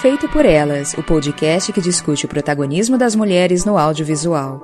Feito 0.00 0.28
por 0.28 0.46
Elas, 0.46 0.94
o 0.94 1.02
podcast 1.02 1.72
que 1.72 1.80
discute 1.80 2.24
o 2.24 2.28
protagonismo 2.28 2.96
das 2.96 3.16
mulheres 3.16 3.64
no 3.64 3.76
audiovisual. 3.76 4.62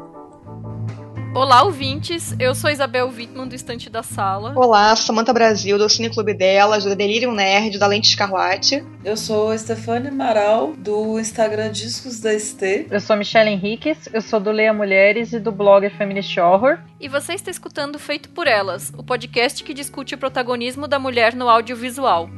Olá, 1.35 1.65
ouvintes. 1.65 2.37
Eu 2.39 2.55
sou 2.55 2.71
Isabel 2.71 3.09
Wittmann, 3.09 3.49
do 3.49 3.55
Estante 3.57 3.91
da 3.91 4.05
Sala. 4.05 4.53
Olá, 4.55 4.95
Samanta 4.95 5.33
Brasil, 5.33 5.77
do 5.77 5.89
Cine 5.89 6.09
Clube 6.09 6.35
Delas, 6.35 6.85
do 6.85 6.95
Delirium 6.95 7.33
Nerd, 7.33 7.81
da 7.81 7.89
Lente 7.89 8.11
Escarlate. 8.11 8.85
Eu 9.05 9.17
sou 9.17 9.59
Stefane 9.59 10.07
Amaral, 10.07 10.73
do 10.79 11.19
Instagram 11.19 11.73
Discos 11.73 12.21
da 12.21 12.39
ST. 12.39 12.87
Eu 12.89 13.01
sou 13.01 13.15
a 13.15 13.17
Michelle 13.17 13.51
Henriques, 13.51 14.09
eu 14.13 14.21
sou 14.21 14.39
do 14.39 14.53
Leia 14.53 14.73
Mulheres 14.73 15.33
e 15.33 15.41
do 15.41 15.51
blog 15.51 15.91
Feminist 15.91 16.39
Horror. 16.39 16.79
E 17.01 17.09
você 17.09 17.33
está 17.33 17.51
escutando 17.51 17.99
Feito 17.99 18.29
por 18.29 18.47
Elas, 18.47 18.93
o 18.97 19.03
podcast 19.03 19.65
que 19.65 19.75
discute 19.75 20.15
o 20.15 20.19
protagonismo 20.19 20.87
da 20.87 21.01
mulher 21.01 21.35
no 21.35 21.49
audiovisual. 21.49 22.31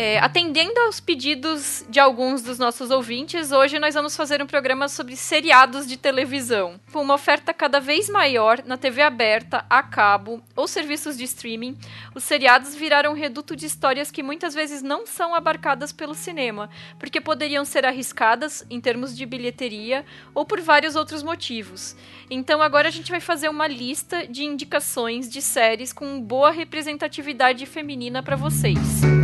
É, 0.00 0.20
atendendo 0.20 0.78
aos 0.82 1.00
pedidos 1.00 1.84
de 1.88 1.98
alguns 1.98 2.40
dos 2.40 2.56
nossos 2.56 2.92
ouvintes, 2.92 3.50
hoje 3.50 3.80
nós 3.80 3.94
vamos 3.94 4.14
fazer 4.14 4.40
um 4.40 4.46
programa 4.46 4.86
sobre 4.86 5.16
seriados 5.16 5.88
de 5.88 5.96
televisão. 5.96 6.78
Com 6.92 7.02
uma 7.02 7.14
oferta 7.14 7.52
cada 7.52 7.80
vez 7.80 8.08
maior 8.08 8.62
na 8.64 8.76
TV 8.76 9.02
aberta, 9.02 9.66
a 9.68 9.82
cabo 9.82 10.40
ou 10.54 10.68
serviços 10.68 11.18
de 11.18 11.24
streaming, 11.24 11.76
os 12.14 12.22
seriados 12.22 12.76
viraram 12.76 13.12
reduto 13.12 13.56
de 13.56 13.66
histórias 13.66 14.08
que 14.08 14.22
muitas 14.22 14.54
vezes 14.54 14.84
não 14.84 15.04
são 15.04 15.34
abarcadas 15.34 15.90
pelo 15.90 16.14
cinema, 16.14 16.70
porque 16.96 17.20
poderiam 17.20 17.64
ser 17.64 17.84
arriscadas 17.84 18.64
em 18.70 18.80
termos 18.80 19.16
de 19.16 19.26
bilheteria 19.26 20.06
ou 20.32 20.44
por 20.44 20.60
vários 20.60 20.94
outros 20.94 21.24
motivos. 21.24 21.96
Então 22.30 22.62
agora 22.62 22.86
a 22.86 22.92
gente 22.92 23.10
vai 23.10 23.18
fazer 23.18 23.48
uma 23.48 23.66
lista 23.66 24.28
de 24.28 24.44
indicações 24.44 25.28
de 25.28 25.42
séries 25.42 25.92
com 25.92 26.20
boa 26.20 26.52
representatividade 26.52 27.66
feminina 27.66 28.22
para 28.22 28.36
vocês. 28.36 29.17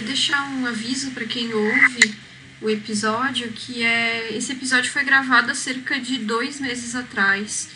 Deixar 0.00 0.50
um 0.50 0.66
aviso 0.66 1.10
para 1.10 1.24
quem 1.24 1.52
ouve 1.52 2.14
o 2.60 2.68
episódio, 2.68 3.52
que 3.52 3.82
é 3.82 4.36
esse 4.36 4.52
episódio 4.52 4.90
foi 4.90 5.04
gravado 5.04 5.50
há 5.50 5.54
cerca 5.54 5.98
de 6.00 6.18
dois 6.18 6.60
meses 6.60 6.94
atrás. 6.94 7.68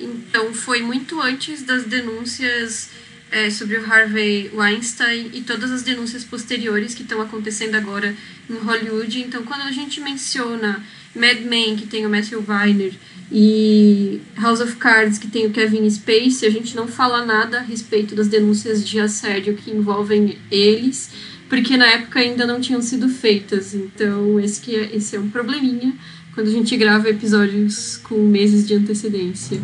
Então 0.00 0.52
foi 0.54 0.82
muito 0.82 1.20
antes 1.20 1.62
das 1.62 1.84
denúncias 1.84 2.90
é, 3.30 3.50
sobre 3.50 3.76
o 3.78 3.84
Harvey 3.84 4.50
Weinstein 4.54 5.30
e 5.32 5.42
todas 5.42 5.70
as 5.70 5.82
denúncias 5.82 6.24
posteriores 6.24 6.94
que 6.94 7.02
estão 7.02 7.20
acontecendo 7.20 7.74
agora 7.74 8.14
em 8.48 8.54
Hollywood. 8.54 9.20
Então 9.20 9.42
quando 9.44 9.62
a 9.62 9.72
gente 9.72 10.00
menciona 10.00 10.84
Mad 11.14 11.40
Men, 11.42 11.76
que 11.76 11.86
tem 11.86 12.06
o 12.06 12.10
Matthew 12.10 12.44
Weiner, 12.48 12.94
e 13.32 14.20
House 14.36 14.60
of 14.60 14.76
Cards, 14.76 15.18
que 15.18 15.28
tem 15.28 15.46
o 15.46 15.50
Kevin 15.50 15.88
Spacey, 15.88 16.46
a 16.46 16.50
gente 16.50 16.76
não 16.76 16.86
fala 16.86 17.24
nada 17.24 17.58
a 17.58 17.62
respeito 17.62 18.14
das 18.14 18.28
denúncias 18.28 18.86
de 18.86 19.00
assédio 19.00 19.54
que 19.54 19.70
envolvem 19.70 20.38
eles 20.50 21.10
porque 21.48 21.76
na 21.76 21.86
época 21.86 22.20
ainda 22.20 22.46
não 22.46 22.60
tinham 22.60 22.82
sido 22.82 23.08
feitas. 23.08 23.74
Então, 23.74 24.38
esse, 24.40 24.60
que 24.60 24.74
é, 24.74 24.96
esse 24.96 25.16
é 25.16 25.20
um 25.20 25.30
probleminha 25.30 25.92
quando 26.34 26.48
a 26.48 26.50
gente 26.50 26.76
grava 26.76 27.08
episódios 27.08 27.96
com 27.98 28.16
meses 28.16 28.66
de 28.66 28.74
antecedência. 28.74 29.60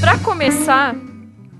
Para 0.00 0.18
começar, 0.18 0.96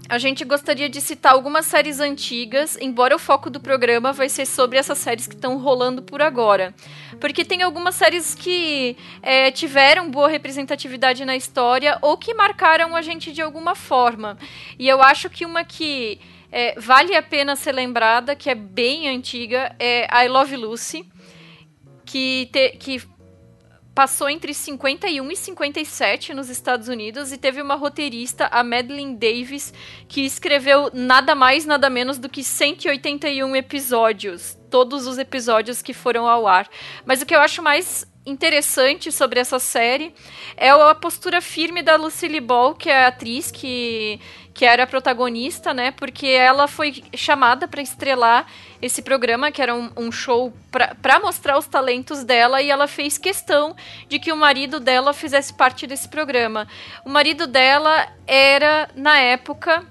a 0.08 0.18
gente 0.18 0.44
gostaria 0.44 0.88
de 0.88 1.00
citar 1.00 1.32
algumas 1.32 1.66
séries 1.66 1.98
antigas, 1.98 2.78
embora 2.80 3.16
o 3.16 3.18
foco 3.18 3.50
do 3.50 3.58
programa 3.58 4.12
vai 4.12 4.28
ser 4.28 4.46
sobre 4.46 4.78
essas 4.78 4.98
séries 4.98 5.26
que 5.26 5.34
estão 5.34 5.58
rolando 5.58 6.00
por 6.00 6.22
agora. 6.22 6.72
Porque 7.20 7.44
tem 7.44 7.62
algumas 7.62 7.96
séries 7.96 8.34
que 8.34 8.96
é, 9.20 9.50
tiveram 9.50 10.08
boa 10.08 10.28
representatividade 10.28 11.24
na 11.24 11.36
história 11.36 11.98
ou 12.00 12.16
que 12.16 12.32
marcaram 12.34 12.94
a 12.94 13.02
gente 13.02 13.32
de 13.32 13.42
alguma 13.42 13.74
forma. 13.74 14.38
E 14.78 14.86
eu 14.88 15.02
acho 15.02 15.28
que 15.28 15.44
uma 15.44 15.64
que 15.64 16.20
é, 16.58 16.74
vale 16.78 17.14
a 17.14 17.22
pena 17.22 17.54
ser 17.54 17.72
lembrada, 17.72 18.34
que 18.34 18.48
é 18.48 18.54
bem 18.54 19.10
antiga, 19.10 19.76
é 19.78 20.24
I 20.24 20.26
Love 20.26 20.56
Lucy, 20.56 21.06
que, 22.02 22.48
te, 22.50 22.70
que 22.78 23.02
passou 23.94 24.26
entre 24.26 24.54
51 24.54 25.30
e 25.30 25.36
57 25.36 26.32
nos 26.32 26.48
Estados 26.48 26.88
Unidos 26.88 27.30
e 27.30 27.36
teve 27.36 27.60
uma 27.60 27.74
roteirista, 27.74 28.48
a 28.50 28.64
Madeline 28.64 29.16
Davis, 29.16 29.74
que 30.08 30.22
escreveu 30.24 30.90
nada 30.94 31.34
mais, 31.34 31.66
nada 31.66 31.90
menos 31.90 32.16
do 32.16 32.26
que 32.26 32.42
181 32.42 33.54
episódios, 33.54 34.58
todos 34.70 35.06
os 35.06 35.18
episódios 35.18 35.82
que 35.82 35.92
foram 35.92 36.26
ao 36.26 36.46
ar. 36.46 36.66
Mas 37.04 37.20
o 37.20 37.26
que 37.26 37.34
eu 37.34 37.40
acho 37.40 37.62
mais 37.62 38.10
interessante 38.24 39.12
sobre 39.12 39.38
essa 39.38 39.58
série 39.58 40.12
é 40.56 40.70
a 40.70 40.94
postura 40.94 41.42
firme 41.42 41.82
da 41.82 41.96
Lucille 41.96 42.40
Ball, 42.40 42.74
que 42.74 42.88
é 42.88 43.04
a 43.04 43.08
atriz 43.08 43.50
que, 43.52 44.18
que 44.56 44.64
era 44.64 44.84
a 44.84 44.86
protagonista, 44.86 45.74
né? 45.74 45.90
Porque 45.90 46.26
ela 46.28 46.66
foi 46.66 47.04
chamada 47.14 47.68
para 47.68 47.82
estrelar 47.82 48.46
esse 48.80 49.02
programa, 49.02 49.52
que 49.52 49.60
era 49.60 49.74
um, 49.74 49.90
um 49.94 50.10
show 50.10 50.50
para 51.02 51.20
mostrar 51.20 51.58
os 51.58 51.66
talentos 51.66 52.24
dela, 52.24 52.62
e 52.62 52.70
ela 52.70 52.88
fez 52.88 53.18
questão 53.18 53.76
de 54.08 54.18
que 54.18 54.32
o 54.32 54.36
marido 54.36 54.80
dela 54.80 55.12
fizesse 55.12 55.52
parte 55.52 55.86
desse 55.86 56.08
programa. 56.08 56.66
O 57.04 57.10
marido 57.10 57.46
dela 57.46 58.08
era, 58.26 58.88
na 58.96 59.18
época, 59.18 59.84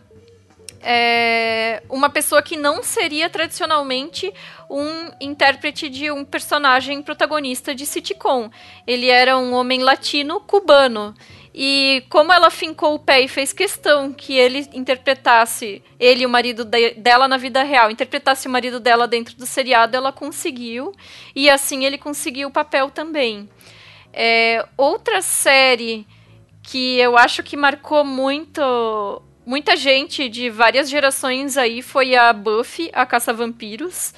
é, 0.81 1.84
uma 1.88 2.09
pessoa 2.09 2.42
que 2.42 2.58
não 2.58 2.81
seria 2.81 3.30
tradicionalmente 3.30 4.34
um 4.68 5.12
intérprete 5.22 5.90
de 5.90 6.09
um 6.09 6.25
personagem 6.25 7.04
protagonista 7.04 7.75
de 7.75 7.86
sitcom. 7.86 8.50
Ele 8.88 9.09
era 9.09 9.38
um 9.38 9.54
homem 9.54 9.84
latino 9.84 10.40
cubano. 10.40 11.14
E 11.58 12.04
como 12.10 12.34
ela 12.34 12.50
fincou 12.50 12.96
o 12.96 13.00
pé 13.00 13.22
e 13.22 13.30
fez 13.30 13.54
questão 13.54 14.12
que 14.12 14.34
ele 14.34 14.68
interpretasse, 14.74 15.82
ele, 15.98 16.26
o 16.26 16.30
marido 16.30 16.66
de, 16.66 16.96
dela 16.96 17.30
na 17.30 17.38
vida 17.38 17.64
real, 17.64 17.90
interpretasse 17.90 18.46
o 18.46 18.52
marido 18.52 18.78
dela 18.78 19.08
dentro 19.08 19.38
do 19.38 19.46
seriado, 19.46 19.96
ela 19.96 20.12
conseguiu. 20.12 20.92
E 21.34 21.50
assim 21.50 21.86
ele 21.86 21.98
conseguiu 21.98 22.50
o 22.50 22.52
papel 22.52 22.90
também. 22.90 23.50
É, 24.12 24.68
outra 24.76 25.22
série 25.22 26.06
que 26.62 26.98
eu 26.98 27.18
acho 27.18 27.42
que 27.42 27.56
marcou 27.56 28.04
muito 28.04 29.22
muita 29.46 29.78
gente 29.78 30.28
de 30.28 30.50
várias 30.50 30.90
gerações 30.90 31.56
aí 31.56 31.81
foi 31.81 32.16
a 32.16 32.34
Buffy, 32.34 32.90
a 32.92 33.06
Caça-Vampiros. 33.06 34.13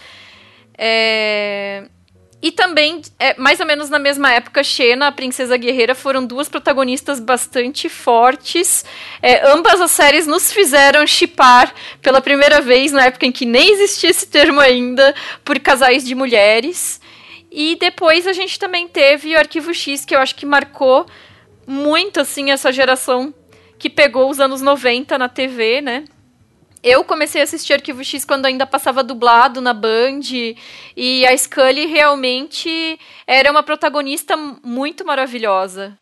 É... 0.76 1.88
E 2.40 2.52
também, 2.52 3.02
é, 3.18 3.36
mais 3.40 3.60
ou 3.60 3.66
menos 3.66 3.90
na 3.90 3.98
mesma 3.98 4.32
época, 4.32 4.64
Xena, 4.64 5.08
a 5.08 5.12
Princesa 5.12 5.58
Guerreira, 5.58 5.96
foram 5.96 6.24
duas 6.24 6.48
protagonistas 6.48 7.20
bastante 7.20 7.90
fortes. 7.90 8.86
É, 9.24 9.48
ambas 9.50 9.82
as 9.82 9.90
séries 9.90 10.28
nos 10.28 10.52
fizeram 10.52 11.06
chipar 11.08 11.74
pela 12.00 12.22
primeira 12.22 12.62
vez, 12.62 12.92
na 12.92 13.06
época 13.06 13.26
em 13.26 13.32
que 13.32 13.46
nem 13.46 13.72
existia 13.72 14.12
esse 14.12 14.28
termo 14.28 14.60
ainda, 14.60 15.16
por 15.44 15.60
casais 15.60 16.06
de 16.06 16.14
mulheres. 16.14 17.02
E 17.52 17.76
depois 17.80 18.28
a 18.28 18.34
gente 18.34 18.60
também 18.60 18.88
teve 18.88 19.34
o 19.34 19.40
Arquivo 19.40 19.74
X, 19.74 20.06
que 20.06 20.16
eu 20.16 20.20
acho 20.20 20.36
que 20.36 20.46
marcou 20.46 21.08
muito 21.66 22.20
assim 22.20 22.52
essa 22.52 22.72
geração 22.72 23.34
que 23.80 23.90
pegou 23.90 24.30
os 24.30 24.40
anos 24.40 24.62
90 24.62 25.18
na 25.18 25.28
TV, 25.28 25.82
né? 25.82 26.06
Eu 26.84 27.04
comecei 27.04 27.42
a 27.42 27.44
assistir 27.44 27.74
Arquivo 27.74 28.04
X 28.04 28.24
quando 28.24 28.46
ainda 28.46 28.66
passava 28.66 29.04
dublado 29.04 29.60
na 29.62 29.74
Band 29.74 30.22
e 30.96 31.26
a 31.26 31.36
Scully 31.36 31.88
realmente 31.88 33.00
era 33.26 33.52
uma 33.52 33.64
protagonista 33.64 34.38
muito 34.38 35.06
maravilhosa. 35.06 35.98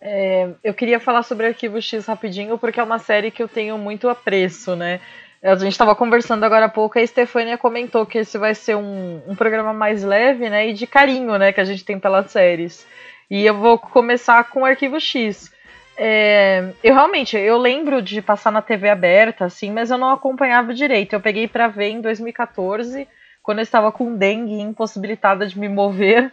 É, 0.00 0.50
eu 0.62 0.74
queria 0.74 1.00
falar 1.00 1.22
sobre 1.22 1.46
Arquivo 1.46 1.80
X 1.80 2.04
rapidinho, 2.04 2.58
porque 2.58 2.78
é 2.78 2.82
uma 2.82 2.98
série 2.98 3.30
que 3.30 3.42
eu 3.42 3.48
tenho 3.48 3.78
muito 3.78 4.08
apreço, 4.08 4.76
né? 4.76 5.00
A 5.42 5.54
gente 5.56 5.72
estava 5.72 5.94
conversando 5.94 6.44
agora 6.44 6.66
há 6.66 6.68
pouco, 6.68 6.98
a 6.98 7.06
Stefania 7.06 7.56
comentou 7.56 8.04
que 8.04 8.18
esse 8.18 8.36
vai 8.36 8.54
ser 8.54 8.76
um, 8.76 9.22
um 9.26 9.36
programa 9.36 9.72
mais 9.72 10.02
leve, 10.02 10.48
né? 10.50 10.68
E 10.68 10.72
de 10.72 10.86
carinho, 10.86 11.38
né? 11.38 11.52
Que 11.52 11.60
a 11.60 11.64
gente 11.64 11.84
tem 11.84 11.98
pelas 11.98 12.30
séries. 12.30 12.86
E 13.30 13.44
eu 13.44 13.54
vou 13.54 13.78
começar 13.78 14.44
com 14.44 14.64
Arquivo 14.64 15.00
X. 15.00 15.53
É, 15.96 16.72
eu 16.82 16.94
realmente, 16.94 17.36
eu 17.36 17.56
lembro 17.56 18.02
de 18.02 18.20
passar 18.20 18.50
na 18.50 18.60
TV 18.60 18.88
aberta, 18.88 19.44
assim, 19.44 19.70
mas 19.70 19.90
eu 19.90 19.98
não 19.98 20.10
acompanhava 20.10 20.74
direito. 20.74 21.12
Eu 21.12 21.20
peguei 21.20 21.46
para 21.46 21.68
ver 21.68 21.90
em 21.90 22.00
2014, 22.00 23.06
quando 23.42 23.58
eu 23.58 23.62
estava 23.62 23.92
com 23.92 24.16
dengue 24.16 24.60
impossibilitada 24.60 25.46
de 25.46 25.58
me 25.58 25.68
mover. 25.68 26.32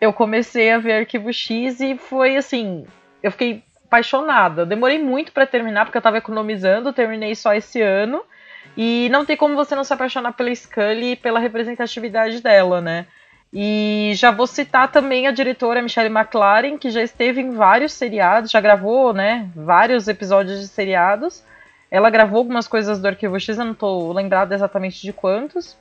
Eu 0.00 0.12
comecei 0.12 0.70
a 0.72 0.78
ver 0.78 1.00
Arquivo 1.00 1.32
X 1.32 1.80
e 1.80 1.96
foi 1.96 2.36
assim, 2.36 2.86
eu 3.22 3.30
fiquei 3.30 3.62
apaixonada. 3.86 4.62
Eu 4.62 4.66
demorei 4.66 4.98
muito 4.98 5.32
para 5.32 5.46
terminar 5.46 5.86
porque 5.86 5.96
eu 5.96 6.00
estava 6.00 6.18
economizando, 6.18 6.92
terminei 6.92 7.34
só 7.34 7.54
esse 7.54 7.80
ano. 7.80 8.22
E 8.76 9.08
não 9.10 9.24
tem 9.24 9.36
como 9.36 9.54
você 9.54 9.74
não 9.74 9.84
se 9.84 9.92
apaixonar 9.94 10.32
pela 10.32 10.54
Scully 10.54 11.12
e 11.12 11.16
pela 11.16 11.38
representatividade 11.38 12.42
dela, 12.42 12.80
né? 12.80 13.06
E 13.52 14.12
já 14.14 14.30
vou 14.30 14.46
citar 14.46 14.90
também 14.90 15.26
a 15.26 15.30
diretora 15.30 15.80
Michelle 15.80 16.14
McLaren, 16.14 16.76
que 16.76 16.90
já 16.90 17.02
esteve 17.02 17.40
em 17.40 17.52
vários 17.52 17.92
seriados, 17.92 18.50
já 18.50 18.60
gravou, 18.60 19.12
né, 19.12 19.48
vários 19.54 20.08
episódios 20.08 20.60
de 20.60 20.68
seriados. 20.68 21.44
Ela 21.90 22.10
gravou 22.10 22.38
algumas 22.38 22.66
coisas 22.66 23.00
do 23.00 23.06
Arquivo 23.06 23.38
X, 23.38 23.56
eu 23.56 23.64
não 23.64 23.72
estou 23.72 24.12
lembrada 24.12 24.54
exatamente 24.54 25.00
de 25.00 25.12
quantos. 25.12 25.76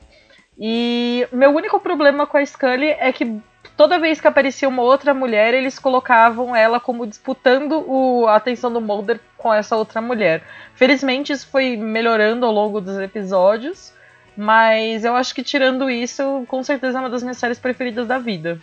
E 0.58 1.28
meu 1.32 1.52
único 1.52 1.80
problema 1.80 2.26
com 2.26 2.38
a 2.38 2.46
Scully 2.46 2.92
é 2.92 3.12
que 3.12 3.42
toda 3.76 4.00
vez 4.00 4.22
que 4.22 4.28
aparecia 4.28 4.70
uma 4.70 4.82
outra 4.82 5.14
mulher, 5.14 5.54
eles 5.54 5.78
colocavam 5.78 6.56
ela 6.56 6.80
como 6.80 7.06
disputando 7.06 7.84
o, 7.88 8.26
a 8.28 8.36
atenção 8.36 8.72
do 8.72 8.80
Mulder 8.80 9.20
com 9.38 9.54
essa 9.54 9.76
outra 9.76 10.00
mulher. 10.00 10.44
Felizmente 10.76 11.34
isso 11.34 11.48
foi 11.48 11.76
melhorando 11.76 12.46
ao 12.46 12.52
longo 12.52 12.80
dos 12.80 12.98
episódios, 13.00 13.94
mas 14.36 15.06
eu 15.06 15.16
acho 15.16 15.34
que 15.34 15.44
tirando 15.44 15.90
isso, 15.90 16.46
com 16.48 16.64
certeza 16.64 16.98
é 16.98 17.02
uma 17.02 17.10
das 17.10 17.24
minhas 17.24 17.38
séries 17.38 17.60
preferidas 17.60 18.08
da 18.08 18.18
vida. 18.18 18.60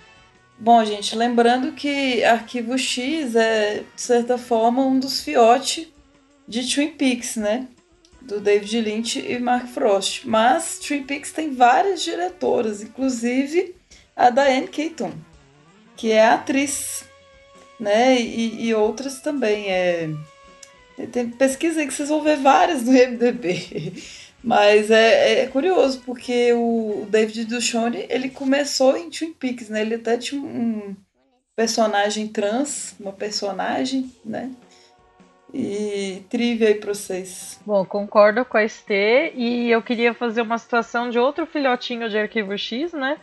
Bom, 0.58 0.84
gente, 0.84 1.16
lembrando 1.16 1.72
que 1.72 2.22
Arquivo 2.22 2.78
X 2.78 3.34
é, 3.34 3.82
de 3.94 4.00
certa 4.00 4.38
forma, 4.38 4.84
um 4.84 4.98
dos 4.98 5.20
fiotes 5.20 5.88
de 6.46 6.72
Twin 6.72 6.90
Peaks, 6.90 7.36
né? 7.36 7.66
Do 8.20 8.40
David 8.40 8.80
Lynch 8.80 9.19
e 9.19 9.38
Mark 9.40 9.66
Frost. 9.66 10.24
Mas 10.24 10.78
Twin 10.78 11.02
Peaks 11.02 11.32
tem 11.32 11.52
várias 11.52 12.02
diretoras, 12.02 12.80
inclusive 12.82 13.75
a 14.14 14.30
Diane 14.30 14.68
Keaton, 14.68 15.12
que 15.96 16.12
é 16.12 16.28
atriz, 16.28 17.04
né? 17.80 18.20
E, 18.20 18.66
e 18.66 18.75
outras 18.75 19.20
também. 19.20 19.68
É... 19.68 20.10
Tem 21.10 21.28
pesquisa 21.28 21.80
aí 21.80 21.86
que 21.88 21.94
vocês 21.94 22.10
vão 22.10 22.22
ver 22.22 22.36
várias 22.36 22.82
no 22.84 22.92
MDB. 22.92 23.94
Mas 24.42 24.90
é, 24.90 25.42
é, 25.42 25.46
curioso, 25.46 26.02
porque 26.04 26.52
o 26.52 27.06
David 27.08 27.44
Duchovny, 27.44 28.06
ele 28.08 28.28
começou 28.28 28.96
em 28.96 29.08
Twin 29.08 29.32
Peaks, 29.32 29.68
né? 29.68 29.82
Ele 29.82 29.94
até 29.94 30.16
tinha 30.16 30.42
um 30.42 30.96
personagem 31.54 32.26
trans, 32.26 32.96
uma 32.98 33.12
personagem, 33.12 34.10
né? 34.24 34.50
E 35.54 36.24
trivia 36.28 36.68
aí 36.68 36.74
pra 36.74 36.94
vocês. 36.94 37.60
Bom, 37.64 37.84
concordo 37.84 38.44
com 38.44 38.56
a 38.56 38.66
ST 38.66 39.32
e 39.34 39.70
eu 39.70 39.82
queria 39.82 40.14
fazer 40.14 40.40
uma 40.40 40.58
situação 40.58 41.10
de 41.10 41.18
outro 41.18 41.46
filhotinho 41.46 42.08
de 42.08 42.18
Arquivo 42.18 42.56
X, 42.56 42.92
né? 42.92 43.18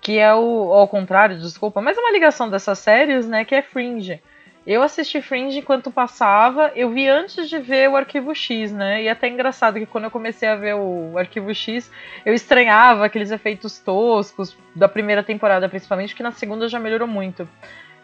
Que 0.00 0.18
é 0.18 0.32
o. 0.34 0.72
Ao 0.72 0.86
contrário, 0.86 1.38
desculpa, 1.38 1.80
mas 1.80 1.96
é 1.96 2.00
uma 2.00 2.12
ligação 2.12 2.48
dessas 2.48 2.78
séries, 2.78 3.26
né? 3.26 3.44
Que 3.44 3.54
é 3.54 3.62
Fringe. 3.62 4.20
Eu 4.64 4.80
assisti 4.82 5.20
Fringe 5.20 5.58
enquanto 5.58 5.90
passava, 5.90 6.70
eu 6.76 6.90
vi 6.90 7.08
antes 7.08 7.48
de 7.48 7.58
ver 7.58 7.90
o 7.90 7.96
Arquivo 7.96 8.32
X, 8.32 8.70
né? 8.70 9.02
E 9.02 9.08
é 9.08 9.10
até 9.10 9.28
engraçado 9.28 9.78
que 9.78 9.86
quando 9.86 10.04
eu 10.04 10.10
comecei 10.10 10.48
a 10.48 10.54
ver 10.54 10.76
o 10.76 11.18
Arquivo 11.18 11.52
X, 11.52 11.90
eu 12.24 12.32
estranhava 12.32 13.04
aqueles 13.04 13.32
efeitos 13.32 13.80
toscos 13.80 14.56
da 14.74 14.88
primeira 14.88 15.22
temporada, 15.22 15.68
principalmente, 15.68 16.14
que 16.14 16.22
na 16.22 16.30
segunda 16.30 16.68
já 16.68 16.78
melhorou 16.78 17.08
muito. 17.08 17.48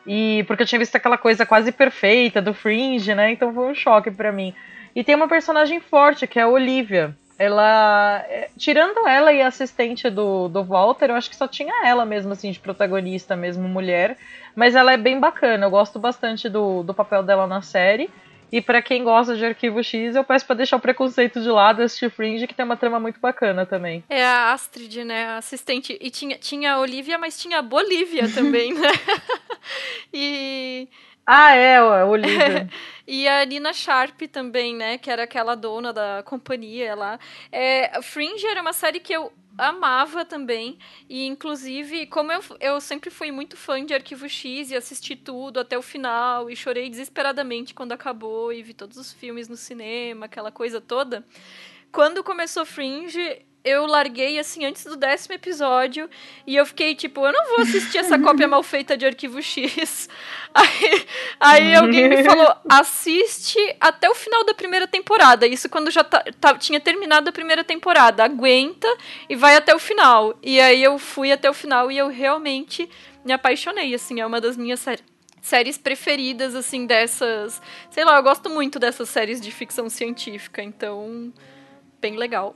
E 0.04 0.42
porque 0.48 0.64
eu 0.64 0.66
tinha 0.66 0.80
visto 0.80 0.96
aquela 0.96 1.16
coisa 1.16 1.46
quase 1.46 1.70
perfeita 1.70 2.42
do 2.42 2.52
Fringe, 2.52 3.14
né? 3.14 3.30
Então 3.30 3.54
foi 3.54 3.70
um 3.70 3.74
choque 3.74 4.10
para 4.10 4.32
mim. 4.32 4.52
E 4.96 5.04
tem 5.04 5.14
uma 5.14 5.28
personagem 5.28 5.78
forte, 5.78 6.26
que 6.26 6.40
é 6.40 6.42
a 6.42 6.48
Olivia. 6.48 7.14
Ela. 7.38 8.24
É, 8.28 8.50
tirando 8.58 9.06
ela 9.06 9.32
e 9.32 9.40
a 9.40 9.48
assistente 9.48 10.10
do, 10.10 10.48
do 10.48 10.64
Walter, 10.64 11.10
eu 11.10 11.14
acho 11.14 11.30
que 11.30 11.36
só 11.36 11.46
tinha 11.46 11.86
ela 11.86 12.04
mesmo, 12.04 12.32
assim, 12.32 12.50
de 12.50 12.58
protagonista 12.58 13.36
mesmo, 13.36 13.68
mulher. 13.68 14.16
Mas 14.56 14.74
ela 14.74 14.92
é 14.92 14.96
bem 14.96 15.20
bacana, 15.20 15.66
eu 15.66 15.70
gosto 15.70 15.98
bastante 15.98 16.48
do, 16.48 16.82
do 16.82 16.92
papel 16.92 17.22
dela 17.22 17.46
na 17.46 17.62
série. 17.62 18.10
E 18.50 18.62
para 18.62 18.80
quem 18.80 19.04
gosta 19.04 19.36
de 19.36 19.44
Arquivo 19.44 19.84
X, 19.84 20.16
eu 20.16 20.24
peço 20.24 20.46
para 20.46 20.56
deixar 20.56 20.76
o 20.76 20.80
preconceito 20.80 21.40
de 21.40 21.50
lado, 21.50 21.82
assistir 21.82 22.10
Fringe, 22.10 22.46
que 22.46 22.54
tem 22.54 22.64
uma 22.64 22.78
trama 22.78 22.98
muito 22.98 23.20
bacana 23.20 23.66
também. 23.66 24.02
É 24.08 24.24
a 24.24 24.52
Astrid, 24.52 25.04
né? 25.04 25.26
A 25.26 25.36
assistente. 25.36 25.98
E 26.00 26.10
tinha, 26.10 26.38
tinha 26.38 26.72
a 26.72 26.80
Olivia, 26.80 27.18
mas 27.18 27.38
tinha 27.38 27.58
a 27.58 27.62
Bolívia 27.62 28.26
também, 28.32 28.72
né? 28.72 28.88
e. 30.12 30.88
Ah, 31.26 31.54
é, 31.54 31.76
a 31.76 32.06
Olivia. 32.06 32.68
e 33.10 33.26
a 33.26 33.42
Nina 33.42 33.72
Sharp 33.72 34.20
também, 34.30 34.74
né? 34.74 34.98
Que 34.98 35.10
era 35.10 35.22
aquela 35.22 35.54
dona 35.54 35.94
da 35.94 36.22
companhia 36.22 36.94
lá. 36.94 37.18
É, 37.50 38.02
Fringe 38.02 38.46
era 38.46 38.60
uma 38.60 38.74
série 38.74 39.00
que 39.00 39.14
eu 39.14 39.32
amava 39.56 40.26
também. 40.26 40.78
E, 41.08 41.26
inclusive, 41.26 42.06
como 42.08 42.30
eu, 42.30 42.40
eu 42.60 42.80
sempre 42.82 43.08
fui 43.08 43.32
muito 43.32 43.56
fã 43.56 43.82
de 43.82 43.94
Arquivo 43.94 44.28
X 44.28 44.70
e 44.70 44.76
assisti 44.76 45.16
tudo 45.16 45.58
até 45.58 45.78
o 45.78 45.80
final 45.80 46.50
e 46.50 46.54
chorei 46.54 46.90
desesperadamente 46.90 47.72
quando 47.72 47.92
acabou 47.92 48.52
e 48.52 48.62
vi 48.62 48.74
todos 48.74 48.98
os 48.98 49.10
filmes 49.10 49.48
no 49.48 49.56
cinema, 49.56 50.26
aquela 50.26 50.52
coisa 50.52 50.78
toda. 50.78 51.24
Quando 51.90 52.22
começou 52.22 52.66
Fringe, 52.66 53.42
eu 53.64 53.86
larguei 53.86 54.38
assim 54.38 54.64
antes 54.64 54.84
do 54.84 54.96
décimo 54.96 55.34
episódio 55.34 56.08
e 56.46 56.56
eu 56.56 56.64
fiquei 56.64 56.94
tipo, 56.94 57.26
eu 57.26 57.32
não 57.32 57.48
vou 57.48 57.60
assistir 57.60 57.98
essa 57.98 58.18
cópia 58.20 58.48
mal 58.48 58.62
feita 58.62 58.96
de 58.96 59.04
Arquivo 59.06 59.42
X. 59.42 60.08
Aí, 60.54 61.06
aí 61.38 61.74
alguém 61.74 62.08
me 62.08 62.24
falou, 62.24 62.52
assiste 62.68 63.58
até 63.78 64.08
o 64.08 64.14
final 64.14 64.44
da 64.44 64.54
primeira 64.54 64.88
temporada. 64.88 65.46
Isso 65.46 65.68
quando 65.68 65.90
já 65.90 66.02
tá, 66.02 66.24
tá, 66.40 66.56
tinha 66.56 66.80
terminado 66.80 67.28
a 67.28 67.32
primeira 67.32 67.62
temporada. 67.62 68.24
Aguenta 68.24 68.88
e 69.28 69.36
vai 69.36 69.54
até 69.54 69.74
o 69.74 69.78
final. 69.78 70.36
E 70.42 70.58
aí 70.58 70.82
eu 70.82 70.98
fui 70.98 71.30
até 71.30 71.48
o 71.48 71.54
final 71.54 71.92
e 71.92 71.98
eu 71.98 72.08
realmente 72.08 72.88
me 73.24 73.32
apaixonei. 73.32 73.94
Assim, 73.94 74.20
é 74.20 74.26
uma 74.26 74.40
das 74.40 74.56
minhas 74.56 74.80
séries 74.80 75.04
séries 75.40 75.78
preferidas, 75.78 76.54
assim, 76.54 76.86
dessas. 76.86 77.60
Sei 77.90 78.04
lá, 78.04 78.16
eu 78.16 78.22
gosto 78.22 78.50
muito 78.50 78.78
dessas 78.78 79.08
séries 79.08 79.40
de 79.40 79.50
ficção 79.50 79.88
científica, 79.88 80.62
então 80.62 81.32
bem 82.00 82.16
legal. 82.16 82.54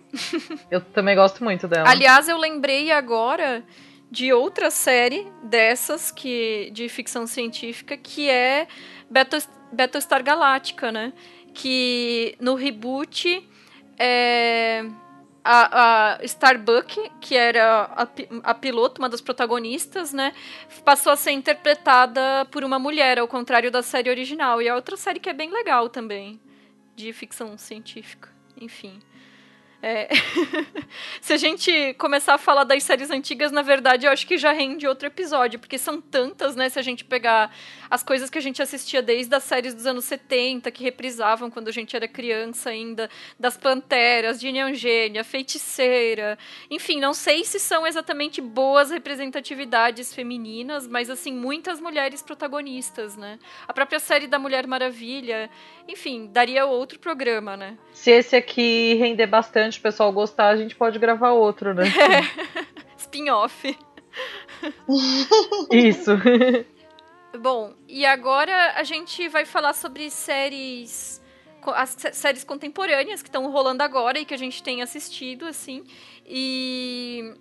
eu 0.71 0.81
também 0.81 1.15
gosto 1.15 1.43
muito 1.43 1.69
dela. 1.69 1.89
Aliás, 1.89 2.29
eu 2.29 2.39
lembrei 2.39 2.91
agora 2.91 3.65
de 4.11 4.33
outra 4.33 4.71
série 4.71 5.27
dessas 5.43 6.11
que 6.11 6.71
de 6.73 6.89
ficção 6.89 7.27
científica 7.27 7.97
que 7.97 8.29
é 8.29 8.67
Battlestar 9.73 10.23
Galactica, 10.23 10.93
né? 10.93 11.13
Que 11.55 12.37
no 12.39 12.55
reboot 12.55 13.49
é, 13.99 14.85
a, 15.45 16.15
a 16.17 16.25
Starbuck, 16.25 17.11
que 17.21 17.37
era 17.37 17.85
a, 17.85 18.09
a 18.43 18.55
piloto, 18.55 19.01
uma 19.01 19.09
das 19.09 19.21
protagonistas, 19.21 20.13
né? 20.13 20.33
Passou 20.85 21.13
a 21.13 21.17
ser 21.17 21.33
interpretada 21.33 22.47
por 22.51 22.65
uma 22.65 22.79
mulher, 22.79 23.19
ao 23.19 23.27
contrário 23.27 23.71
da 23.71 23.83
série 23.83 24.11
original. 24.11 24.63
E 24.63 24.69
é 24.69 24.75
outra 24.75 24.97
série 24.97 25.21
que 25.21 25.29
é 25.29 25.33
bem 25.33 25.51
legal 25.51 25.89
também, 25.89 26.41
de 26.95 27.13
ficção 27.13 27.57
científica. 27.59 28.31
Enfim. 28.61 29.01
É... 29.83 30.09
Se 31.21 31.33
a 31.33 31.37
gente 31.37 31.95
começar 31.95 32.35
a 32.35 32.39
falar 32.39 32.63
das 32.63 32.85
séries 32.85 33.11
antigas, 33.11 33.51
na 33.51 33.63
verdade, 33.63 34.07
eu 34.07 34.13
acho 34.13 34.25
que 34.27 34.39
já 34.39 34.53
rende 34.53 34.87
outro 34.87 35.09
episódio, 35.09 35.59
porque 35.59 35.77
são 35.77 36.01
tantas, 36.01 36.55
né? 36.55 36.69
Se 36.69 36.79
a 36.79 36.83
gente 36.83 37.05
pegar 37.05 37.53
as 37.93 38.03
coisas 38.03 38.31
que 38.31 38.39
a 38.39 38.41
gente 38.41 38.63
assistia 38.63 39.03
desde 39.03 39.35
as 39.35 39.43
séries 39.43 39.75
dos 39.75 39.87
anos 39.87 40.07
70, 40.07 40.71
que 40.71 40.83
reprisavam 40.83 41.51
quando 41.51 41.69
a 41.69 41.71
gente 41.71 41.95
era 41.95 42.09
criança 42.09 42.71
ainda, 42.71 43.11
das 43.39 43.59
Panteras, 43.59 44.41
de 44.41 44.49
Eugênia, 44.49 45.23
Feiticeira. 45.23 46.39
Enfim, 46.71 46.99
não 46.99 47.13
sei 47.13 47.45
se 47.45 47.61
são 47.61 47.87
exatamente 47.87 48.41
boas 48.41 48.91
representatividades 48.91 50.15
femininas, 50.15 50.89
mas, 50.89 51.11
assim, 51.11 51.35
muitas 51.35 51.83
mulheres 51.83 52.23
protagonistas, 52.23 53.15
né? 53.15 53.39
A 53.69 53.75
própria 53.75 54.01
série 54.01 54.27
da 54.27 54.39
Mulher 54.39 54.67
Maravilha, 54.67 55.51
enfim, 55.87 56.31
daria 56.33 56.65
outro 56.65 56.99
programa, 56.99 57.59
né? 57.59 57.77
Se 57.93 58.11
esse 58.11 58.35
aqui 58.35 58.95
render 58.95 59.27
bastante, 59.27 59.79
o 59.79 59.83
pessoal 59.83 60.11
gostar, 60.11 60.49
a 60.49 60.57
gente 60.57 60.75
pode 60.75 60.99
gravar 60.99 61.33
outro, 61.33 61.75
né? 61.75 61.85
É. 61.85 62.73
Spin-off. 62.97 63.77
Isso. 65.71 66.13
Bom, 67.39 67.75
e 67.89 68.05
agora 68.05 68.75
a 68.77 68.83
gente 68.83 69.27
vai 69.29 69.47
falar 69.47 69.73
sobre 69.73 70.11
séries 70.11 71.21
as 71.65 71.97
séries 72.13 72.43
contemporâneas 72.43 73.23
que 73.23 73.29
estão 73.29 73.49
rolando 73.51 73.85
agora 73.85 74.19
e 74.19 74.25
que 74.25 74.35
a 74.35 74.37
gente 74.37 74.63
tem 74.63 74.83
assistido, 74.83 75.47
assim. 75.47 75.85
E 76.27 77.35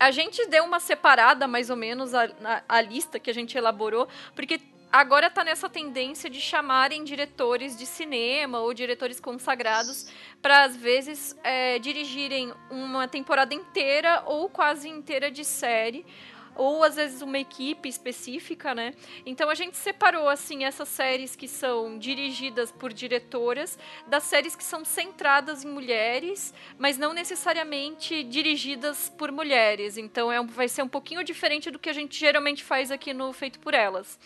a 0.00 0.10
gente 0.10 0.46
deu 0.46 0.64
uma 0.64 0.80
separada, 0.80 1.46
mais 1.46 1.68
ou 1.68 1.76
menos, 1.76 2.14
a, 2.14 2.24
a, 2.42 2.62
a 2.66 2.80
lista 2.80 3.20
que 3.20 3.30
a 3.30 3.34
gente 3.34 3.56
elaborou, 3.56 4.08
porque 4.34 4.58
agora 4.90 5.28
tá 5.28 5.44
nessa 5.44 5.68
tendência 5.68 6.30
de 6.30 6.40
chamarem 6.40 7.04
diretores 7.04 7.76
de 7.76 7.84
cinema 7.84 8.60
ou 8.60 8.72
diretores 8.72 9.20
consagrados 9.20 10.06
para 10.40 10.64
às 10.64 10.74
vezes 10.74 11.36
é, 11.44 11.78
dirigirem 11.78 12.52
uma 12.70 13.06
temporada 13.06 13.54
inteira 13.54 14.22
ou 14.26 14.48
quase 14.48 14.88
inteira 14.88 15.30
de 15.30 15.44
série 15.44 16.06
ou 16.54 16.82
às 16.82 16.96
vezes 16.96 17.22
uma 17.22 17.38
equipe 17.38 17.88
específica, 17.88 18.74
né? 18.74 18.94
Então 19.24 19.48
a 19.48 19.54
gente 19.54 19.76
separou 19.76 20.28
assim 20.28 20.64
essas 20.64 20.88
séries 20.88 21.34
que 21.34 21.48
são 21.48 21.98
dirigidas 21.98 22.70
por 22.70 22.92
diretoras 22.92 23.78
das 24.06 24.24
séries 24.24 24.54
que 24.54 24.64
são 24.64 24.84
centradas 24.84 25.64
em 25.64 25.68
mulheres, 25.68 26.52
mas 26.78 26.98
não 26.98 27.12
necessariamente 27.12 28.22
dirigidas 28.22 29.08
por 29.08 29.32
mulheres. 29.32 29.96
Então 29.96 30.30
é, 30.30 30.42
vai 30.44 30.68
ser 30.68 30.82
um 30.82 30.88
pouquinho 30.88 31.24
diferente 31.24 31.70
do 31.70 31.78
que 31.78 31.88
a 31.88 31.94
gente 31.94 32.18
geralmente 32.18 32.62
faz 32.62 32.90
aqui 32.90 33.12
no 33.12 33.32
Feito 33.32 33.58
por 33.58 33.74
Elas. 33.74 34.18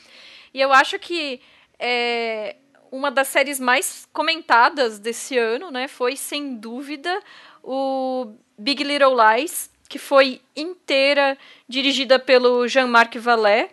E 0.52 0.60
eu 0.60 0.72
acho 0.72 0.98
que 0.98 1.40
é, 1.78 2.56
uma 2.90 3.10
das 3.10 3.28
séries 3.28 3.60
mais 3.60 4.08
comentadas 4.12 4.98
desse 4.98 5.36
ano, 5.36 5.70
né, 5.70 5.88
foi 5.88 6.16
sem 6.16 6.56
dúvida 6.56 7.20
o 7.62 8.34
Big 8.58 8.82
Little 8.82 9.14
Lies, 9.14 9.70
que 9.88 9.98
foi 9.98 10.40
inteira 10.54 11.36
dirigida 11.68 12.18
pelo 12.18 12.66
Jean-Marc 12.66 13.16
Vallée, 13.18 13.70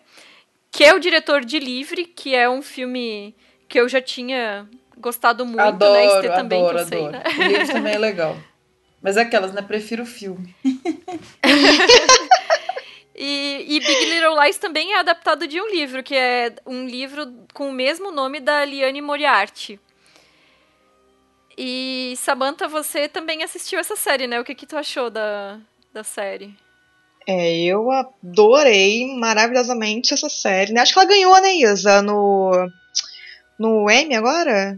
que 0.72 0.84
é 0.84 0.94
o 0.94 1.00
diretor 1.00 1.46
de 1.46 1.60
Livre, 1.60 2.06
que 2.06 2.36
é 2.36 2.50
um 2.50 2.62
filme 2.62 3.36
que 3.68 3.80
eu 3.80 3.88
já 3.88 4.02
tinha 4.02 4.68
gostado 4.98 5.46
muito, 5.46 5.60
adoro, 5.60 5.94
né? 5.94 6.06
Este 6.06 6.28
também, 6.30 6.60
adoro, 6.62 6.76
que 6.76 6.82
eu 6.82 6.88
sei, 6.88 7.08
né? 7.10 7.24
O 7.26 7.44
livro 7.44 7.68
também 7.68 7.94
é 7.94 8.00
legal. 8.00 8.38
Mas 9.02 9.18
é 9.18 9.22
aquelas, 9.22 9.52
né? 9.52 9.62
Prefiro 9.62 10.04
o 10.04 10.06
filme. 10.06 10.56
e, 13.14 13.66
e, 13.68 13.80
Big 13.80 14.06
Little 14.06 14.42
Lies 14.42 14.58
também 14.58 14.94
é 14.94 15.00
adaptado 15.00 15.46
de 15.46 15.60
um 15.60 15.70
livro, 15.70 16.02
que 16.02 16.16
é 16.16 16.56
um 16.66 16.88
livro 16.88 17.34
com 17.54 17.70
o 17.70 17.74
mesmo 17.74 18.12
nome 18.12 18.40
da 18.40 18.64
Liane 18.64 19.02
Moriarty. 19.02 19.80
E 21.58 22.14
Samantha, 22.18 22.68
você 22.68 23.08
também 23.08 23.44
assistiu 23.44 23.80
essa 23.80 23.96
série, 23.96 24.26
né? 24.26 24.40
O 24.40 24.44
que, 24.44 24.56
que 24.56 24.66
tu 24.66 24.78
achou 24.78 25.10
da, 25.10 25.60
da 25.94 26.04
série? 26.04 26.56
É, 27.28 27.64
eu 27.64 27.90
adorei 27.92 29.16
maravilhosamente 29.16 30.14
essa 30.14 30.30
série. 30.30 30.74
Né? 30.74 30.82
Acho 30.82 30.94
que 30.94 31.00
ela 31.00 31.08
ganhou, 31.08 31.42
né, 31.42 31.54
Isa? 31.56 32.02
No, 32.02 32.52
no 33.58 33.90
Emmy 33.90 34.16
agora? 34.16 34.78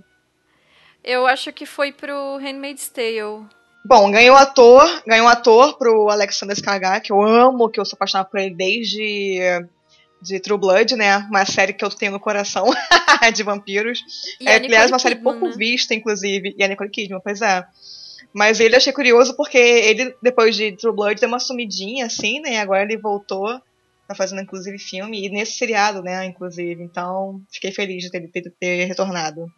Eu 1.04 1.26
acho 1.26 1.52
que 1.54 1.66
foi 1.66 1.92
pro 1.92 2.38
Handmaid's 2.38 2.90
Tale. 2.90 3.46
Bom, 3.84 4.12
ganhou 4.12 4.36
ator, 4.36 5.04
ganhou 5.06 5.28
ator 5.28 5.78
pro 5.78 6.10
Alexander 6.10 6.56
Skarsgård, 6.56 7.02
que 7.02 7.12
eu 7.12 7.22
amo, 7.22 7.70
que 7.70 7.80
eu 7.80 7.86
sou 7.86 7.96
apaixonada 7.96 8.28
por 8.28 8.40
ele 8.40 8.56
desde 8.56 9.68
de 10.26 10.40
True 10.40 10.58
Blood, 10.58 10.96
né? 10.96 11.18
Uma 11.30 11.46
série 11.46 11.74
que 11.74 11.86
eu 11.86 11.90
tenho 11.90 12.12
no 12.12 12.20
coração 12.20 12.66
de 13.34 13.44
vampiros. 13.44 14.02
E 14.42 14.48
é, 14.48 14.56
aliás, 14.56 14.90
uma 14.90 14.98
série 14.98 15.16
pouco 15.16 15.48
né? 15.48 15.54
vista, 15.56 15.94
inclusive. 15.94 16.56
E 16.58 16.64
a 16.64 16.68
Nicole 16.68 16.90
Kidman, 16.90 17.22
pois 17.24 17.42
é. 17.42 17.64
Mas 18.36 18.60
ele 18.60 18.76
achei 18.76 18.92
curioso 18.92 19.34
porque 19.38 19.58
ele, 19.58 20.14
depois 20.22 20.58
de 20.58 20.74
True 20.74 20.94
Blood, 20.94 21.22
deu 21.22 21.30
uma 21.30 21.40
sumidinha, 21.40 22.08
assim, 22.08 22.42
né? 22.42 22.60
Agora 22.60 22.84
ele 22.84 22.98
voltou, 22.98 23.62
tá 24.06 24.14
fazendo 24.14 24.42
inclusive 24.42 24.78
filme, 24.78 25.26
e 25.26 25.30
nesse 25.30 25.54
seriado, 25.54 26.02
né, 26.02 26.26
inclusive. 26.26 26.84
Então, 26.84 27.42
fiquei 27.50 27.72
feliz 27.72 28.04
de 28.04 28.12
ter, 28.12 28.28
ter, 28.28 28.54
ter 28.60 28.84
retornado. 28.84 29.50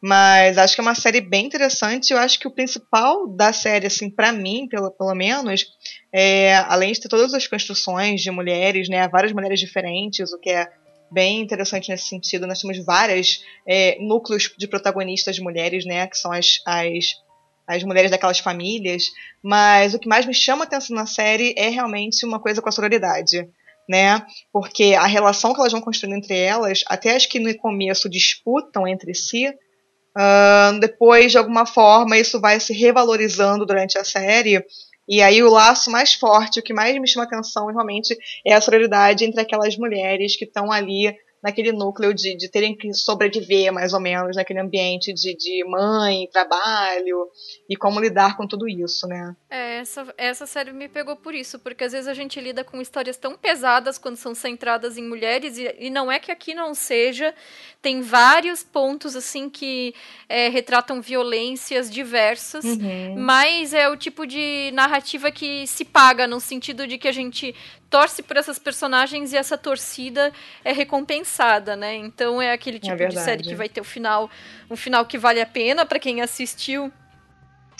Mas 0.00 0.56
acho 0.56 0.74
que 0.74 0.80
é 0.80 0.82
uma 0.82 0.94
série 0.94 1.20
bem 1.20 1.44
interessante. 1.44 2.10
Eu 2.10 2.18
acho 2.18 2.40
que 2.40 2.48
o 2.48 2.50
principal 2.50 3.28
da 3.28 3.52
série, 3.52 3.86
assim, 3.86 4.08
para 4.08 4.32
mim, 4.32 4.66
pelo, 4.66 4.90
pelo 4.90 5.14
menos, 5.14 5.66
é, 6.10 6.54
além 6.68 6.92
de 6.92 7.02
ter 7.02 7.08
todas 7.08 7.34
as 7.34 7.46
construções 7.46 8.22
de 8.22 8.30
mulheres, 8.30 8.88
né, 8.88 9.06
várias 9.08 9.34
mulheres 9.34 9.60
diferentes, 9.60 10.32
o 10.32 10.38
que 10.38 10.48
é 10.48 10.66
bem 11.12 11.42
interessante 11.42 11.90
nesse 11.90 12.08
sentido. 12.08 12.46
Nós 12.46 12.62
temos 12.62 12.82
vários 12.82 13.44
é, 13.68 13.98
núcleos 14.00 14.50
de 14.56 14.66
protagonistas 14.66 15.38
mulheres, 15.38 15.84
né, 15.84 16.06
que 16.06 16.16
são 16.16 16.32
as, 16.32 16.62
as 16.64 17.25
as 17.66 17.82
mulheres 17.82 18.10
daquelas 18.10 18.38
famílias, 18.38 19.10
mas 19.42 19.94
o 19.94 19.98
que 19.98 20.08
mais 20.08 20.24
me 20.24 20.34
chama 20.34 20.64
atenção 20.64 20.94
na 20.94 21.06
série 21.06 21.54
é 21.56 21.68
realmente 21.68 22.24
uma 22.24 22.38
coisa 22.38 22.62
com 22.62 22.68
a 22.68 22.72
sororidade, 22.72 23.48
né? 23.88 24.24
Porque 24.52 24.94
a 24.94 25.06
relação 25.06 25.52
que 25.52 25.60
elas 25.60 25.72
vão 25.72 25.80
construindo 25.80 26.16
entre 26.16 26.38
elas, 26.38 26.82
até 26.86 27.16
as 27.16 27.26
que 27.26 27.40
no 27.40 27.54
começo 27.56 28.08
disputam 28.08 28.86
entre 28.86 29.14
si, 29.14 29.48
uh, 29.48 30.78
depois 30.80 31.32
de 31.32 31.38
alguma 31.38 31.66
forma 31.66 32.16
isso 32.16 32.40
vai 32.40 32.60
se 32.60 32.72
revalorizando 32.72 33.66
durante 33.66 33.98
a 33.98 34.04
série. 34.04 34.64
E 35.08 35.22
aí 35.22 35.42
o 35.42 35.50
laço 35.50 35.90
mais 35.90 36.14
forte, 36.14 36.58
o 36.58 36.62
que 36.62 36.74
mais 36.74 36.98
me 37.00 37.06
chama 37.06 37.24
atenção 37.24 37.66
realmente 37.66 38.16
é 38.44 38.54
a 38.54 38.60
sororidade 38.60 39.24
entre 39.24 39.40
aquelas 39.40 39.76
mulheres 39.76 40.36
que 40.36 40.44
estão 40.44 40.70
ali 40.70 41.16
naquele 41.42 41.72
núcleo 41.72 42.12
de, 42.14 42.36
de 42.36 42.50
terem 42.50 42.76
que 42.76 42.92
sobreviver, 42.92 43.72
mais 43.72 43.92
ou 43.92 44.00
menos, 44.00 44.36
naquele 44.36 44.60
ambiente 44.60 45.12
de, 45.12 45.36
de 45.36 45.64
mãe, 45.64 46.28
trabalho, 46.32 47.28
e 47.68 47.76
como 47.76 48.00
lidar 48.00 48.36
com 48.36 48.46
tudo 48.46 48.68
isso, 48.68 49.06
né? 49.06 49.36
É, 49.50 49.78
essa, 49.78 50.14
essa 50.16 50.46
série 50.46 50.72
me 50.72 50.88
pegou 50.88 51.16
por 51.16 51.34
isso, 51.34 51.58
porque 51.58 51.84
às 51.84 51.92
vezes 51.92 52.08
a 52.08 52.14
gente 52.14 52.40
lida 52.40 52.64
com 52.64 52.80
histórias 52.80 53.16
tão 53.16 53.36
pesadas 53.36 53.98
quando 53.98 54.16
são 54.16 54.34
centradas 54.34 54.96
em 54.96 55.02
mulheres, 55.02 55.58
e, 55.58 55.74
e 55.78 55.90
não 55.90 56.10
é 56.10 56.18
que 56.18 56.32
aqui 56.32 56.54
não 56.54 56.74
seja, 56.74 57.34
tem 57.80 58.00
vários 58.00 58.62
pontos, 58.62 59.14
assim, 59.14 59.48
que 59.48 59.94
é, 60.28 60.48
retratam 60.48 61.00
violências 61.00 61.90
diversas, 61.90 62.64
uhum. 62.64 63.14
mas 63.16 63.72
é 63.72 63.88
o 63.88 63.96
tipo 63.96 64.26
de 64.26 64.70
narrativa 64.72 65.30
que 65.30 65.66
se 65.66 65.84
paga, 65.84 66.26
no 66.26 66.40
sentido 66.40 66.86
de 66.86 66.98
que 66.98 67.06
a 67.06 67.12
gente 67.12 67.54
torce 67.90 68.22
por 68.22 68.36
essas 68.36 68.58
personagens 68.58 69.32
e 69.32 69.36
essa 69.36 69.56
torcida 69.56 70.32
é 70.64 70.72
recompensada, 70.72 71.76
né? 71.76 71.94
Então 71.94 72.40
é 72.40 72.52
aquele 72.52 72.78
é 72.78 72.80
tipo 72.80 73.02
é 73.02 73.06
de 73.06 73.18
série 73.18 73.42
que 73.42 73.54
vai 73.54 73.68
ter 73.68 73.80
o 73.80 73.84
final, 73.84 74.30
um 74.70 74.76
final 74.76 75.04
que 75.06 75.18
vale 75.18 75.40
a 75.40 75.46
pena 75.46 75.86
para 75.86 75.98
quem 75.98 76.20
assistiu. 76.20 76.92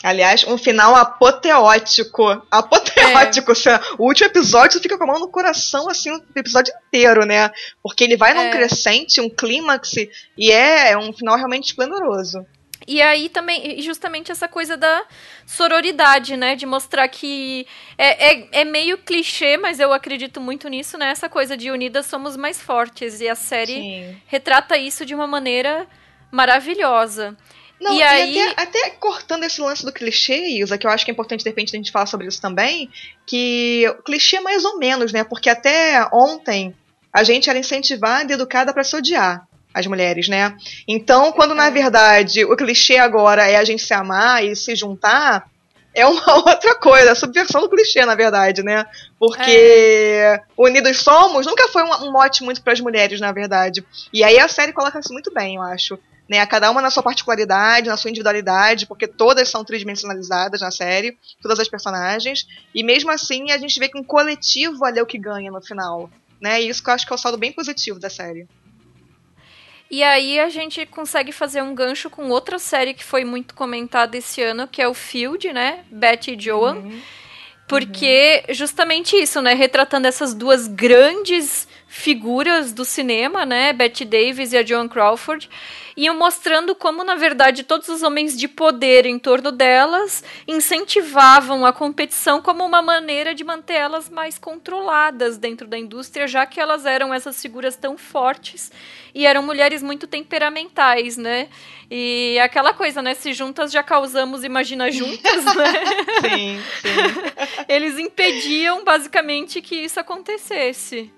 Aliás, 0.02 0.44
um 0.46 0.58
final 0.58 0.94
apoteótico. 0.94 2.22
Apoteótico. 2.50 3.52
É. 3.52 3.80
O 3.98 4.04
último 4.04 4.28
episódio 4.28 4.80
fica 4.80 4.96
com 4.96 5.04
a 5.04 5.06
mão 5.06 5.18
no 5.18 5.28
coração, 5.28 5.88
assim, 5.88 6.10
o 6.10 6.22
episódio 6.36 6.72
inteiro, 6.86 7.24
né? 7.24 7.50
Porque 7.82 8.04
ele 8.04 8.16
vai 8.16 8.34
num 8.34 8.42
é. 8.42 8.50
crescente, 8.50 9.20
um 9.20 9.30
clímax, 9.30 9.94
e 10.36 10.52
é 10.52 10.96
um 10.98 11.12
final 11.12 11.36
realmente 11.36 11.70
esplendoroso. 11.70 12.46
E 12.86 13.02
aí 13.02 13.28
também, 13.28 13.80
justamente 13.82 14.30
essa 14.30 14.46
coisa 14.46 14.76
da 14.76 15.04
sororidade, 15.44 16.36
né? 16.36 16.54
De 16.54 16.64
mostrar 16.64 17.08
que 17.08 17.66
é, 17.98 18.34
é, 18.34 18.48
é, 18.60 18.64
meio 18.64 18.96
clichê, 18.98 19.56
mas 19.56 19.80
eu 19.80 19.92
acredito 19.92 20.40
muito 20.40 20.68
nisso, 20.68 20.96
né? 20.96 21.10
Essa 21.10 21.28
coisa 21.28 21.56
de 21.56 21.70
unidas 21.70 22.06
somos 22.06 22.36
mais 22.36 22.60
fortes. 22.62 23.20
E 23.20 23.28
a 23.28 23.34
série 23.34 23.74
Sim. 23.74 24.16
retrata 24.26 24.78
isso 24.78 25.04
de 25.04 25.14
uma 25.14 25.26
maneira 25.26 25.86
maravilhosa. 26.30 27.36
Não, 27.80 27.92
e, 27.92 27.98
e 27.98 28.02
aí... 28.02 28.40
até, 28.40 28.62
até, 28.62 28.90
cortando 28.90 29.44
esse 29.44 29.60
lance 29.60 29.84
do 29.84 29.92
clichê, 29.92 30.60
Isa, 30.60 30.78
que 30.78 30.86
eu 30.86 30.90
acho 30.90 31.04
que 31.04 31.10
é 31.10 31.12
importante 31.12 31.42
de 31.42 31.50
repente 31.50 31.74
a 31.74 31.78
gente 31.78 31.90
falar 31.90 32.06
sobre 32.06 32.26
isso 32.26 32.40
também, 32.40 32.88
que 33.26 33.84
o 33.98 34.02
clichê 34.02 34.36
é 34.36 34.40
mais 34.40 34.64
ou 34.64 34.78
menos, 34.78 35.12
né? 35.12 35.24
Porque 35.24 35.50
até 35.50 36.08
ontem 36.12 36.74
a 37.12 37.24
gente 37.24 37.50
era 37.50 37.58
incentivada 37.58 38.32
e 38.32 38.34
educada 38.34 38.72
para 38.72 38.84
se 38.84 38.94
odiar 38.94 39.46
as 39.76 39.86
mulheres, 39.86 40.26
né? 40.26 40.56
Então, 40.88 41.30
quando 41.32 41.54
na 41.54 41.66
é. 41.66 41.70
verdade 41.70 42.46
o 42.46 42.56
clichê 42.56 42.96
agora 42.96 43.46
é 43.46 43.56
a 43.56 43.64
gente 43.64 43.82
se 43.82 43.92
amar 43.92 44.42
e 44.42 44.56
se 44.56 44.74
juntar, 44.74 45.50
é 45.94 46.06
uma 46.06 46.34
outra 46.48 46.74
coisa, 46.76 47.12
a 47.12 47.14
subversão 47.14 47.60
do 47.60 47.68
clichê, 47.68 48.02
na 48.06 48.14
verdade, 48.14 48.62
né? 48.62 48.86
Porque 49.18 49.50
é. 49.50 50.40
unidos 50.56 50.96
somos 51.02 51.44
nunca 51.44 51.68
foi 51.68 51.82
um, 51.82 52.06
um 52.06 52.12
mote 52.12 52.42
muito 52.42 52.62
para 52.62 52.72
as 52.72 52.80
mulheres, 52.80 53.20
na 53.20 53.30
verdade. 53.32 53.84
E 54.10 54.24
aí 54.24 54.38
a 54.38 54.48
série 54.48 54.72
coloca 54.72 54.98
isso 54.98 55.12
muito 55.12 55.30
bem, 55.30 55.56
eu 55.56 55.62
acho. 55.62 55.98
Né, 56.28 56.44
cada 56.44 56.72
uma 56.72 56.82
na 56.82 56.90
sua 56.90 57.04
particularidade, 57.04 57.88
na 57.88 57.96
sua 57.96 58.10
individualidade, 58.10 58.86
porque 58.86 59.06
todas 59.06 59.48
são 59.48 59.64
tridimensionalizadas 59.64 60.60
na 60.60 60.72
série, 60.72 61.16
todas 61.40 61.60
as 61.60 61.68
personagens, 61.68 62.48
e 62.74 62.82
mesmo 62.82 63.12
assim 63.12 63.52
a 63.52 63.58
gente 63.58 63.78
vê 63.78 63.88
que 63.88 63.96
um 63.96 64.02
coletivo 64.02 64.84
ali 64.84 64.98
é 64.98 65.02
o 65.02 65.06
que 65.06 65.18
ganha 65.18 65.52
no 65.52 65.62
final. 65.62 66.10
Né? 66.40 66.62
E 66.62 66.68
isso 66.68 66.82
que 66.82 66.90
eu 66.90 66.94
acho 66.94 67.06
que 67.06 67.12
é 67.12 67.14
o 67.14 67.18
saldo 67.18 67.38
bem 67.38 67.52
positivo 67.52 68.00
da 68.00 68.10
série. 68.10 68.48
E 69.90 70.02
aí 70.02 70.40
a 70.40 70.48
gente 70.48 70.84
consegue 70.86 71.30
fazer 71.30 71.62
um 71.62 71.74
gancho 71.74 72.10
com 72.10 72.28
outra 72.28 72.58
série 72.58 72.94
que 72.94 73.04
foi 73.04 73.24
muito 73.24 73.54
comentada 73.54 74.16
esse 74.16 74.42
ano, 74.42 74.66
que 74.66 74.82
é 74.82 74.88
o 74.88 74.94
Field, 74.94 75.52
né? 75.52 75.84
Betty 75.90 76.32
e 76.34 76.40
Joan. 76.40 76.76
Uhum. 76.76 77.00
Porque 77.68 78.44
uhum. 78.48 78.54
justamente 78.54 79.16
isso, 79.16 79.40
né? 79.40 79.54
Retratando 79.54 80.08
essas 80.08 80.34
duas 80.34 80.66
grandes 80.66 81.68
figuras 81.96 82.72
do 82.72 82.84
cinema, 82.84 83.46
né? 83.46 83.72
Betty 83.72 84.04
Davis 84.04 84.52
e 84.52 84.58
a 84.58 84.64
Joan 84.64 84.86
Crawford 84.86 85.48
iam 85.96 86.14
mostrando 86.14 86.74
como, 86.74 87.02
na 87.02 87.14
verdade, 87.14 87.64
todos 87.64 87.88
os 87.88 88.02
homens 88.02 88.36
de 88.36 88.46
poder 88.46 89.06
em 89.06 89.18
torno 89.18 89.50
delas 89.50 90.22
incentivavam 90.46 91.64
a 91.64 91.72
competição 91.72 92.42
como 92.42 92.64
uma 92.64 92.82
maneira 92.82 93.34
de 93.34 93.42
manter 93.42 93.74
elas 93.74 94.10
mais 94.10 94.38
controladas 94.38 95.38
dentro 95.38 95.66
da 95.66 95.78
indústria, 95.78 96.28
já 96.28 96.44
que 96.44 96.60
elas 96.60 96.84
eram 96.84 97.14
essas 97.14 97.40
figuras 97.40 97.76
tão 97.76 97.96
fortes 97.96 98.70
e 99.14 99.24
eram 99.24 99.42
mulheres 99.42 99.82
muito 99.82 100.06
temperamentais, 100.06 101.16
né? 101.16 101.48
E 101.90 102.38
aquela 102.40 102.74
coisa, 102.74 103.00
né? 103.00 103.14
Se 103.14 103.32
juntas 103.32 103.72
já 103.72 103.82
causamos, 103.82 104.44
imagina 104.44 104.92
juntas, 104.92 105.44
né? 105.46 105.72
sim, 106.20 106.60
sim. 106.82 107.64
Eles 107.66 107.98
impediam 107.98 108.84
basicamente 108.84 109.62
que 109.62 109.76
isso 109.76 109.98
acontecesse. 109.98 111.10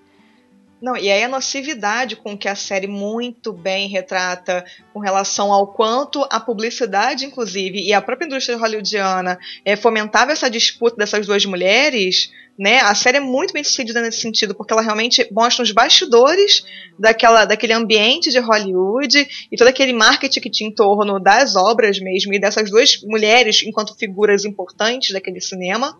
Não, 0.81 0.95
e 0.95 1.11
aí 1.11 1.23
a 1.23 1.27
nocividade 1.27 2.15
com 2.15 2.37
que 2.37 2.47
a 2.47 2.55
série 2.55 2.87
muito 2.87 3.51
bem 3.51 3.87
retrata 3.89 4.63
com 4.93 4.99
relação 4.99 5.51
ao 5.51 5.67
quanto 5.73 6.25
a 6.29 6.39
publicidade, 6.39 7.25
inclusive, 7.25 7.81
e 7.81 7.93
a 7.93 8.01
própria 8.01 8.25
indústria 8.25 8.57
hollywoodiana 8.57 9.37
é, 9.65 9.75
fomentava 9.75 10.31
essa 10.31 10.49
disputa 10.49 10.95
dessas 10.95 11.27
duas 11.27 11.45
mulheres, 11.45 12.31
né? 12.57 12.79
A 12.79 12.95
série 12.95 13.17
é 13.17 13.21
muito 13.21 13.53
bem 13.53 13.63
sucedida 13.63 14.01
nesse 14.01 14.19
sentido, 14.19 14.55
porque 14.55 14.71
ela 14.71 14.81
realmente 14.81 15.27
mostra 15.31 15.63
os 15.63 15.71
bastidores 15.71 16.63
daquela, 16.97 17.45
daquele 17.45 17.73
ambiente 17.73 18.31
de 18.31 18.39
Hollywood 18.39 19.27
e 19.49 19.57
todo 19.57 19.67
aquele 19.67 19.93
marketing 19.93 20.41
que 20.41 20.49
tinha 20.49 20.69
em 20.69 20.73
torno 20.73 21.19
das 21.19 21.55
obras 21.55 21.99
mesmo 21.99 22.33
e 22.33 22.39
dessas 22.39 22.69
duas 22.69 23.01
mulheres 23.03 23.63
enquanto 23.63 23.97
figuras 23.97 24.43
importantes 24.43 25.11
daquele 25.11 25.39
cinema, 25.39 25.97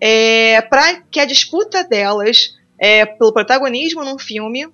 é, 0.00 0.60
para 0.62 1.00
que 1.10 1.18
a 1.18 1.24
disputa 1.24 1.82
delas 1.82 2.54
é, 2.82 3.06
pelo 3.06 3.32
protagonismo 3.32 4.04
num 4.04 4.18
filme, 4.18 4.66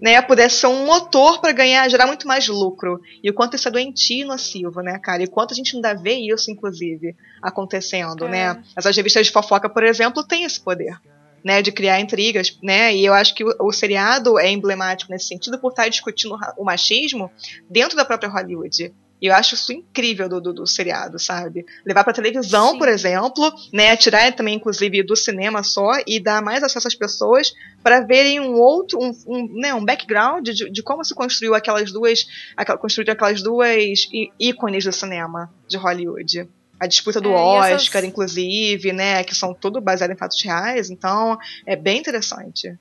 né, 0.00 0.22
pudesse 0.22 0.56
ser 0.56 0.68
um 0.68 0.86
motor 0.86 1.38
para 1.38 1.52
ganhar, 1.52 1.86
gerar 1.90 2.06
muito 2.06 2.26
mais 2.26 2.48
lucro. 2.48 2.98
E 3.22 3.28
o 3.28 3.34
quanto 3.34 3.56
isso 3.56 3.68
é 3.68 3.70
doentio 3.70 4.22
e 4.22 4.24
nocivo, 4.24 4.80
né, 4.80 4.98
cara? 4.98 5.22
E 5.22 5.26
quanto 5.26 5.52
a 5.52 5.54
gente 5.54 5.76
ainda 5.76 5.92
vê 5.92 6.14
isso, 6.14 6.50
inclusive, 6.50 7.14
acontecendo, 7.42 8.24
é. 8.24 8.28
né? 8.28 8.64
Essas 8.74 8.96
revistas 8.96 9.26
de 9.26 9.32
fofoca, 9.32 9.68
por 9.68 9.84
exemplo, 9.84 10.26
têm 10.26 10.44
esse 10.44 10.58
poder. 10.58 10.98
Né, 11.44 11.62
de 11.62 11.70
criar 11.70 12.00
intrigas, 12.00 12.58
né, 12.60 12.92
e 12.92 13.06
eu 13.06 13.14
acho 13.14 13.32
que 13.32 13.44
o, 13.44 13.54
o 13.60 13.70
seriado 13.70 14.36
é 14.36 14.50
emblemático 14.50 15.12
nesse 15.12 15.28
sentido 15.28 15.60
por 15.60 15.68
estar 15.68 15.88
discutindo 15.88 16.36
o 16.58 16.64
machismo 16.64 17.30
dentro 17.70 17.96
da 17.96 18.04
própria 18.04 18.28
Hollywood, 18.28 18.92
e 19.20 19.26
eu 19.28 19.34
acho 19.34 19.54
isso 19.54 19.72
incrível 19.72 20.28
do, 20.28 20.40
do, 20.40 20.52
do 20.52 20.66
seriado, 20.66 21.18
sabe? 21.18 21.64
Levar 21.86 22.04
pra 22.04 22.12
televisão, 22.12 22.72
Sim. 22.72 22.78
por 22.78 22.88
exemplo, 22.88 23.50
né? 23.72 23.96
Tirar 23.96 24.30
também, 24.34 24.56
inclusive, 24.56 25.02
do 25.02 25.16
cinema 25.16 25.62
só 25.62 25.90
e 26.06 26.20
dar 26.20 26.42
mais 26.42 26.62
acesso 26.62 26.86
às 26.86 26.94
pessoas 26.94 27.52
para 27.82 28.00
verem 28.00 28.40
um 28.40 28.54
outro, 28.54 28.98
um, 29.00 29.12
um, 29.26 29.60
né, 29.60 29.72
um 29.72 29.84
background 29.84 30.46
de, 30.46 30.70
de 30.70 30.82
como 30.82 31.02
se 31.02 31.14
construiu 31.14 31.54
aquelas 31.54 31.90
duas. 31.90 32.26
Aquela, 32.56 32.76
construíram 32.76 33.14
aquelas 33.14 33.42
duas 33.42 34.06
ícones 34.38 34.84
do 34.84 34.92
cinema 34.92 35.50
de 35.66 35.78
Hollywood. 35.78 36.48
A 36.78 36.86
disputa 36.86 37.18
do 37.18 37.30
é, 37.30 37.34
Oscar, 37.34 38.00
essas... 38.00 38.04
inclusive, 38.04 38.92
né? 38.92 39.24
Que 39.24 39.34
são 39.34 39.54
tudo 39.54 39.80
baseado 39.80 40.10
em 40.10 40.16
fatos 40.16 40.42
reais. 40.44 40.90
Então, 40.90 41.38
é 41.64 41.74
bem 41.74 41.98
interessante. 41.98 42.76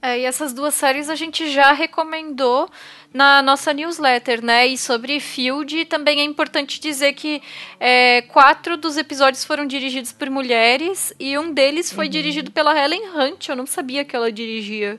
É, 0.00 0.20
e 0.20 0.24
essas 0.24 0.52
duas 0.52 0.74
séries 0.74 1.08
a 1.08 1.16
gente 1.16 1.50
já 1.50 1.72
recomendou 1.72 2.70
na 3.12 3.40
nossa 3.42 3.72
newsletter, 3.72 4.44
né? 4.44 4.66
E 4.66 4.76
sobre 4.76 5.18
Field 5.20 5.86
também 5.86 6.20
é 6.20 6.24
importante 6.24 6.80
dizer 6.80 7.14
que 7.14 7.42
é, 7.80 8.22
quatro 8.22 8.76
dos 8.76 8.96
episódios 8.96 9.44
foram 9.44 9.66
dirigidos 9.66 10.12
por 10.12 10.28
mulheres 10.30 11.12
e 11.18 11.36
um 11.38 11.52
deles 11.52 11.92
foi 11.92 12.06
uhum. 12.06 12.10
dirigido 12.10 12.50
pela 12.50 12.78
Helen 12.78 13.02
Hunt. 13.14 13.48
Eu 13.48 13.56
não 13.56 13.66
sabia 13.66 14.04
que 14.04 14.14
ela 14.14 14.30
dirigia. 14.30 14.98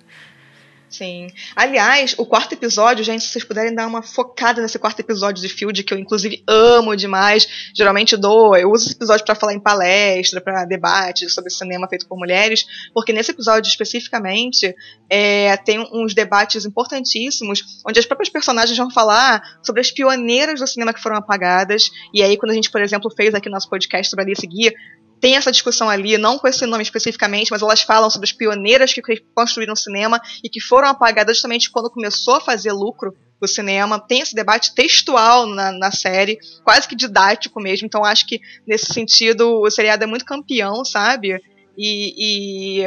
Sim. 0.89 1.27
Aliás, 1.55 2.15
o 2.17 2.25
quarto 2.25 2.53
episódio, 2.53 3.03
gente, 3.03 3.24
se 3.24 3.29
vocês 3.29 3.43
puderem 3.43 3.74
dar 3.75 3.86
uma 3.86 4.01
focada 4.01 4.60
nesse 4.60 4.79
quarto 4.79 5.00
episódio 5.00 5.41
de 5.41 5.48
Field, 5.48 5.84
que 5.84 5.93
eu 5.93 6.00
inclusive 6.00 6.43
amo 6.48 6.96
demais. 6.96 7.72
Geralmente 7.75 8.17
dou, 8.17 8.58
eu 8.58 8.72
uso 8.72 8.86
esse 8.86 8.96
episódio 8.96 9.24
para 9.24 9.36
falar 9.36 9.53
em 9.53 9.60
palestra, 9.60 10.41
para 10.41 10.65
debate 10.65 11.29
sobre 11.29 11.51
cinema 11.51 11.88
feito 11.88 12.08
por 12.08 12.17
mulheres, 12.17 12.65
porque 12.93 13.13
nesse 13.13 13.31
episódio 13.31 13.69
especificamente 13.69 14.75
é, 15.08 15.55
tem 15.58 15.79
uns 15.93 16.15
debates 16.15 16.65
importantíssimos, 16.65 17.63
onde 17.86 18.00
as 18.00 18.05
próprias 18.05 18.29
personagens 18.29 18.77
vão 18.77 18.89
falar 18.89 19.41
sobre 19.62 19.81
as 19.81 19.91
pioneiras 19.91 20.60
do 20.60 20.67
cinema 20.67 20.93
que 20.93 21.01
foram 21.01 21.17
apagadas. 21.17 21.91
E 22.12 22.24
aí, 22.24 22.36
quando 22.36 22.51
a 22.51 22.55
gente, 22.55 22.72
por 22.72 22.81
exemplo, 22.81 23.12
fez 23.15 23.36
aqui 23.36 23.48
nosso 23.48 23.69
podcast 23.69 24.10
sobre 24.10 24.25
Alice 24.25 24.48
Guia, 24.48 24.74
tem 25.19 25.35
essa 25.35 25.51
discussão 25.51 25.89
ali, 25.89 26.17
não 26.17 26.38
com 26.38 26.47
esse 26.47 26.65
nome 26.65 26.83
especificamente, 26.83 27.51
mas 27.51 27.61
elas 27.61 27.81
falam 27.81 28.09
sobre 28.09 28.25
as 28.25 28.31
pioneiras 28.31 28.93
que 28.93 29.01
construíram 29.35 29.73
o 29.73 29.77
cinema 29.77 30.21
e 30.43 30.49
que 30.49 30.61
foram 30.61 30.88
apagadas 30.88 31.38
justamente 31.38 31.69
quando 31.69 31.89
começou 31.89 32.35
a 32.35 32.41
fazer 32.41 32.71
lucro 32.71 33.13
o 33.41 33.47
cinema. 33.47 33.99
Tem 33.99 34.21
esse 34.21 34.35
debate 34.35 34.73
textual 34.73 35.45
na, 35.45 35.71
na 35.71 35.91
série, 35.91 36.38
quase 36.63 36.88
que 36.88 36.95
didático 36.95 37.59
mesmo. 37.61 37.85
Então 37.85 38.03
acho 38.03 38.25
que 38.27 38.39
nesse 38.65 38.93
sentido 38.93 39.61
o 39.61 39.69
seriado 39.69 40.03
é 40.03 40.07
muito 40.07 40.25
campeão, 40.25 40.83
sabe? 40.85 41.41
E, 41.77 42.82
e, 42.82 42.86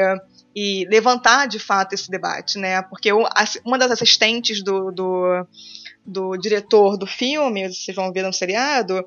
e 0.54 0.86
levantar 0.88 1.46
de 1.46 1.58
fato 1.58 1.94
esse 1.94 2.10
debate, 2.10 2.58
né? 2.58 2.82
Porque 2.82 3.10
uma 3.12 3.78
das 3.78 3.90
assistentes 3.90 4.62
do, 4.62 4.90
do, 4.90 5.46
do 6.04 6.36
diretor 6.36 6.96
do 6.96 7.06
filme, 7.06 7.68
vocês 7.68 7.96
vão 7.96 8.12
ver 8.12 8.22
no 8.22 8.32
seriado, 8.32 9.02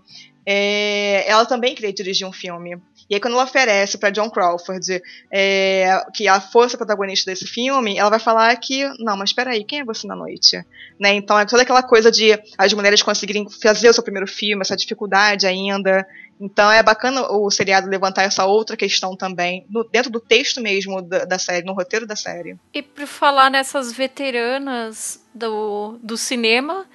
é, 0.45 1.29
ela 1.29 1.45
também 1.45 1.73
queria 1.73 1.93
dirigir 1.93 2.27
um 2.27 2.33
filme. 2.33 2.77
E 3.09 3.13
aí, 3.13 3.21
quando 3.21 3.33
ela 3.35 3.43
oferece 3.43 3.97
para 3.97 4.09
John 4.09 4.29
Crawford 4.29 5.01
é, 5.31 6.03
que 6.13 6.27
ela 6.27 6.41
fosse 6.41 6.75
a 6.75 6.77
protagonista 6.77 7.29
desse 7.29 7.45
filme, 7.45 7.97
ela 7.97 8.09
vai 8.09 8.19
falar 8.19 8.55
que, 8.55 8.83
não, 8.99 9.15
mas 9.15 9.29
espera 9.29 9.51
aí, 9.51 9.63
quem 9.63 9.81
é 9.81 9.85
você 9.85 10.07
na 10.07 10.15
noite? 10.15 10.57
Né? 10.99 11.13
Então, 11.13 11.37
é 11.37 11.45
toda 11.45 11.61
aquela 11.61 11.83
coisa 11.83 12.09
de 12.09 12.37
as 12.57 12.73
mulheres 12.73 13.03
conseguirem 13.03 13.47
fazer 13.61 13.89
o 13.89 13.93
seu 13.93 14.03
primeiro 14.03 14.27
filme, 14.27 14.61
essa 14.61 14.75
dificuldade 14.75 15.45
ainda. 15.45 16.05
Então, 16.41 16.71
é 16.71 16.81
bacana 16.81 17.31
o 17.31 17.49
seriado 17.51 17.87
levantar 17.87 18.23
essa 18.23 18.45
outra 18.45 18.75
questão 18.75 19.15
também, 19.15 19.65
no, 19.69 19.83
dentro 19.83 20.11
do 20.11 20.19
texto 20.19 20.59
mesmo 20.59 21.01
da, 21.01 21.25
da, 21.25 21.37
série, 21.37 21.65
no 21.65 21.73
roteiro 21.73 22.07
da 22.07 22.15
série. 22.15 22.57
E 22.73 22.81
por 22.81 23.05
falar 23.05 23.51
nessas 23.51 23.93
veteranas 23.93 25.23
do, 25.33 25.99
do 26.01 26.17
cinema, 26.17 26.87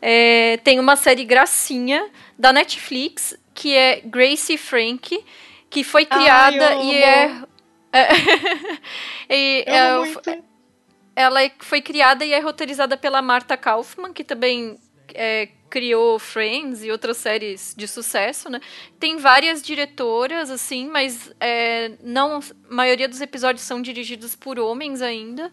é, 0.00 0.58
tem 0.58 0.78
uma 0.78 0.94
série 0.94 1.24
gracinha 1.24 2.08
da 2.38 2.52
Netflix 2.52 3.36
que 3.52 3.74
é 3.74 4.02
Gracie 4.04 4.58
Frank 4.58 5.18
que 5.70 5.84
foi 5.84 6.06
criada 6.06 6.68
Ai, 6.68 6.84
e 6.84 7.02
é. 7.02 7.42
é 7.92 8.08
e, 9.30 9.64
é, 9.66 10.42
ela 11.14 11.40
foi 11.60 11.80
criada 11.80 12.24
e 12.24 12.32
é 12.32 12.40
roteirizada 12.40 12.96
pela 12.96 13.22
Marta 13.22 13.56
Kaufman, 13.56 14.12
que 14.12 14.22
também 14.22 14.78
é, 15.14 15.48
criou 15.70 16.18
Friends 16.18 16.84
e 16.84 16.90
outras 16.90 17.16
séries 17.16 17.74
de 17.76 17.88
sucesso, 17.88 18.50
né? 18.50 18.60
Tem 19.00 19.16
várias 19.16 19.62
diretoras, 19.62 20.50
assim, 20.50 20.88
mas 20.88 21.32
é, 21.40 21.92
não, 22.02 22.38
a 22.38 22.74
maioria 22.74 23.08
dos 23.08 23.20
episódios 23.20 23.64
são 23.64 23.80
dirigidos 23.80 24.36
por 24.36 24.58
homens 24.58 25.00
ainda. 25.02 25.52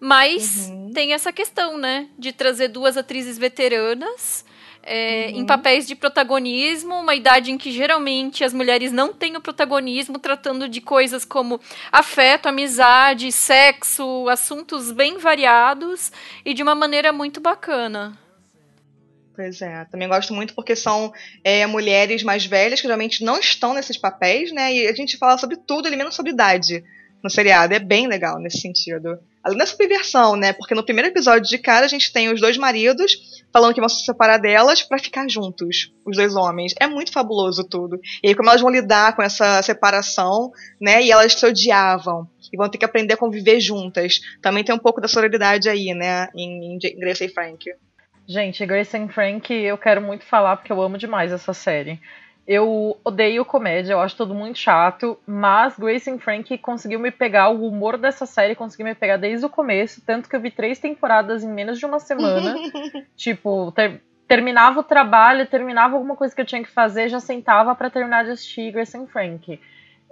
Mas 0.00 0.68
uhum. 0.68 0.92
tem 0.92 1.12
essa 1.12 1.32
questão, 1.32 1.76
né? 1.76 2.08
De 2.16 2.32
trazer 2.32 2.68
duas 2.68 2.96
atrizes 2.96 3.36
veteranas 3.36 4.44
é, 4.82 5.30
uhum. 5.32 5.40
em 5.40 5.46
papéis 5.46 5.86
de 5.86 5.94
protagonismo, 5.94 6.94
uma 6.94 7.14
idade 7.14 7.50
em 7.50 7.58
que 7.58 7.70
geralmente 7.70 8.42
as 8.42 8.52
mulheres 8.52 8.92
não 8.92 9.12
têm 9.12 9.36
o 9.36 9.40
protagonismo, 9.40 10.18
tratando 10.18 10.68
de 10.68 10.80
coisas 10.80 11.24
como 11.24 11.60
afeto, 11.92 12.48
amizade, 12.48 13.30
sexo, 13.30 14.28
assuntos 14.28 14.90
bem 14.90 15.18
variados 15.18 16.10
e 16.44 16.54
de 16.54 16.62
uma 16.62 16.74
maneira 16.74 17.12
muito 17.12 17.40
bacana. 17.40 18.18
Pois 19.38 19.62
é, 19.62 19.84
também 19.84 20.08
gosto 20.08 20.34
muito 20.34 20.52
porque 20.52 20.74
são 20.74 21.12
é, 21.44 21.64
mulheres 21.64 22.24
mais 22.24 22.44
velhas 22.44 22.80
que 22.80 22.88
geralmente 22.88 23.22
não 23.22 23.38
estão 23.38 23.72
nesses 23.72 23.96
papéis, 23.96 24.50
né? 24.50 24.74
E 24.74 24.88
a 24.88 24.92
gente 24.92 25.16
fala 25.16 25.38
sobre 25.38 25.56
tudo, 25.56 25.86
ali 25.86 25.96
menos 25.96 26.16
sobre 26.16 26.32
idade 26.32 26.82
no 27.22 27.30
seriado. 27.30 27.72
É 27.72 27.78
bem 27.78 28.08
legal 28.08 28.40
nesse 28.40 28.60
sentido. 28.60 29.16
Além 29.48 29.58
da 29.58 29.64
subversão, 29.64 30.36
né? 30.36 30.52
Porque 30.52 30.74
no 30.74 30.84
primeiro 30.84 31.08
episódio 31.08 31.48
de 31.48 31.56
cara 31.56 31.86
a 31.86 31.88
gente 31.88 32.12
tem 32.12 32.30
os 32.30 32.38
dois 32.38 32.58
maridos 32.58 33.16
falando 33.50 33.72
que 33.72 33.80
vão 33.80 33.88
se 33.88 34.04
separar 34.04 34.36
delas 34.36 34.82
para 34.82 34.98
ficar 34.98 35.26
juntos, 35.26 35.90
os 36.04 36.18
dois 36.18 36.36
homens. 36.36 36.74
É 36.78 36.86
muito 36.86 37.10
fabuloso 37.10 37.64
tudo. 37.64 37.98
E 38.22 38.28
aí 38.28 38.34
como 38.34 38.50
elas 38.50 38.60
vão 38.60 38.70
lidar 38.70 39.16
com 39.16 39.22
essa 39.22 39.62
separação, 39.62 40.52
né? 40.78 41.02
E 41.02 41.10
elas 41.10 41.32
se 41.32 41.46
odiavam 41.46 42.28
e 42.52 42.56
vão 42.58 42.68
ter 42.68 42.76
que 42.76 42.84
aprender 42.84 43.14
a 43.14 43.16
conviver 43.16 43.58
juntas. 43.58 44.20
Também 44.42 44.62
tem 44.62 44.74
um 44.74 44.78
pouco 44.78 45.00
da 45.00 45.08
sororidade 45.08 45.66
aí, 45.66 45.94
né? 45.94 46.28
Em, 46.36 46.76
em 46.76 46.78
Grace 46.98 47.24
e 47.24 47.28
Frank. 47.30 47.64
Gente, 48.28 48.66
Grace 48.66 48.94
and 48.94 49.08
Frank 49.08 49.50
eu 49.50 49.78
quero 49.78 50.02
muito 50.02 50.26
falar 50.26 50.58
porque 50.58 50.70
eu 50.70 50.82
amo 50.82 50.98
demais 50.98 51.32
essa 51.32 51.54
série. 51.54 51.98
Eu 52.48 52.98
odeio 53.04 53.44
comédia, 53.44 53.92
eu 53.92 54.00
acho 54.00 54.16
tudo 54.16 54.34
muito 54.34 54.58
chato, 54.58 55.18
mas 55.26 55.78
Grace 55.78 56.10
and 56.10 56.18
Frank 56.18 56.56
conseguiu 56.56 56.98
me 56.98 57.10
pegar, 57.10 57.50
o 57.50 57.68
humor 57.68 57.98
dessa 57.98 58.24
série 58.24 58.54
conseguiu 58.54 58.86
me 58.86 58.94
pegar 58.94 59.18
desde 59.18 59.44
o 59.44 59.50
começo, 59.50 60.00
tanto 60.00 60.30
que 60.30 60.34
eu 60.34 60.40
vi 60.40 60.50
três 60.50 60.78
temporadas 60.78 61.44
em 61.44 61.52
menos 61.52 61.78
de 61.78 61.84
uma 61.84 62.00
semana. 62.00 62.54
tipo, 63.14 63.70
ter, 63.72 64.00
terminava 64.26 64.80
o 64.80 64.82
trabalho, 64.82 65.46
terminava 65.46 65.94
alguma 65.94 66.16
coisa 66.16 66.34
que 66.34 66.40
eu 66.40 66.46
tinha 66.46 66.62
que 66.62 66.70
fazer, 66.70 67.10
já 67.10 67.20
sentava 67.20 67.74
para 67.74 67.90
terminar 67.90 68.24
de 68.24 68.30
assistir 68.30 68.72
Grace 68.72 68.96
and 68.96 69.08
Frank. 69.08 69.60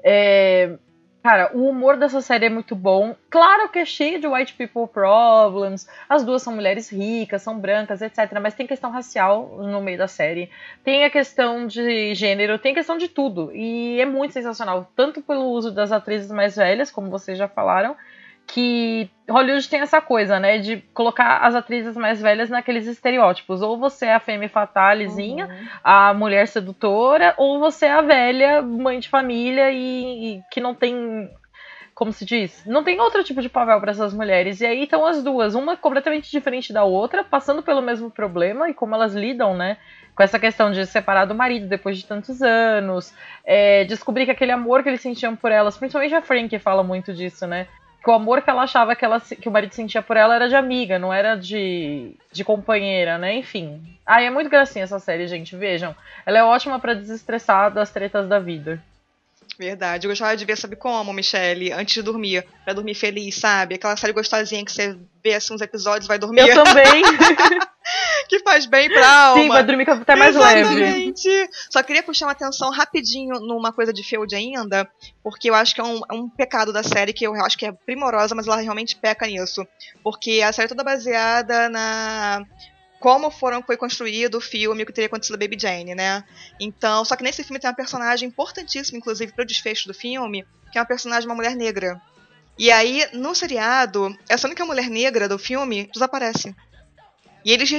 É, 0.05 0.77
Cara, 1.27 1.51
o 1.53 1.69
humor 1.69 1.97
dessa 1.97 2.21
série 2.21 2.47
é 2.47 2.49
muito 2.49 2.77
bom. 2.77 3.17
Claro 3.29 3.69
que 3.69 3.81
é 3.81 3.85
cheio 3.85 4.21
de 4.21 4.29
white 4.29 4.55
people 4.55 4.87
problems. 4.87 5.85
As 6.09 6.25
duas 6.25 6.41
são 6.41 6.55
mulheres 6.55 6.89
ricas, 6.89 7.43
são 7.43 7.59
brancas, 7.59 8.01
etc. 8.01 8.39
Mas 8.41 8.55
tem 8.55 8.65
questão 8.65 8.93
racial 8.93 9.59
no 9.59 9.81
meio 9.81 9.99
da 9.99 10.07
série. 10.07 10.49
Tem 10.85 11.05
a 11.05 11.11
questão 11.11 11.67
de 11.67 12.15
gênero, 12.15 12.61
tem 12.61 12.73
questão 12.73 12.97
de 12.97 13.09
tudo. 13.09 13.51
E 13.53 14.01
é 14.01 14.07
muito 14.07 14.35
sensacional. 14.35 14.89
Tanto 14.95 15.21
pelo 15.21 15.47
uso 15.47 15.73
das 15.73 15.91
atrizes 15.91 16.31
mais 16.31 16.55
velhas, 16.55 16.93
como 16.93 17.11
vocês 17.11 17.37
já 17.37 17.49
falaram, 17.49 17.97
que 18.47 19.11
Hollywood 19.29 19.69
tem 19.69 19.81
essa 19.81 20.01
coisa, 20.01 20.39
né, 20.39 20.59
de 20.59 20.79
colocar 20.95 21.39
as 21.39 21.55
atrizes 21.55 21.97
mais 21.97 22.23
velhas 22.23 22.49
naqueles 22.49 22.87
estereótipos. 22.87 23.61
Ou 23.61 23.77
você 23.77 24.07
é 24.07 24.15
a 24.15 24.21
femme 24.21 24.49
fatalezinha, 24.49 25.47
uhum. 25.47 25.69
a 25.83 26.15
mulher 26.15 26.47
sedutora, 26.47 27.35
ou 27.37 27.59
você 27.59 27.87
é 27.87 27.93
a 27.93 28.03
velha 28.03 28.63
mãe 28.63 29.01
de 29.01 29.09
família 29.09 29.71
e, 29.73 30.37
e, 30.37 30.43
que 30.51 30.61
não 30.61 30.75
tem 30.75 31.29
como 31.95 32.13
se 32.13 32.27
diz, 32.27 32.63
não 32.67 32.85
tem 32.85 33.01
outro 33.01 33.25
tipo 33.25 33.41
de 33.41 33.49
papel 33.49 33.81
para 33.81 33.91
essas 33.91 34.13
mulheres. 34.13 34.61
E 34.61 34.67
aí 34.67 34.83
estão 34.83 35.07
as 35.07 35.23
duas, 35.23 35.55
uma 35.55 35.79
completamente 35.79 36.31
diferente 36.31 36.71
da 36.71 36.85
outra, 36.85 37.25
passando 37.25 37.63
pelo 37.63 37.81
mesmo 37.81 38.11
problema 38.11 38.69
e 38.69 38.75
como 38.75 38.95
elas 38.95 39.15
lidam, 39.15 39.57
né? 39.57 39.79
Com 40.15 40.23
essa 40.23 40.39
questão 40.39 40.71
de 40.71 40.85
separar 40.85 41.25
do 41.25 41.35
marido 41.35 41.67
depois 41.67 41.97
de 41.97 42.05
tantos 42.05 42.43
anos, 42.43 43.15
é, 43.47 43.85
descobrir 43.85 44.27
que 44.27 44.31
aquele 44.31 44.53
amor 44.53 44.83
que 44.83 44.91
eles 44.91 45.01
sentiam 45.01 45.35
por 45.35 45.51
elas, 45.51 45.79
principalmente 45.79 46.15
a 46.15 46.21
Frank 46.21 46.59
fala 46.59 46.83
muito 46.83 47.15
disso, 47.15 47.47
né? 47.47 47.67
Que 48.07 48.11
o 48.11 48.15
amor 48.15 48.41
que 48.41 48.49
ela 48.49 48.63
achava 48.63 48.95
que, 48.95 49.05
ela, 49.05 49.21
que 49.21 49.49
o 49.49 49.51
marido 49.51 49.75
sentia 49.75 50.01
por 50.01 50.17
ela 50.17 50.37
era 50.37 50.49
de 50.49 50.55
amiga, 50.55 50.97
não 50.97 51.13
era 51.13 51.35
de, 51.35 52.15
de 52.31 52.45
companheira, 52.45 53.19
né? 53.19 53.35
Enfim. 53.35 53.83
Ah, 54.07 54.23
é 54.23 54.31
muito 54.31 54.49
gracinha 54.49 54.85
essa 54.85 55.01
série, 55.01 55.27
gente. 55.27 55.57
Vejam. 55.57 55.93
Ela 56.25 56.39
é 56.39 56.45
ótima 56.45 56.79
para 56.79 56.95
desestressar 56.95 57.69
das 57.75 57.91
tretas 57.91 58.29
da 58.29 58.39
vida. 58.39 58.81
Verdade. 59.59 60.07
Eu 60.07 60.13
gostava 60.13 60.37
de 60.37 60.45
ver, 60.45 60.57
sabe 60.57 60.77
como, 60.77 61.13
Michelle? 61.13 61.73
Antes 61.73 61.95
de 61.95 62.03
dormir. 62.03 62.47
Pra 62.65 62.73
dormir 62.73 62.95
feliz, 62.95 63.35
sabe? 63.35 63.75
Aquela 63.75 63.97
série 63.97 64.13
gostosinha 64.13 64.65
que 64.65 64.71
você 64.71 64.97
vê 65.21 65.35
assim 65.35 65.53
uns 65.53 65.61
episódios 65.61 66.05
e 66.05 66.09
vai 66.09 66.17
dormir. 66.21 66.49
Eu 66.49 66.63
também. 66.63 67.03
que 68.29 68.41
faz 68.41 68.67
bem 68.67 68.91
pra 68.91 69.09
alma. 69.09 69.43
Sim, 69.43 69.49
vai 69.49 69.65
dormir 69.65 69.89
até 69.89 70.17
mais 70.17 70.35
Exatamente. 70.35 71.29
leve. 71.29 71.49
Só 71.71 71.83
queria 71.83 72.03
puxar 72.03 72.27
uma 72.27 72.33
atenção 72.33 72.71
rapidinho 72.71 73.41
numa 73.41 73.73
coisa 73.73 73.93
de 73.93 74.03
Field 74.03 74.35
ainda, 74.35 74.89
porque 75.23 75.51
eu 75.51 75.55
acho 75.55 75.75
que 75.75 75.81
é 75.81 75.85
um, 75.85 76.01
é 76.11 76.15
um 76.15 76.29
pecado 76.29 76.73
da 76.73 76.83
série 76.83 77.13
que 77.13 77.27
eu 77.27 77.35
acho 77.35 77.57
que 77.57 77.67
é 77.67 77.73
primorosa, 77.73 78.35
mas 78.35 78.47
ela 78.47 78.57
realmente 78.57 78.97
peca 78.97 79.27
nisso. 79.27 79.67
Porque 80.03 80.43
a 80.43 80.53
série 80.53 80.67
é 80.67 80.69
toda 80.69 80.85
baseada 80.85 81.69
na 81.69 82.45
como 82.99 83.31
foram, 83.31 83.63
foi 83.63 83.77
construído 83.77 84.37
o 84.37 84.41
filme, 84.41 84.83
o 84.83 84.87
que 84.87 84.93
teria 84.93 85.07
acontecido 85.07 85.35
a 85.35 85.39
Baby 85.39 85.57
Jane, 85.61 85.95
né? 85.95 86.25
Então, 86.59 87.05
só 87.05 87.15
que 87.15 87.23
nesse 87.23 87.45
filme 87.45 87.61
tem 87.61 87.69
uma 87.69 87.77
personagem 87.77 88.29
importantíssima, 88.29 88.99
inclusive, 88.99 89.33
para 89.33 89.43
o 89.43 89.47
desfecho 89.47 89.87
do 89.87 89.95
filme, 89.95 90.45
que 90.73 90.79
é 90.79 90.81
uma 90.81 90.87
personagem, 90.87 91.29
uma 91.29 91.35
mulher 91.35 91.55
negra. 91.55 92.01
E 92.59 92.71
aí, 92.71 93.07
no 93.13 93.35
seriado, 93.35 94.17
essa 94.29 94.47
única 94.47 94.65
mulher 94.65 94.89
negra 94.89 95.29
do 95.29 95.39
filme 95.39 95.91
desaparece. 95.93 96.57
E 97.47 97.53
eles 97.53 97.71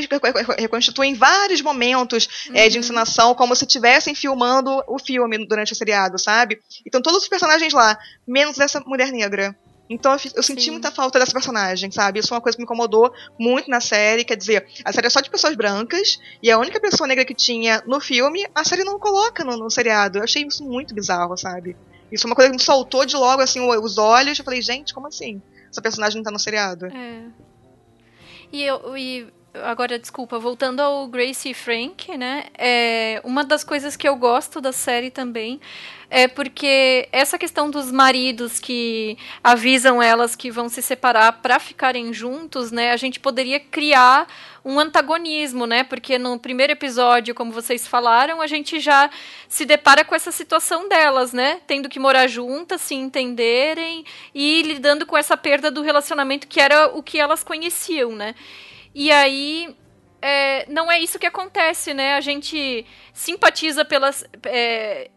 reconstituem 0.58 1.14
vários 1.14 1.62
momentos 1.62 2.48
uhum. 2.48 2.56
é, 2.56 2.70
de 2.70 2.80
encenação 2.80 3.36
como 3.36 3.54
se 3.54 3.66
estivessem 3.66 4.16
filmando 4.16 4.82
o 4.88 4.98
filme 4.98 5.46
durante 5.46 5.74
o 5.74 5.76
seriado, 5.76 6.18
sabe? 6.18 6.58
Então 6.86 7.02
todos 7.02 7.24
os 7.24 7.28
personagens 7.28 7.74
lá, 7.74 8.00
menos 8.26 8.58
essa 8.62 8.80
mulher 8.80 9.12
negra. 9.12 9.54
Então 9.90 10.14
eu, 10.14 10.20
eu 10.36 10.44
senti 10.44 10.64
Sim. 10.64 10.72
muita 10.72 10.90
falta 10.90 11.20
dessa 11.20 11.34
personagem, 11.34 11.92
sabe? 11.92 12.20
Isso 12.20 12.34
é 12.34 12.38
uma 12.38 12.42
coisa 12.42 12.56
que 12.56 12.62
me 12.62 12.64
incomodou 12.64 13.12
muito 13.38 13.70
na 13.70 13.82
série. 13.82 14.24
Quer 14.24 14.38
dizer, 14.38 14.66
a 14.86 14.94
série 14.94 15.08
é 15.08 15.10
só 15.10 15.20
de 15.20 15.30
pessoas 15.30 15.54
brancas 15.54 16.18
e 16.42 16.50
a 16.50 16.58
única 16.58 16.80
pessoa 16.80 17.06
negra 17.06 17.26
que 17.26 17.34
tinha 17.34 17.84
no 17.86 18.00
filme, 18.00 18.48
a 18.56 18.64
série 18.64 18.86
não 18.86 18.98
coloca 18.98 19.44
no, 19.44 19.58
no 19.58 19.70
seriado. 19.70 20.20
Eu 20.20 20.24
achei 20.24 20.44
isso 20.44 20.64
muito 20.64 20.96
bizarro, 20.96 21.36
sabe? 21.36 21.76
Isso 22.10 22.26
é 22.26 22.28
uma 22.30 22.36
coisa 22.38 22.50
que 22.50 22.56
me 22.56 22.64
soltou 22.64 23.06
de 23.06 23.18
logo 23.18 23.42
assim 23.42 23.60
os 23.60 23.98
olhos. 23.98 24.40
Eu 24.40 24.46
falei, 24.46 24.62
gente, 24.62 24.94
como 24.94 25.08
assim? 25.08 25.42
Essa 25.70 25.82
personagem 25.82 26.16
não 26.16 26.24
tá 26.24 26.32
no 26.32 26.40
seriado. 26.40 26.86
É. 26.86 27.24
E, 28.50 28.64
eu, 28.64 28.96
e 28.96 29.28
agora, 29.64 30.00
desculpa, 30.00 30.40
voltando 30.40 30.80
ao 30.80 31.08
Gracie 31.08 31.54
Frank, 31.54 32.18
né? 32.18 32.46
É, 32.58 33.22
uma 33.24 33.44
das 33.44 33.64
coisas 33.64 33.96
que 33.96 34.08
eu 34.08 34.16
gosto 34.16 34.60
da 34.62 34.72
série 34.72 35.10
também 35.12 35.60
é 36.10 36.28
porque 36.28 37.10
essa 37.12 37.38
questão 37.38 37.70
dos 37.70 37.92
maridos 37.92 38.60
que 38.60 39.18
avisam 39.44 40.02
elas 40.02 40.36
que 40.36 40.50
vão 40.50 40.70
se 40.70 40.82
separar 40.82 41.34
para 41.42 41.60
ficarem 41.60 42.14
juntos, 42.14 42.72
né? 42.72 42.92
A 42.92 42.98
gente 42.98 43.20
poderia 43.20 43.60
criar 43.60 44.28
um 44.64 44.80
antagonismo, 44.80 45.66
né? 45.66 45.84
Porque 45.84 46.18
no 46.18 46.40
primeiro 46.40 46.74
episódio, 46.74 47.36
como 47.36 47.52
vocês 47.52 47.86
falaram, 47.86 48.42
a 48.42 48.48
gente 48.48 48.80
já 48.80 49.10
se 49.50 49.66
depara 49.66 50.06
com 50.06 50.16
essa 50.16 50.32
situação 50.32 50.88
delas, 50.88 51.34
né? 51.34 51.60
Tendo 51.68 51.90
que 51.90 52.00
morar 52.00 52.28
juntas, 52.28 52.82
se 52.82 52.96
entenderem 52.96 54.06
e 54.34 54.62
lidando 54.62 55.06
com 55.06 55.18
essa 55.18 55.36
perda 55.36 55.70
do 55.70 55.82
relacionamento 55.82 56.48
que 56.48 56.60
era 56.60 56.88
o 56.88 57.04
que 57.04 57.20
elas 57.20 57.44
conheciam, 57.44 58.16
né? 58.16 58.34
E 59.00 59.12
aí 59.12 59.76
é, 60.20 60.66
não 60.68 60.92
é 60.92 61.00
isso 61.00 61.20
que 61.20 61.28
acontece, 61.28 61.94
né? 61.94 62.16
A 62.16 62.22
gente 62.22 62.84
simpatiza 63.14 63.86
pelas. 63.86 64.26
É, 64.44 65.12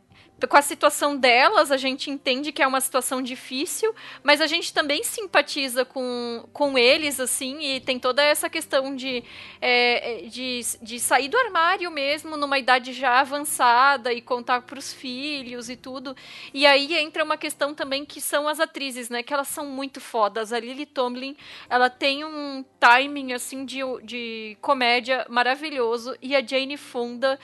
com 0.46 0.56
a 0.56 0.62
situação 0.62 1.16
delas, 1.16 1.70
a 1.70 1.76
gente 1.76 2.10
entende 2.10 2.52
que 2.52 2.62
é 2.62 2.66
uma 2.66 2.80
situação 2.80 3.22
difícil, 3.22 3.94
mas 4.22 4.40
a 4.40 4.46
gente 4.46 4.72
também 4.72 5.02
simpatiza 5.02 5.84
com, 5.84 6.48
com 6.52 6.78
eles, 6.78 7.20
assim, 7.20 7.60
e 7.60 7.80
tem 7.80 7.98
toda 7.98 8.22
essa 8.22 8.48
questão 8.48 8.94
de, 8.94 9.22
é, 9.60 10.22
de, 10.28 10.60
de 10.80 11.00
sair 11.00 11.28
do 11.28 11.36
armário 11.36 11.90
mesmo, 11.90 12.36
numa 12.36 12.58
idade 12.58 12.92
já 12.92 13.20
avançada, 13.20 14.12
e 14.12 14.20
contar 14.20 14.62
para 14.62 14.78
os 14.78 14.92
filhos 14.92 15.68
e 15.68 15.76
tudo. 15.76 16.16
E 16.54 16.66
aí 16.66 16.94
entra 16.94 17.24
uma 17.24 17.36
questão 17.36 17.74
também 17.74 18.04
que 18.04 18.20
são 18.20 18.48
as 18.48 18.60
atrizes, 18.60 19.08
né, 19.08 19.22
que 19.22 19.34
elas 19.34 19.48
são 19.48 19.66
muito 19.66 20.00
fodas. 20.00 20.52
A 20.52 20.60
Lily 20.60 20.86
Tomlin, 20.86 21.36
ela 21.68 21.90
tem 21.90 22.24
um 22.24 22.64
timing, 22.78 23.32
assim, 23.32 23.64
de, 23.64 23.80
de 24.02 24.56
comédia 24.60 25.26
maravilhoso, 25.28 26.16
e 26.22 26.34
a 26.34 26.44
Jane 26.44 26.76
Fonda 26.76 27.38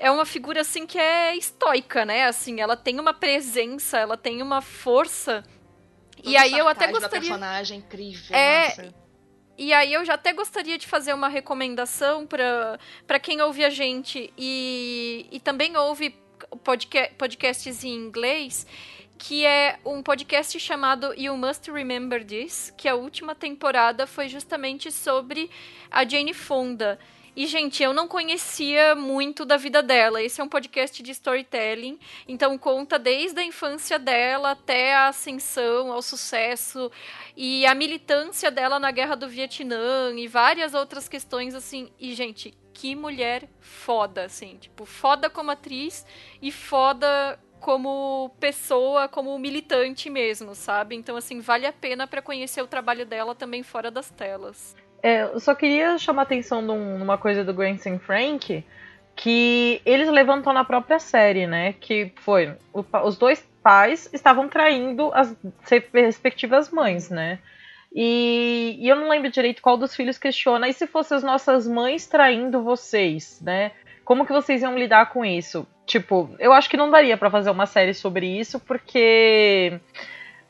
é 0.00 0.10
uma 0.10 0.24
figura 0.24 0.62
assim 0.62 0.86
que 0.86 0.98
é 0.98 1.36
estoica, 1.36 2.06
né? 2.06 2.24
Assim, 2.24 2.58
ela 2.58 2.74
tem 2.74 2.98
uma 2.98 3.12
presença, 3.12 3.98
ela 3.98 4.16
tem 4.16 4.40
uma 4.40 4.62
força. 4.62 5.44
Todo 6.16 6.28
e 6.28 6.38
aí 6.38 6.56
eu 6.56 6.66
até 6.66 6.86
gostaria. 6.86 7.20
personagem 7.20 7.78
incrível. 7.78 8.34
É. 8.34 8.68
Nossa. 8.68 8.94
E 9.58 9.74
aí 9.74 9.92
eu 9.92 10.02
já 10.06 10.14
até 10.14 10.32
gostaria 10.32 10.78
de 10.78 10.86
fazer 10.86 11.12
uma 11.12 11.28
recomendação 11.28 12.26
para 12.26 13.20
quem 13.20 13.42
ouve 13.42 13.62
a 13.62 13.68
gente 13.68 14.32
e, 14.38 15.26
e 15.30 15.38
também 15.38 15.76
ouve 15.76 16.16
podca 16.64 17.10
podcasts 17.18 17.84
em 17.84 17.94
inglês, 17.94 18.66
que 19.18 19.44
é 19.44 19.78
um 19.84 20.02
podcast 20.02 20.58
chamado 20.58 21.12
You 21.14 21.36
Must 21.36 21.70
Remember 21.70 22.24
This, 22.24 22.72
que 22.74 22.88
a 22.88 22.94
última 22.94 23.34
temporada 23.34 24.06
foi 24.06 24.28
justamente 24.28 24.90
sobre 24.90 25.50
a 25.90 26.08
Jane 26.08 26.32
Fonda. 26.32 26.98
E, 27.36 27.46
gente, 27.46 27.82
eu 27.82 27.92
não 27.92 28.08
conhecia 28.08 28.94
muito 28.94 29.44
da 29.44 29.56
vida 29.56 29.82
dela. 29.82 30.22
Esse 30.22 30.40
é 30.40 30.44
um 30.44 30.48
podcast 30.48 31.02
de 31.02 31.10
storytelling, 31.12 31.98
então 32.26 32.58
conta 32.58 32.98
desde 32.98 33.40
a 33.40 33.44
infância 33.44 33.98
dela 33.98 34.52
até 34.52 34.94
a 34.94 35.08
ascensão, 35.08 35.92
ao 35.92 36.02
sucesso 36.02 36.90
e 37.36 37.64
a 37.66 37.74
militância 37.74 38.50
dela 38.50 38.78
na 38.78 38.90
guerra 38.90 39.14
do 39.14 39.28
Vietnã 39.28 40.12
e 40.16 40.26
várias 40.26 40.74
outras 40.74 41.08
questões 41.08 41.54
assim. 41.54 41.90
E, 41.98 42.14
gente, 42.14 42.52
que 42.72 42.96
mulher 42.96 43.48
foda, 43.60 44.24
assim, 44.24 44.56
tipo, 44.56 44.84
foda 44.84 45.28
como 45.28 45.50
atriz 45.50 46.04
e 46.40 46.50
foda 46.50 47.38
como 47.60 48.30
pessoa, 48.40 49.06
como 49.06 49.38
militante 49.38 50.08
mesmo, 50.08 50.54
sabe? 50.54 50.96
Então, 50.96 51.14
assim, 51.14 51.40
vale 51.40 51.66
a 51.66 51.72
pena 51.72 52.06
para 52.06 52.22
conhecer 52.22 52.62
o 52.62 52.66
trabalho 52.66 53.04
dela 53.04 53.34
também 53.34 53.62
fora 53.62 53.90
das 53.90 54.10
telas. 54.10 54.74
É, 55.02 55.22
eu 55.22 55.40
só 55.40 55.54
queria 55.54 55.96
chamar 55.98 56.22
a 56.22 56.24
atenção 56.24 56.60
num, 56.60 56.98
numa 56.98 57.16
coisa 57.16 57.42
do 57.44 57.54
Grayson 57.54 57.98
Frank, 57.98 58.64
que 59.16 59.80
eles 59.84 60.08
levantam 60.08 60.52
na 60.52 60.64
própria 60.64 60.98
série, 60.98 61.46
né? 61.46 61.74
Que 61.74 62.12
foi 62.16 62.54
o, 62.72 62.84
os 63.04 63.16
dois 63.16 63.46
pais 63.62 64.08
estavam 64.12 64.48
traindo 64.48 65.10
as 65.12 65.34
respectivas 65.92 66.70
mães, 66.70 67.10
né? 67.10 67.38
E, 67.92 68.76
e, 68.78 68.88
eu 68.88 68.96
não 68.96 69.08
lembro 69.08 69.30
direito 69.30 69.62
qual 69.62 69.76
dos 69.76 69.94
filhos 69.94 70.16
questiona. 70.16 70.68
E 70.68 70.72
se 70.72 70.86
fossem 70.86 71.16
as 71.16 71.22
nossas 71.22 71.66
mães 71.66 72.06
traindo 72.06 72.62
vocês, 72.62 73.40
né? 73.40 73.72
Como 74.04 74.24
que 74.24 74.32
vocês 74.32 74.62
iam 74.62 74.78
lidar 74.78 75.10
com 75.10 75.24
isso? 75.24 75.66
Tipo, 75.86 76.30
eu 76.38 76.52
acho 76.52 76.70
que 76.70 76.76
não 76.76 76.90
daria 76.90 77.16
para 77.16 77.30
fazer 77.30 77.50
uma 77.50 77.66
série 77.66 77.94
sobre 77.94 78.26
isso, 78.26 78.60
porque, 78.60 79.80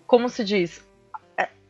como 0.06 0.28
se 0.28 0.44
diz, 0.44 0.86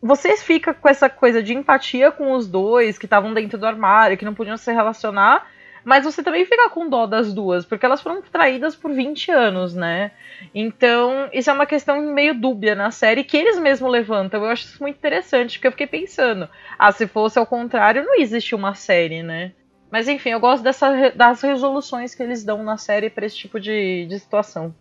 você 0.03 0.37
fica 0.37 0.73
com 0.73 0.89
essa 0.89 1.09
coisa 1.11 1.43
de 1.43 1.55
empatia 1.55 2.11
com 2.11 2.33
os 2.33 2.49
dois 2.49 2.99
que 2.99 3.07
estavam 3.07 3.35
dentro 3.35 3.59
do 3.59 3.67
armário, 3.67 4.17
que 4.17 4.25
não 4.25 4.35
podiam 4.35 4.57
se 4.57 4.73
relacionar, 4.73 5.47
mas 5.85 6.05
você 6.05 6.23
também 6.23 6.45
fica 6.45 6.69
com 6.71 6.89
dó 6.89 7.07
das 7.07 7.33
duas, 7.33 7.65
porque 7.65 7.87
elas 7.87 8.01
foram 8.01 8.23
traídas 8.23 8.75
por 8.75 8.93
20 8.93 9.31
anos, 9.31 9.75
né? 9.75 10.11
Então, 10.55 11.29
isso 11.33 11.51
é 11.51 11.53
uma 11.53 11.67
questão 11.67 12.01
meio 12.01 12.35
dúbia 12.35 12.75
na 12.75 12.91
série 12.91 13.25
que 13.25 13.37
eles 13.37 13.59
mesmos 13.59 13.91
levantam. 13.91 14.43
Eu 14.43 14.51
acho 14.51 14.65
isso 14.65 14.83
muito 14.83 14.97
interessante, 14.97 15.59
porque 15.59 15.67
eu 15.69 15.73
fiquei 15.73 15.87
pensando, 15.87 16.49
ah, 16.79 16.93
se 16.93 17.07
fosse 17.07 17.39
ao 17.39 17.47
contrário, 17.47 18.05
não 18.05 18.19
existe 18.19 18.55
uma 18.55 18.75
série, 18.75 19.23
né? 19.23 19.53
Mas 19.91 20.07
enfim, 20.07 20.31
eu 20.31 20.41
gosto 20.41 20.63
dessa, 20.63 21.11
das 21.11 21.43
resoluções 21.43 22.15
que 22.15 22.23
eles 22.23 22.45
dão 22.45 22.63
na 22.63 22.77
série 22.77 23.11
para 23.11 23.27
esse 23.27 23.37
tipo 23.37 23.59
de, 23.59 24.07
de 24.07 24.19
situação. 24.19 24.75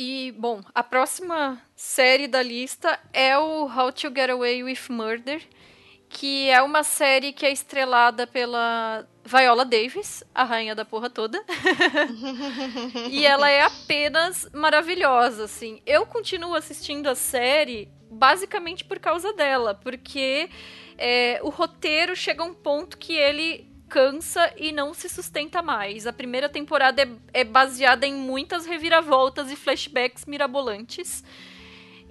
E, 0.00 0.30
bom, 0.38 0.62
a 0.72 0.84
próxima 0.84 1.60
série 1.74 2.28
da 2.28 2.40
lista 2.40 3.00
é 3.12 3.36
o 3.36 3.64
How 3.64 3.90
to 3.90 4.12
Get 4.14 4.30
Away 4.30 4.62
with 4.62 4.82
Murder, 4.88 5.42
que 6.08 6.48
é 6.48 6.62
uma 6.62 6.84
série 6.84 7.32
que 7.32 7.44
é 7.44 7.50
estrelada 7.50 8.24
pela 8.24 9.04
Viola 9.24 9.64
Davis, 9.64 10.22
a 10.32 10.44
rainha 10.44 10.76
da 10.76 10.84
porra 10.84 11.10
toda. 11.10 11.44
e 13.10 13.26
ela 13.26 13.50
é 13.50 13.62
apenas 13.62 14.48
maravilhosa, 14.52 15.46
assim. 15.46 15.82
Eu 15.84 16.06
continuo 16.06 16.54
assistindo 16.54 17.08
a 17.08 17.16
série 17.16 17.88
basicamente 18.08 18.84
por 18.84 19.00
causa 19.00 19.32
dela, 19.32 19.74
porque 19.74 20.48
é, 20.96 21.40
o 21.42 21.48
roteiro 21.48 22.14
chega 22.14 22.44
a 22.44 22.46
um 22.46 22.54
ponto 22.54 22.96
que 22.96 23.14
ele 23.14 23.68
cansa 23.88 24.52
e 24.56 24.70
não 24.70 24.92
se 24.94 25.08
sustenta 25.08 25.62
mais. 25.62 26.06
A 26.06 26.12
primeira 26.12 26.48
temporada 26.48 27.02
é, 27.02 27.08
é 27.40 27.44
baseada 27.44 28.06
em 28.06 28.14
muitas 28.14 28.66
reviravoltas 28.66 29.50
e 29.50 29.56
flashbacks 29.56 30.26
mirabolantes. 30.26 31.24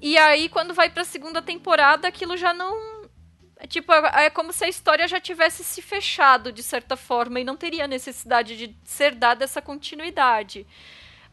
E 0.01 0.17
aí, 0.17 0.49
quando 0.49 0.73
vai 0.73 0.89
pra 0.89 1.03
segunda 1.03 1.41
temporada, 1.41 2.07
aquilo 2.07 2.35
já 2.35 2.53
não. 2.53 3.07
Tipo, 3.67 3.93
é, 3.93 4.25
é 4.25 4.29
como 4.29 4.51
se 4.51 4.65
a 4.65 4.69
história 4.69 5.07
já 5.07 5.19
tivesse 5.19 5.63
se 5.63 5.81
fechado, 5.81 6.51
de 6.51 6.61
certa 6.61 6.95
forma, 6.95 7.39
e 7.39 7.43
não 7.43 7.55
teria 7.55 7.87
necessidade 7.87 8.57
de 8.57 8.75
ser 8.83 9.15
dada 9.15 9.43
essa 9.43 9.61
continuidade. 9.61 10.67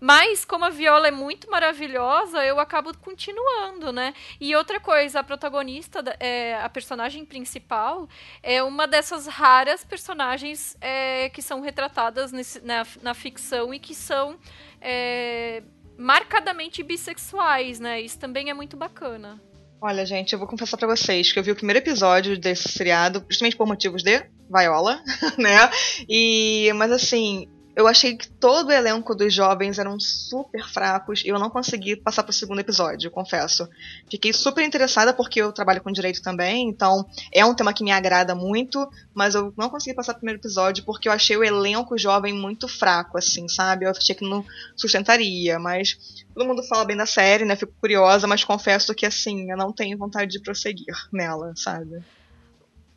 Mas, 0.01 0.45
como 0.45 0.65
a 0.65 0.71
Viola 0.71 1.09
é 1.09 1.11
muito 1.11 1.51
maravilhosa, 1.51 2.45
eu 2.45 2.59
acabo 2.61 2.97
continuando, 2.99 3.93
né? 3.93 4.15
E 4.41 4.55
outra 4.55 4.81
coisa, 4.81 5.21
a 5.21 5.25
protagonista, 5.25 6.03
é, 6.21 6.57
a 6.57 6.69
personagem 6.69 7.25
principal, 7.25 8.09
é 8.43 8.63
uma 8.63 8.87
dessas 8.87 9.27
raras 9.27 9.85
personagens 9.85 10.77
é, 10.81 11.29
que 11.31 11.41
são 11.41 11.61
retratadas 11.61 12.33
nesse, 12.33 12.61
na, 12.61 12.87
na 13.03 13.15
ficção 13.15 13.73
e 13.73 13.79
que 13.79 13.95
são 13.95 14.39
é, 14.81 15.63
marcadamente 15.97 16.83
bissexuais, 16.83 17.81
né? 17.81 18.01
Isso 18.01 18.19
também 18.19 18.51
é 18.51 18.55
muito 18.55 18.77
bacana. 18.77 19.41
Olha, 19.81 20.07
gente, 20.07 20.33
eu 20.33 20.39
vou 20.39 20.49
confessar 20.49 20.79
para 20.79 20.89
vocês 20.89 21.31
que 21.31 21.39
eu 21.39 21.43
vi 21.43 21.51
o 21.51 21.55
primeiro 21.55 21.79
episódio 21.79 22.39
desse 22.39 22.71
seriado, 22.71 23.25
justamente 23.29 23.57
por 23.57 23.67
motivos 23.67 24.03
de 24.03 24.25
Viola, 24.51 25.03
né? 25.37 25.71
E, 26.09 26.73
mas 26.75 26.91
assim, 26.91 27.49
eu 27.77 27.89
achei 27.89 28.17
que 28.17 28.29
todo 28.29 28.69
o 28.69 28.73
elenco 28.73 29.15
dos 29.15 29.33
jovens 29.33 29.79
eram 29.79 29.99
super 29.99 30.67
fracos 30.69 31.23
e 31.25 31.29
eu 31.29 31.39
não 31.39 31.51
consegui 31.51 31.97
passar 31.97 32.23
pro 32.23 32.33
segundo 32.33 32.61
episódio, 32.61 33.11
confesso. 33.11 33.69
Fiquei 34.09 34.33
super 34.33 34.65
interessada 34.65 35.13
porque 35.13 35.41
eu 35.43 35.53
trabalho 35.53 35.83
com 35.83 35.91
direito 35.91 36.23
também, 36.23 36.69
então 36.69 37.05
é 37.33 37.45
um 37.45 37.55
tema 37.55 37.73
que 37.73 37.83
me 37.83 37.91
agrada 37.91 38.35
muito, 38.35 38.89
mas 39.13 39.35
eu 39.35 39.53
não 39.57 39.69
consegui 39.69 39.95
passar 39.95 40.13
pro 40.13 40.21
primeiro 40.21 40.41
episódio 40.41 40.85
porque 40.85 41.09
eu 41.09 41.13
achei 41.13 41.37
o 41.37 41.45
elenco 41.45 41.99
jovem 41.99 42.33
muito 42.33 42.69
fraco, 42.69 43.19
assim, 43.19 43.49
sabe? 43.49 43.87
Eu 43.87 43.91
achei 43.91 44.15
que 44.15 44.29
não 44.29 44.45
sustentaria, 44.77 45.59
mas 45.59 46.25
todo 46.33 46.47
mundo 46.47 46.63
fala 46.63 46.85
bem 46.85 46.97
da 46.97 47.07
série, 47.07 47.45
né? 47.45 47.57
Fico 47.57 47.73
curiosa, 47.81 48.27
mas 48.27 48.45
confesso 48.45 48.95
que, 48.95 49.07
assim, 49.07 49.51
eu 49.51 49.57
não 49.57 49.73
tenho 49.73 49.99
vontade 49.99 50.31
de 50.31 50.41
prosseguir 50.41 50.95
nela, 51.13 51.53
sabe? 51.57 52.03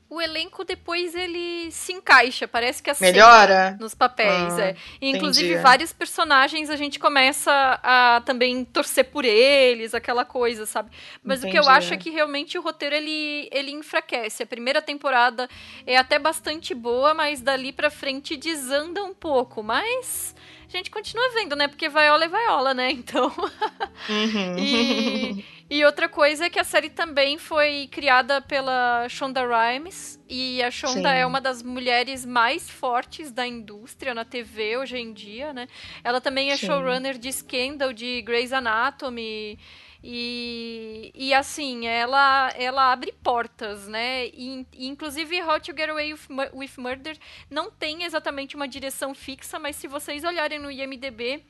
O 0.10 0.22
elenco 0.22 0.64
depois 0.64 1.14
ele 1.14 1.70
se 1.72 1.92
encaixa, 1.92 2.48
parece 2.48 2.82
que 2.82 2.90
aceita 2.90 3.14
Melhora 3.14 3.78
nos 3.80 3.94
papéis, 3.94 4.58
ah, 4.58 4.68
é. 4.68 4.76
E, 5.02 5.10
inclusive 5.10 5.50
entendi. 5.50 5.62
vários 5.62 5.92
personagens 5.92 6.70
a 6.70 6.78
gente 6.78 6.98
começa 6.98 7.52
a 7.84 8.22
também 8.26 8.64
torcer 8.64 9.06
por 9.06 9.26
eles, 9.26 9.94
aquela 9.94 10.24
coisa, 10.24 10.66
sabe? 10.66 10.92
Mas 11.22 11.44
o 11.44 11.48
que 11.48 11.58
eu 11.58 11.64
Entendi. 11.64 11.78
acho 11.78 11.94
é 11.94 11.98
que 11.98 12.10
realmente 12.10 12.58
o 12.58 12.62
roteiro 12.62 12.96
ele 12.96 13.50
ele 13.52 13.72
enfraquece. 13.72 14.44
A 14.44 14.48
primeira 14.48 14.82
temporada 14.82 15.50
é 15.86 15.98
até 15.98 16.18
bastante 16.18 16.74
boa, 16.74 17.14
mas 17.14 17.42
dali 17.42 17.74
pra 17.74 17.90
frente 17.90 18.38
desanda 18.38 19.04
um 19.04 19.14
pouco, 19.14 19.62
mas 19.62 20.34
a 20.76 20.78
gente 20.78 20.92
continua 20.92 21.32
vendo, 21.34 21.56
né? 21.56 21.68
Porque 21.68 21.88
Viola 21.88 22.26
é 22.26 22.28
Viola, 22.28 22.74
né? 22.74 22.92
Então. 22.92 23.32
Uhum. 24.10 24.56
e, 24.60 25.46
e 25.70 25.84
outra 25.84 26.08
coisa 26.08 26.46
é 26.46 26.50
que 26.50 26.60
a 26.60 26.64
série 26.64 26.90
também 26.90 27.38
foi 27.38 27.90
criada 27.92 28.40
pela 28.42 29.10
Shonda 29.10 29.42
Rhimes. 29.42 30.20
E 30.30 30.62
a 30.62 30.70
Shonda 30.70 31.10
Sim. 31.10 31.18
é 31.18 31.26
uma 31.26 31.42
das 31.42 31.64
mulheres 31.64 32.26
mais 32.26 32.70
fortes 32.70 33.32
da 33.32 33.46
indústria 33.46 34.14
na 34.14 34.24
TV 34.24 34.78
hoje 34.78 34.98
em 34.98 35.12
dia, 35.12 35.52
né? 35.52 35.68
Ela 36.04 36.22
também 36.22 36.52
é 36.52 36.58
Sim. 36.58 36.68
showrunner 36.68 37.18
de 37.18 37.32
Scandal, 37.34 37.92
de 37.92 38.22
Grey's 38.22 38.54
Anatomy. 38.54 39.58
E, 40.04 41.12
e 41.16 41.34
assim, 41.34 41.88
ela, 41.88 42.52
ela 42.56 42.92
abre 42.92 43.12
portas, 43.24 43.88
né? 43.88 44.28
E, 44.28 44.66
inclusive, 44.78 45.42
How 45.42 45.60
to 45.60 45.74
Get 45.76 45.90
Away 45.90 46.14
with 46.54 46.72
Murder 46.78 47.18
não 47.50 47.72
tem 47.72 48.04
exatamente 48.04 48.56
uma 48.56 48.68
direção 48.68 49.14
fixa, 49.16 49.58
mas 49.58 49.76
se 49.76 49.88
vocês 49.88 50.24
olharem 50.24 50.60
no 50.60 50.72
IMDB, 50.72 51.44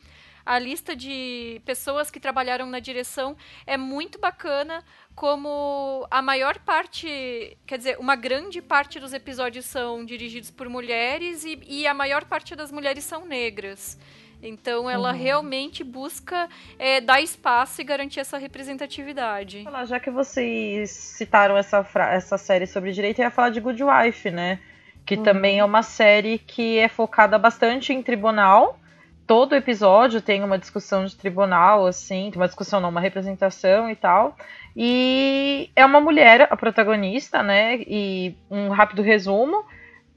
a 0.48 0.58
lista 0.58 0.96
de 0.96 1.62
pessoas 1.66 2.10
que 2.10 2.22
trabalharam 2.22 2.66
na 2.68 2.80
direção 2.80 3.36
é 3.66 3.76
muito 3.76 4.18
bacana, 4.18 4.82
como 5.14 6.08
a 6.10 6.22
maior 6.22 6.58
parte, 6.60 7.58
quer 7.66 7.78
dizer, 7.78 8.00
uma 8.00 8.16
grande 8.16 8.62
parte 8.62 8.98
dos 8.98 9.12
episódios 9.12 9.66
são 9.66 10.06
dirigidos 10.06 10.50
por 10.50 10.70
mulheres 10.70 11.44
e, 11.44 11.60
e 11.68 11.86
a 11.86 11.94
maior 11.94 12.24
parte 12.24 12.56
das 12.56 12.72
mulheres 12.72 13.04
são 13.04 13.26
negras. 13.26 14.00
Então 14.42 14.90
ela 14.90 15.12
Uhum. 15.12 15.18
realmente 15.18 15.84
busca 15.84 16.48
é, 16.78 17.02
dar 17.02 17.20
espaço 17.22 17.82
e 17.82 17.84
garantir 17.84 18.20
essa 18.20 18.38
representatividade. 18.38 19.66
Já 19.86 20.00
que 20.00 20.12
vocês 20.12 20.92
citaram 20.92 21.58
essa, 21.58 21.86
essa 22.12 22.38
série 22.38 22.68
sobre 22.68 22.92
direito, 22.92 23.20
eu 23.20 23.26
ia 23.26 23.32
falar 23.32 23.50
de 23.50 23.60
Good 23.60 23.84
Wife, 23.84 24.30
né? 24.32 24.60
Que 25.06 25.16
Uhum. 25.16 25.24
também 25.24 25.60
é 25.60 25.66
uma 25.66 25.82
série 25.84 26.38
que 26.38 26.78
é 26.78 26.88
focada 26.88 27.38
bastante 27.40 27.94
em 27.94 28.04
tribunal. 28.04 28.80
Todo 29.26 29.56
episódio 29.56 30.22
tem 30.22 30.44
uma 30.44 30.58
discussão 30.58 31.06
de 31.06 31.16
tribunal, 31.16 31.86
assim, 31.86 32.32
uma 32.36 32.48
discussão 32.48 32.80
não, 32.80 32.90
uma 32.90 33.02
representação 33.02 33.90
e 33.90 33.96
tal. 33.96 34.38
E 34.76 35.70
é 35.76 35.86
uma 35.86 36.00
mulher, 36.00 36.48
a 36.50 36.56
protagonista, 36.56 37.42
né? 37.44 37.76
E 37.80 38.36
um 38.50 38.70
rápido 38.70 39.02
resumo. 39.02 39.66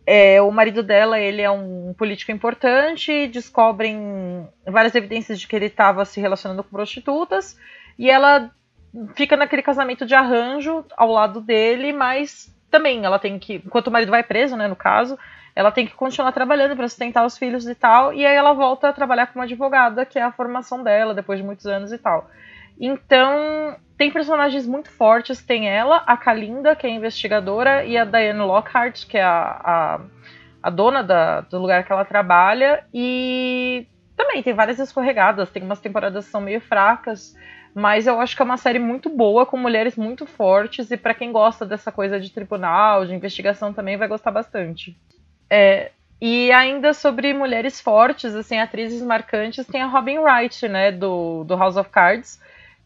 É, 0.06 0.40
o 0.42 0.50
marido 0.50 0.82
dela, 0.82 1.20
ele 1.20 1.42
é 1.42 1.50
um 1.50 1.94
político 1.96 2.32
importante, 2.32 3.28
descobrem 3.28 4.48
várias 4.66 4.94
evidências 4.94 5.38
de 5.38 5.46
que 5.46 5.54
ele 5.54 5.66
estava 5.66 6.04
se 6.04 6.20
relacionando 6.20 6.64
com 6.64 6.70
prostitutas, 6.70 7.58
e 7.98 8.10
ela 8.10 8.50
fica 9.14 9.36
naquele 9.36 9.62
casamento 9.62 10.04
de 10.04 10.14
arranjo 10.14 10.84
ao 10.96 11.12
lado 11.12 11.40
dele, 11.40 11.92
mas 11.92 12.52
também 12.70 13.04
ela 13.04 13.18
tem 13.18 13.38
que, 13.38 13.62
enquanto 13.64 13.88
o 13.88 13.90
marido 13.90 14.10
vai 14.10 14.22
preso, 14.22 14.56
né, 14.56 14.66
no 14.66 14.76
caso, 14.76 15.18
ela 15.54 15.70
tem 15.70 15.86
que 15.86 15.94
continuar 15.94 16.32
trabalhando 16.32 16.76
para 16.76 16.88
sustentar 16.88 17.24
os 17.24 17.36
filhos 17.36 17.66
e 17.68 17.74
tal, 17.74 18.12
e 18.12 18.24
aí 18.24 18.34
ela 18.34 18.52
volta 18.52 18.88
a 18.88 18.92
trabalhar 18.92 19.26
como 19.26 19.42
advogada, 19.42 20.06
que 20.06 20.18
é 20.18 20.22
a 20.22 20.32
formação 20.32 20.82
dela 20.82 21.14
depois 21.14 21.38
de 21.38 21.44
muitos 21.44 21.66
anos 21.66 21.92
e 21.92 21.98
tal. 21.98 22.30
Então, 22.80 23.76
tem 23.98 24.10
personagens 24.10 24.66
muito 24.66 24.90
fortes, 24.90 25.44
tem 25.44 25.68
ela, 25.68 25.98
a 26.06 26.16
Kalinda, 26.16 26.74
que 26.74 26.86
é 26.86 26.90
a 26.90 26.92
investigadora, 26.94 27.84
e 27.84 27.98
a 27.98 28.06
Diane 28.06 28.40
Lockhart, 28.40 29.06
que 29.06 29.18
é 29.18 29.22
a, 29.22 29.60
a, 29.62 30.00
a 30.62 30.70
dona 30.70 31.02
da, 31.02 31.42
do 31.42 31.58
lugar 31.58 31.84
que 31.84 31.92
ela 31.92 32.06
trabalha, 32.06 32.82
e 32.94 33.86
também 34.16 34.42
tem 34.42 34.54
várias 34.54 34.78
escorregadas, 34.78 35.50
tem 35.50 35.62
umas 35.62 35.80
temporadas 35.80 36.24
que 36.24 36.30
são 36.30 36.40
meio 36.40 36.62
fracas, 36.62 37.36
mas 37.74 38.06
eu 38.06 38.18
acho 38.18 38.34
que 38.34 38.40
é 38.40 38.44
uma 38.46 38.56
série 38.56 38.78
muito 38.78 39.10
boa, 39.10 39.44
com 39.44 39.58
mulheres 39.58 39.96
muito 39.96 40.24
fortes, 40.24 40.90
e 40.90 40.96
pra 40.96 41.12
quem 41.12 41.30
gosta 41.30 41.66
dessa 41.66 41.92
coisa 41.92 42.18
de 42.18 42.30
tribunal, 42.30 43.04
de 43.04 43.14
investigação 43.14 43.74
também, 43.74 43.98
vai 43.98 44.08
gostar 44.08 44.30
bastante. 44.30 44.96
É, 45.50 45.90
e 46.18 46.50
ainda 46.52 46.94
sobre 46.94 47.34
mulheres 47.34 47.78
fortes, 47.78 48.34
assim, 48.34 48.58
atrizes 48.58 49.02
marcantes, 49.02 49.66
tem 49.66 49.82
a 49.82 49.86
Robin 49.86 50.20
Wright, 50.20 50.66
né, 50.66 50.90
do, 50.90 51.44
do 51.44 51.54
House 51.54 51.76
of 51.76 51.90
Cards, 51.90 52.40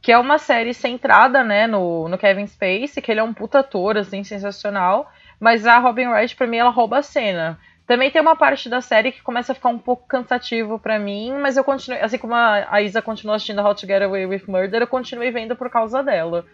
que 0.05 0.13
é 0.13 0.19
uma 0.19 0.37
série 0.37 0.75
centrada, 0.75 1.43
né, 1.43 1.67
no, 1.67 2.11
no 2.11 2.19
Kevin 2.19 2.47
Spacey, 2.47 3.03
que 3.03 3.11
ele 3.11 3.21
é 3.21 3.23
um 3.23 3.33
puta 3.33 3.61
ator, 3.61 3.97
assim, 3.97 4.23
sensacional, 4.23 5.11
mas 5.41 5.67
a 5.67 5.79
Robin 5.79 6.09
Wright, 6.09 6.37
pra 6.37 6.47
mim, 6.47 6.59
ela 6.59 6.69
rouba 6.69 6.99
a 6.99 7.03
cena. 7.03 7.59
Também 7.87 8.11
tem 8.11 8.21
uma 8.21 8.37
parte 8.37 8.69
da 8.69 8.83
série 8.83 9.13
que 9.13 9.23
começa 9.23 9.53
a 9.53 9.55
ficar 9.55 9.71
um 9.71 9.79
pouco 9.79 10.07
cansativo 10.07 10.79
pra 10.79 10.99
mim, 10.99 11.33
mas 11.41 11.57
eu 11.57 11.65
continuei, 11.65 12.03
assim 12.03 12.19
como 12.19 12.35
a, 12.35 12.67
a 12.71 12.83
Isa 12.83 13.01
continua 13.01 13.37
assistindo 13.37 13.63
How 13.63 13.75
to 13.75 13.87
Get 13.87 14.03
Away 14.03 14.27
with 14.27 14.43
Murder, 14.47 14.83
eu 14.83 14.87
continuei 14.87 15.31
vendo 15.31 15.57
por 15.57 15.71
causa 15.71 16.03
dela. 16.03 16.45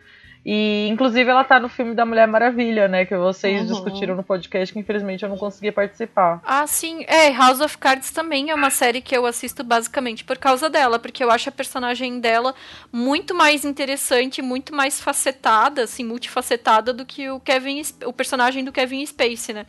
E, 0.44 0.88
inclusive, 0.88 1.29
ela 1.31 1.44
tá 1.44 1.61
no 1.61 1.68
filme 1.68 1.94
da 1.94 2.07
Mulher 2.07 2.26
Maravilha, 2.26 2.88
né, 2.88 3.05
que 3.05 3.14
vocês 3.14 3.61
Uhum. 3.61 3.66
discutiram 3.74 4.16
no 4.16 4.22
podcast, 4.22 4.72
que 4.72 4.79
infelizmente 4.79 5.22
eu 5.22 5.29
não 5.29 5.37
consegui 5.37 5.70
participar. 5.70 6.40
Ah, 6.44 6.66
sim. 6.66 7.05
É, 7.07 7.31
House 7.31 7.61
of 7.61 7.76
Cards 7.76 8.11
também 8.11 8.48
é 8.50 8.55
uma 8.55 8.70
série 8.70 9.03
que 9.03 9.14
eu 9.14 9.26
assisto 9.26 9.62
basicamente 9.62 10.24
por 10.24 10.38
causa 10.38 10.70
dela, 10.70 10.98
porque 10.98 11.22
eu 11.22 11.31
acho 11.31 11.50
a 11.50 11.53
personagem 11.53 12.20
dela 12.20 12.55
muito 12.90 13.35
mais 13.35 13.66
interessante, 13.66 14.40
muito 14.40 14.74
mais 14.74 14.98
facetada, 14.98 15.83
assim, 15.83 16.05
multifacetada 16.05 16.92
do 16.94 17.05
que 17.05 17.29
o 17.29 17.38
Kevin, 17.38 17.83
o 18.07 18.12
personagem 18.12 18.64
do 18.64 18.72
Kevin 18.72 19.05
Spacey, 19.05 19.55
né? 19.55 19.66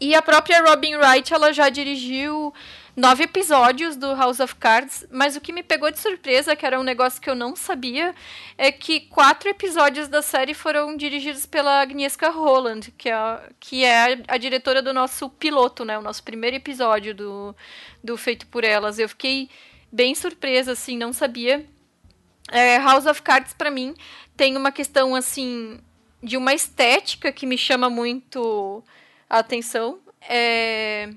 E 0.00 0.14
a 0.14 0.22
própria 0.22 0.62
Robin 0.64 0.96
Wright, 0.96 1.32
ela 1.32 1.52
já 1.52 1.68
dirigiu 1.68 2.52
nove 2.96 3.24
episódios 3.24 3.96
do 3.96 4.14
House 4.14 4.40
of 4.40 4.54
Cards, 4.56 5.06
mas 5.10 5.36
o 5.36 5.40
que 5.40 5.52
me 5.52 5.62
pegou 5.62 5.90
de 5.90 5.98
surpresa, 5.98 6.54
que 6.54 6.64
era 6.64 6.78
um 6.78 6.84
negócio 6.84 7.20
que 7.20 7.28
eu 7.28 7.34
não 7.34 7.56
sabia, 7.56 8.14
é 8.56 8.70
que 8.70 9.00
quatro 9.00 9.48
episódios 9.48 10.08
da 10.08 10.22
série 10.22 10.54
foram 10.54 10.96
dirigidos 10.96 11.44
pela 11.44 11.80
Agnieszka 11.80 12.30
Holland, 12.30 12.92
que 12.92 13.08
é, 13.10 13.48
que 13.58 13.84
é 13.84 14.22
a, 14.28 14.36
diretora 14.36 14.80
do 14.80 14.94
nosso 14.94 15.28
piloto, 15.28 15.84
né? 15.84 15.98
O 15.98 16.02
nosso 16.02 16.22
primeiro 16.22 16.56
episódio 16.56 17.14
do, 17.14 17.56
do 18.02 18.16
Feito 18.16 18.46
por 18.46 18.62
Elas. 18.62 18.98
Eu 18.98 19.08
fiquei 19.08 19.48
bem 19.90 20.14
surpresa, 20.14 20.72
assim, 20.72 20.96
não 20.96 21.12
sabia. 21.12 21.66
É, 22.50 22.78
House 22.78 23.06
of 23.06 23.22
Cards, 23.22 23.54
pra 23.54 23.70
mim, 23.70 23.94
tem 24.36 24.56
uma 24.56 24.70
questão, 24.70 25.14
assim, 25.14 25.80
de 26.22 26.36
uma 26.36 26.54
estética 26.54 27.32
que 27.32 27.46
me 27.46 27.58
chama 27.58 27.90
muito 27.90 28.84
a 29.28 29.38
atenção. 29.38 29.98
É... 30.20 31.10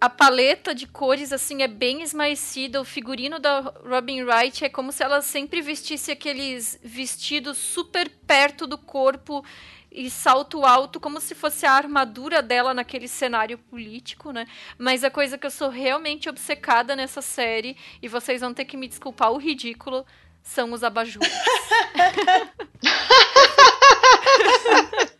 A 0.00 0.08
paleta 0.08 0.74
de 0.74 0.86
cores, 0.86 1.30
assim, 1.30 1.62
é 1.62 1.68
bem 1.68 2.02
esmaecida. 2.02 2.80
O 2.80 2.86
figurino 2.86 3.38
da 3.38 3.60
Robin 3.60 4.22
Wright 4.22 4.64
é 4.64 4.70
como 4.70 4.92
se 4.92 5.02
ela 5.02 5.20
sempre 5.20 5.60
vestisse 5.60 6.10
aqueles 6.10 6.80
vestidos 6.82 7.58
super 7.58 8.08
perto 8.26 8.66
do 8.66 8.78
corpo 8.78 9.44
e 9.92 10.08
salto 10.08 10.64
alto, 10.64 10.98
como 10.98 11.20
se 11.20 11.34
fosse 11.34 11.66
a 11.66 11.72
armadura 11.72 12.40
dela 12.40 12.72
naquele 12.72 13.08
cenário 13.08 13.58
político, 13.58 14.30
né? 14.30 14.46
Mas 14.78 15.04
a 15.04 15.10
coisa 15.10 15.36
que 15.36 15.46
eu 15.46 15.50
sou 15.50 15.68
realmente 15.68 16.30
obcecada 16.30 16.96
nessa 16.96 17.20
série, 17.20 17.76
e 18.00 18.08
vocês 18.08 18.40
vão 18.40 18.54
ter 18.54 18.64
que 18.64 18.78
me 18.78 18.88
desculpar 18.88 19.30
o 19.32 19.36
ridículo, 19.36 20.06
são 20.42 20.72
os 20.72 20.82
abajures. 20.82 21.28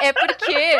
é 0.00 0.12
porque. 0.12 0.76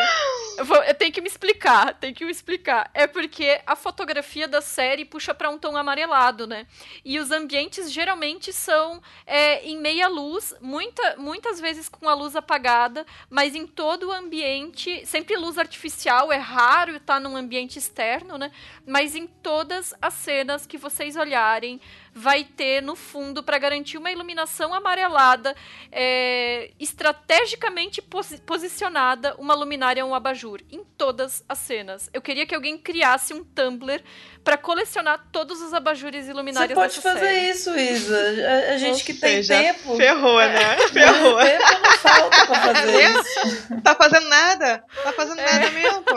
Eu, 0.57 0.65
vou, 0.65 0.77
eu, 0.83 0.93
tenho 0.93 1.11
que 1.11 1.21
me 1.21 1.27
explicar, 1.27 1.93
tenho 1.95 2.13
que 2.13 2.25
me 2.25 2.31
explicar. 2.31 2.91
É 2.93 3.07
porque 3.07 3.61
a 3.65 3.75
fotografia 3.75 4.47
da 4.47 4.61
série 4.61 5.05
puxa 5.05 5.33
para 5.33 5.49
um 5.49 5.57
tom 5.57 5.77
amarelado, 5.77 6.45
né? 6.45 6.67
E 7.05 7.19
os 7.19 7.31
ambientes 7.31 7.91
geralmente 7.91 8.51
são 8.51 9.01
é, 9.25 9.63
em 9.65 9.77
meia 9.77 10.07
luz, 10.07 10.53
muita, 10.61 11.15
muitas 11.17 11.59
vezes 11.59 11.87
com 11.87 12.07
a 12.07 12.13
luz 12.13 12.35
apagada, 12.35 13.05
mas 13.29 13.55
em 13.55 13.65
todo 13.65 14.09
o 14.09 14.11
ambiente, 14.11 15.05
sempre 15.05 15.37
luz 15.37 15.57
artificial, 15.57 16.31
é 16.31 16.37
raro 16.37 16.97
estar 16.97 17.19
num 17.19 17.37
ambiente 17.37 17.79
externo, 17.79 18.37
né? 18.37 18.51
Mas 18.85 19.15
em 19.15 19.27
todas 19.27 19.93
as 20.01 20.13
cenas 20.13 20.65
que 20.65 20.77
vocês 20.77 21.15
olharem, 21.15 21.79
vai 22.13 22.43
ter 22.43 22.81
no 22.81 22.95
fundo 22.95 23.41
para 23.41 23.57
garantir 23.57 23.97
uma 23.97 24.11
iluminação 24.11 24.73
amarelada 24.73 25.55
é, 25.91 26.71
estrategicamente 26.79 28.01
pos 28.01 28.37
posicionada 28.45 29.33
uma 29.37 29.53
luminária 29.53 30.05
um 30.05 30.13
abajur 30.13 30.59
em 30.69 30.83
todas 30.97 31.43
as 31.47 31.57
cenas. 31.59 32.09
Eu 32.13 32.21
queria 32.21 32.45
que 32.45 32.53
alguém 32.53 32.77
criasse 32.77 33.33
um 33.33 33.43
Tumblr 33.43 34.03
para 34.43 34.57
colecionar 34.57 35.27
todos 35.31 35.61
os 35.61 35.73
abajures 35.73 36.27
e 36.27 36.33
luminárias 36.33 36.69
Você 36.77 36.81
pode 36.81 37.01
fazer 37.01 37.19
série. 37.27 37.49
isso, 37.49 37.77
Isa. 37.77 38.17
A, 38.17 38.73
a 38.73 38.77
gente 38.77 39.03
que 39.03 39.13
tem 39.13 39.41
seja, 39.43 39.57
tempo. 39.61 39.95
Ferrou, 39.95 40.37
né? 40.39 40.77
Ferrou. 40.89 41.37
tempo 41.41 41.79
não 41.79 41.91
falta 41.97 42.45
pra 42.45 42.55
fazer 42.73 42.91
é 42.99 43.11
isso. 43.11 43.81
Tá 43.83 43.95
fazendo 43.95 44.27
nada? 44.27 44.83
Tá 45.03 45.13
fazendo 45.13 45.39
É. 45.39 45.51
nada 45.53 45.71
mesmo, 45.71 46.01
pô. 46.03 46.15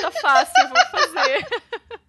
Tá 0.00 0.10
fácil, 0.20 0.68
vou 0.68 1.00
fazer. 1.00 1.46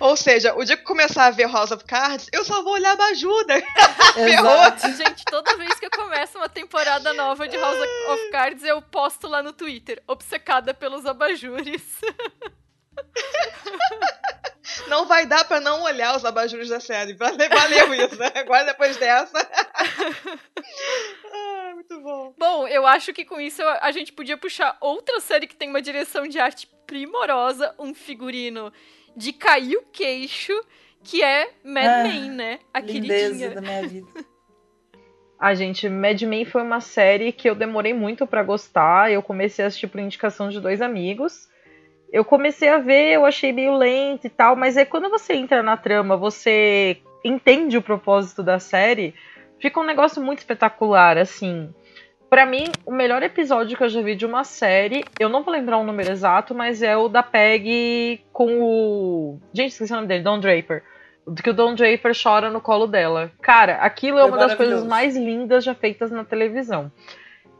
Ou 0.00 0.16
seja, 0.16 0.54
o 0.54 0.64
dia 0.64 0.76
que 0.76 0.84
começar 0.84 1.26
a 1.26 1.30
ver 1.30 1.50
House 1.50 1.70
of 1.70 1.84
Cards, 1.84 2.28
eu 2.32 2.44
só 2.44 2.62
vou 2.62 2.74
olhar 2.74 2.92
abajuda. 2.92 3.54
Exato. 4.16 4.92
Gente, 4.96 5.24
toda 5.24 5.56
vez 5.56 5.78
que 5.78 5.86
eu 5.86 5.90
começo 5.90 6.38
uma 6.38 6.48
temporada 6.48 7.12
nova 7.14 7.48
de 7.48 7.56
House 7.56 7.78
of 8.08 8.30
Cards, 8.30 8.64
eu 8.64 8.80
posto 8.82 9.26
lá 9.26 9.42
no 9.42 9.52
Twitter, 9.52 10.02
obcecada 10.06 10.74
pelos 10.74 11.06
abajures. 11.06 11.82
Não 14.88 15.06
vai 15.06 15.26
dar 15.26 15.44
pra 15.44 15.60
não 15.60 15.82
olhar 15.82 16.16
os 16.16 16.24
abajures 16.24 16.68
da 16.68 16.80
série. 16.80 17.14
Valeu, 17.14 17.48
valeu 17.48 17.94
isso. 17.94 18.16
né? 18.16 18.32
Agora, 18.34 18.64
depois 18.64 18.96
dessa. 18.96 19.38
ah, 21.32 21.70
muito 21.74 22.00
bom. 22.00 22.34
Bom, 22.36 22.68
eu 22.86 22.92
acho 22.92 23.12
que 23.12 23.24
com 23.24 23.40
isso 23.40 23.62
a 23.62 23.90
gente 23.90 24.12
podia 24.12 24.36
puxar 24.36 24.76
outra 24.80 25.20
série 25.20 25.46
que 25.46 25.56
tem 25.56 25.68
uma 25.68 25.82
direção 25.82 26.26
de 26.28 26.38
arte 26.38 26.68
primorosa, 26.86 27.74
um 27.78 27.92
figurino 27.92 28.72
de 29.16 29.32
cair 29.32 29.76
o 29.76 29.82
queixo, 29.92 30.52
que 31.02 31.22
é 31.22 31.50
Mad 31.64 31.84
Ah, 31.86 32.02
Men, 32.04 32.30
né? 32.30 32.58
A 32.72 32.80
Lindeza 32.80 33.24
queridinha. 33.26 33.50
da 33.50 33.60
minha 33.60 33.88
vida. 33.88 34.06
A 35.38 35.52
gente, 35.54 35.88
Mad 35.88 36.20
Men 36.22 36.44
foi 36.44 36.62
uma 36.62 36.80
série 36.80 37.32
que 37.32 37.48
eu 37.50 37.54
demorei 37.54 37.92
muito 37.92 38.26
pra 38.26 38.42
gostar. 38.42 39.10
Eu 39.10 39.22
comecei 39.22 39.64
a 39.64 39.68
assistir 39.68 39.88
por 39.88 40.00
indicação 40.00 40.48
de 40.48 40.60
dois 40.60 40.80
amigos. 40.80 41.48
Eu 42.12 42.24
comecei 42.24 42.68
a 42.68 42.78
ver, 42.78 43.14
eu 43.14 43.26
achei 43.26 43.52
meio 43.52 43.76
lento 43.76 44.26
e 44.26 44.30
tal, 44.30 44.54
mas 44.54 44.76
aí 44.76 44.86
quando 44.86 45.10
você 45.10 45.34
entra 45.34 45.60
na 45.62 45.76
trama, 45.76 46.16
você 46.16 46.98
entende 47.24 47.76
o 47.76 47.82
propósito 47.82 48.44
da 48.44 48.60
série, 48.60 49.12
fica 49.58 49.80
um 49.80 49.84
negócio 49.84 50.22
muito 50.22 50.38
espetacular, 50.38 51.18
assim. 51.18 51.74
Pra 52.36 52.44
mim, 52.44 52.70
o 52.84 52.92
melhor 52.92 53.22
episódio 53.22 53.78
que 53.78 53.82
eu 53.82 53.88
já 53.88 54.02
vi 54.02 54.14
de 54.14 54.26
uma 54.26 54.44
série, 54.44 55.02
eu 55.18 55.26
não 55.26 55.42
vou 55.42 55.54
lembrar 55.54 55.78
o 55.78 55.82
número 55.82 56.12
exato, 56.12 56.54
mas 56.54 56.82
é 56.82 56.94
o 56.94 57.08
da 57.08 57.22
Peg 57.22 58.20
com 58.30 58.60
o. 58.60 59.40
Gente, 59.54 59.70
esqueci 59.70 59.90
o 59.90 59.96
nome 59.96 60.06
dele, 60.06 60.22
Don 60.22 60.38
Draper. 60.38 60.82
Que 61.42 61.48
o 61.48 61.54
Don 61.54 61.74
Draper 61.74 62.12
chora 62.14 62.50
no 62.50 62.60
colo 62.60 62.86
dela. 62.86 63.32
Cara, 63.40 63.76
aquilo 63.76 64.18
é 64.18 64.20
Foi 64.20 64.30
uma 64.30 64.36
das 64.36 64.54
coisas 64.54 64.84
mais 64.84 65.16
lindas 65.16 65.64
já 65.64 65.74
feitas 65.74 66.10
na 66.10 66.26
televisão. 66.26 66.92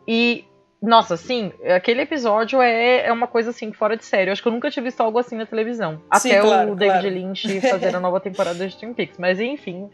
E, 0.07 0.45
nossa, 0.83 1.17
sim, 1.17 1.55
aquele 1.75 2.03
episódio 2.03 2.61
é, 2.61 3.07
é 3.07 3.13
uma 3.15 3.27
coisa 3.27 3.49
assim, 3.49 3.73
fora 3.73 3.97
de 3.97 4.05
sério. 4.05 4.29
Eu 4.29 4.33
acho 4.33 4.43
que 4.43 4.49
eu 4.49 4.53
nunca 4.53 4.71
tinha 4.71 4.83
visto 4.83 5.01
algo 5.01 5.19
assim 5.19 5.39
na 5.39 5.47
televisão. 5.47 6.03
Sim, 6.19 6.33
Até 6.33 6.41
claro, 6.43 6.73
o 6.73 6.77
David 6.77 7.01
claro. 7.01 7.15
Lynch 7.15 7.61
fazer 7.67 7.97
a 7.97 8.01
nova 8.01 8.21
temporada 8.21 8.69
de 8.69 8.77
Twin 8.77 8.93
Peaks. 8.93 9.17
Mas 9.17 9.41
enfim. 9.41 9.89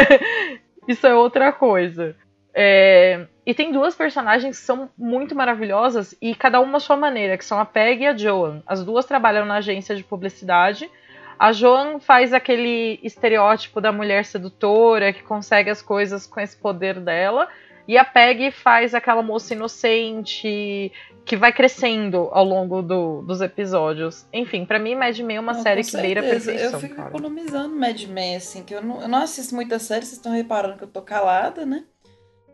Isso 0.88 1.06
é 1.06 1.14
outra 1.14 1.52
coisa. 1.52 2.16
É, 2.60 3.26
E 3.46 3.54
tem 3.54 3.70
duas 3.72 3.94
personagens 3.94 4.58
que 4.58 4.64
são 4.66 4.90
muito 4.98 5.32
maravilhosas 5.34 6.14
e 6.20 6.34
cada 6.34 6.58
uma 6.60 6.78
à 6.78 6.80
sua 6.80 6.96
maneira, 6.96 7.38
que 7.38 7.44
são 7.44 7.58
a 7.60 7.64
Peg 7.64 8.02
e 8.02 8.06
a 8.08 8.16
Joan. 8.16 8.62
As 8.66 8.84
duas 8.84 9.06
trabalham 9.06 9.46
na 9.46 9.54
agência 9.58 9.94
de 9.94 10.02
publicidade. 10.02 10.90
A 11.38 11.52
Joan 11.52 12.00
faz 12.00 12.34
aquele 12.34 12.98
estereótipo 13.02 13.80
da 13.80 13.92
mulher 13.92 14.24
sedutora 14.24 15.12
que 15.12 15.22
consegue 15.22 15.70
as 15.70 15.80
coisas 15.80 16.26
com 16.26 16.40
esse 16.40 16.56
poder 16.56 16.98
dela. 16.98 17.48
E 17.86 17.96
a 17.96 18.04
Peg 18.04 18.50
faz 18.50 18.92
aquela 18.94 19.22
moça 19.22 19.54
inocente 19.54 20.92
que 21.24 21.36
vai 21.36 21.52
crescendo 21.52 22.28
ao 22.32 22.44
longo 22.44 22.82
do- 22.82 23.22
dos 23.22 23.40
episódios. 23.40 24.26
Enfim, 24.32 24.64
pra 24.66 24.78
mim, 24.78 24.94
Mad 24.94 25.16
Men 25.20 25.36
é 25.36 25.40
uma 25.40 25.52
Não, 25.54 25.62
série 25.62 25.82
que 25.84 25.96
beira 25.96 26.20
a 26.20 26.24
perfeição. 26.24 26.72
Eu 26.72 26.80
fico 26.80 26.96
cara. 26.96 27.08
economizando 27.08 27.74
Mad 27.76 28.02
Men, 28.04 28.36
assim, 28.36 28.62
que 28.64 28.74
eu 28.74 28.82
não, 28.82 29.00
eu 29.02 29.08
não 29.08 29.18
assisto 29.22 29.54
muita 29.54 29.78
série, 29.78 30.04
vocês 30.04 30.18
estão 30.18 30.32
reparando 30.32 30.76
que 30.76 30.84
eu 30.84 30.88
tô 30.88 31.00
calada, 31.02 31.64
né? 31.64 31.84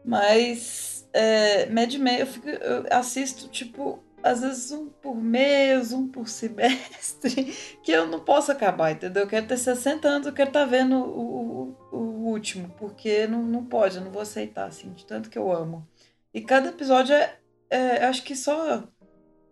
Mas 0.04 1.08
é, 1.12 1.66
Mad 1.66 1.94
Men 1.94 2.18
eu, 2.18 2.26
fico, 2.26 2.48
eu 2.48 2.84
assisto, 2.90 3.48
tipo, 3.48 4.02
às 4.22 4.40
vezes 4.40 4.72
um 4.72 4.88
por 4.88 5.14
mês, 5.14 5.92
um 5.92 6.08
por 6.08 6.28
semestre, 6.28 7.54
que 7.84 7.92
eu 7.92 8.06
não 8.06 8.20
posso 8.20 8.50
acabar, 8.50 8.92
entendeu? 8.92 9.22
Eu 9.22 9.28
quero 9.28 9.46
ter 9.46 9.56
60 9.56 10.08
anos, 10.08 10.26
eu 10.26 10.32
quero 10.32 10.50
estar 10.50 10.64
vendo 10.64 10.96
o, 10.96 11.76
o, 11.92 11.96
o 11.96 12.28
último, 12.28 12.74
porque 12.78 13.26
não, 13.26 13.42
não 13.42 13.64
pode, 13.64 13.96
eu 13.96 14.04
não 14.04 14.10
vou 14.10 14.22
aceitar, 14.22 14.66
assim, 14.66 14.92
de 14.92 15.06
tanto 15.06 15.30
que 15.30 15.38
eu 15.38 15.52
amo. 15.52 15.86
E 16.32 16.40
cada 16.40 16.70
episódio 16.70 17.14
é, 17.14 17.36
é 17.70 18.04
acho 18.04 18.22
que 18.24 18.34
só 18.34 18.84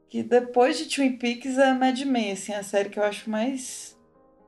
que 0.08 0.22
depois 0.22 0.76
de 0.76 0.86
Twin 0.86 1.16
Peaks 1.16 1.56
é 1.56 1.72
Mad 1.72 1.98
Men, 2.00 2.32
assim, 2.32 2.52
a 2.52 2.62
série 2.62 2.90
que 2.90 2.98
eu 2.98 3.04
acho 3.04 3.30
mais 3.30 3.98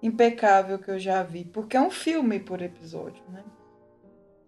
impecável 0.03 0.79
que 0.79 0.91
eu 0.91 0.99
já 0.99 1.23
vi, 1.23 1.45
porque 1.45 1.77
é 1.77 1.81
um 1.81 1.91
filme 1.91 2.39
por 2.39 2.61
episódio, 2.61 3.23
né? 3.31 3.43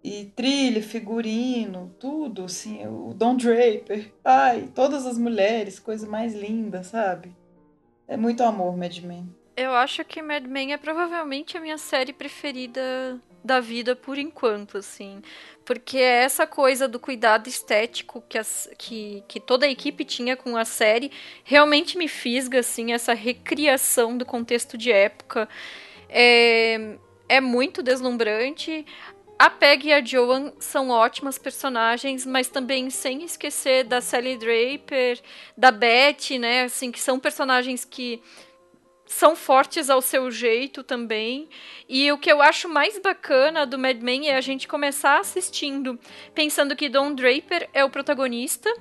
E 0.09 0.27
trilha, 0.37 0.81
figurino, 0.81 1.93
tudo, 1.99 2.45
assim, 2.45 2.87
o 2.87 3.13
Don 3.13 3.35
Draper, 3.35 4.13
ai, 4.25 4.71
todas 4.73 5.05
as 5.05 5.19
mulheres, 5.19 5.81
coisa 5.81 6.07
mais 6.07 6.33
linda, 6.33 6.85
sabe? 6.85 7.35
É 8.07 8.17
muito 8.17 8.45
amor, 8.45 8.77
Mad 8.77 8.97
Men. 8.99 9.29
Eu 9.57 9.73
acho 9.73 10.05
que 10.05 10.23
Mad 10.23 10.45
Men 10.45 10.73
é 10.73 10.77
provavelmente 10.77 11.57
a 11.57 11.61
minha 11.61 11.77
série 11.77 12.13
preferida 12.13 13.21
da 13.43 13.59
vida 13.59 13.97
por 13.97 14.17
enquanto, 14.17 14.79
assim. 14.79 15.21
Porque 15.65 15.99
é 15.99 16.23
essa 16.23 16.47
coisa 16.47 16.87
do 16.87 17.01
cuidado 17.01 17.49
estético 17.49 18.23
que, 18.29 18.39
as, 18.39 18.71
que, 18.79 19.25
que 19.27 19.41
toda 19.41 19.67
a 19.67 19.69
equipe 19.69 20.05
tinha 20.05 20.37
com 20.37 20.57
a 20.57 20.65
série 20.65 21.11
realmente 21.43 21.99
me 21.99 22.07
fisga, 22.07 22.61
assim, 22.61 22.93
essa 22.93 23.13
recriação 23.13 24.17
do 24.17 24.25
contexto 24.25 24.79
de 24.79 24.93
época. 24.93 25.49
É, 26.09 26.97
é 27.29 27.41
muito 27.41 27.83
deslumbrante. 27.83 28.87
A 29.39 29.51
Peg 29.51 29.87
e 29.87 29.93
a 29.93 30.03
Joan 30.03 30.53
são 30.59 30.89
ótimas 30.89 31.37
personagens, 31.37 32.25
mas 32.25 32.49
também 32.49 32.89
sem 32.89 33.23
esquecer 33.23 33.85
da 33.85 34.01
Sally 34.01 34.39
Draper, 34.39 35.21
da 35.57 35.71
Betty, 35.71 36.39
né? 36.39 36.63
Assim, 36.63 36.91
que 36.91 37.01
são 37.01 37.21
personagens 37.21 37.85
que 37.85 38.23
são 39.05 39.37
fortes 39.37 39.91
ao 39.91 40.01
seu 40.01 40.31
jeito 40.31 40.83
também. 40.83 41.49
E 41.87 42.11
o 42.11 42.19
que 42.19 42.33
eu 42.33 42.41
acho 42.41 42.67
mais 42.69 42.99
bacana 42.99 43.67
do 43.67 43.79
Mad 43.79 44.01
Men 44.01 44.31
é 44.31 44.37
a 44.37 44.41
gente 44.41 44.67
começar 44.67 45.21
assistindo 45.21 45.99
pensando 46.35 46.75
que 46.75 46.89
Don 46.89 47.15
Draper 47.15 47.69
é 47.75 47.85
o 47.85 47.91
protagonista 47.91 48.73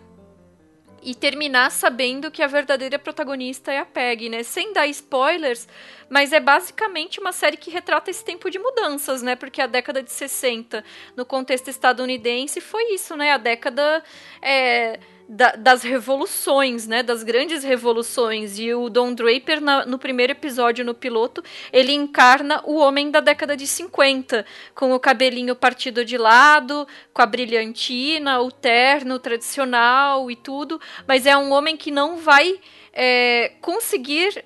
e 1.06 1.14
terminar 1.14 1.70
sabendo 1.70 2.32
que 2.32 2.42
a 2.42 2.48
verdadeira 2.48 2.98
protagonista 2.98 3.72
é 3.72 3.78
a 3.78 3.86
Peg, 3.86 4.28
né? 4.28 4.42
Sem 4.42 4.74
dar 4.74 4.88
spoilers, 4.88 5.68
mas 6.10 6.34
é 6.34 6.40
basicamente 6.40 7.20
uma 7.20 7.32
série 7.32 7.58
que 7.58 7.70
retrata 7.70 8.10
esse 8.10 8.26
tempo 8.26 8.50
de 8.50 8.58
mudanças, 8.58 9.22
né? 9.22 9.36
Porque 9.36 9.62
a 9.62 9.68
década 9.68 10.02
de 10.02 10.12
60, 10.12 10.84
no 11.16 11.24
contexto 11.24 11.70
estadunidense, 11.70 12.60
foi 12.60 12.96
isso, 12.96 13.16
né? 13.16 13.32
A 13.34 13.38
década 13.38 14.04
é, 14.42 15.00
da- 15.28 15.56
das 15.56 15.84
revoluções, 15.84 16.88
né? 16.88 17.02
Das 17.02 17.24
grandes 17.24 17.64
revoluções. 17.64 18.60
E 18.60 18.74
o 18.74 18.90
Don 18.90 19.14
Draper, 19.14 19.60
na- 19.62 19.86
no 19.86 19.98
primeiro 19.98 20.32
episódio, 20.34 20.86
no 20.86 20.94
piloto, 20.94 21.44
ele 21.74 21.92
encarna 21.92 22.62
o 22.66 22.76
homem 22.76 23.10
da 23.10 23.20
década 23.20 23.58
de 23.58 23.66
50, 23.68 24.46
com 24.74 24.94
o 24.94 25.00
cabelinho 25.00 25.56
partido 25.56 26.06
de 26.06 26.18
lado, 26.18 26.88
com 27.14 27.22
a 27.22 27.26
brilhantina, 27.26 28.40
o 28.42 28.52
terno 28.52 29.18
tradicional 29.20 30.30
e 30.30 30.36
tudo, 30.36 30.80
mas 31.08 31.26
é 31.26 31.36
um 31.36 31.52
homem 31.52 31.76
que 31.76 31.92
não 31.92 32.18
vai 32.18 32.60
é, 32.98 33.52
conseguir 33.62 34.46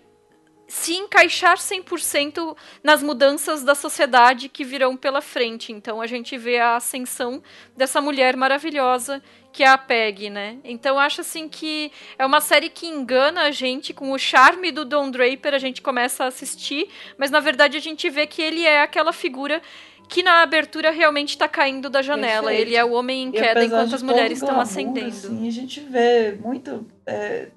se 0.70 0.94
encaixar 0.94 1.58
100% 1.58 2.56
nas 2.84 3.02
mudanças 3.02 3.64
da 3.64 3.74
sociedade 3.74 4.48
que 4.48 4.64
virão 4.64 4.96
pela 4.96 5.20
frente. 5.20 5.74
Então 5.74 6.00
a 6.00 6.06
gente 6.06 6.38
vê 6.38 6.60
a 6.60 6.76
ascensão 6.76 7.42
dessa 7.76 8.00
mulher 8.00 8.38
maravilhosa 8.38 9.22
que 9.52 9.64
é 9.64 9.68
a 9.68 9.80
Peg, 9.80 10.30
né? 10.30 10.58
Então 10.64 11.00
acho 11.00 11.22
assim 11.22 11.50
que 11.50 11.92
é 12.20 12.26
uma 12.26 12.40
série 12.40 12.70
que 12.70 12.86
engana 12.86 13.42
a 13.42 13.52
gente 13.52 13.96
com 13.96 14.12
o 14.12 14.20
charme 14.20 14.72
do 14.72 14.86
Don 14.86 15.10
Draper, 15.10 15.56
a 15.56 15.58
gente 15.58 15.82
começa 15.82 16.24
a 16.24 16.28
assistir, 16.28 16.88
mas 17.18 17.32
na 17.32 17.40
verdade 17.40 17.76
a 17.76 17.82
gente 17.82 18.08
vê 18.08 18.28
que 18.28 18.40
ele 18.40 18.64
é 18.64 18.84
aquela 18.84 19.12
figura 19.12 19.60
que 20.08 20.22
na 20.22 20.44
abertura 20.44 20.92
realmente 20.92 21.36
tá 21.36 21.48
caindo 21.48 21.90
da 21.90 22.04
janela. 22.04 22.48
Perfeito. 22.48 22.68
Ele 22.68 22.76
é 22.76 22.86
o 22.86 22.92
homem 22.92 23.24
em 23.24 23.32
queda 23.32 23.66
enquanto 23.66 23.96
as 23.96 24.04
mulheres 24.04 24.40
estão 24.40 24.60
ascendendo. 24.60 25.08
Assim, 25.08 25.48
a 25.48 25.52
gente 25.52 25.80
vê 25.80 26.38
muito 26.40 26.86
é, 27.08 27.50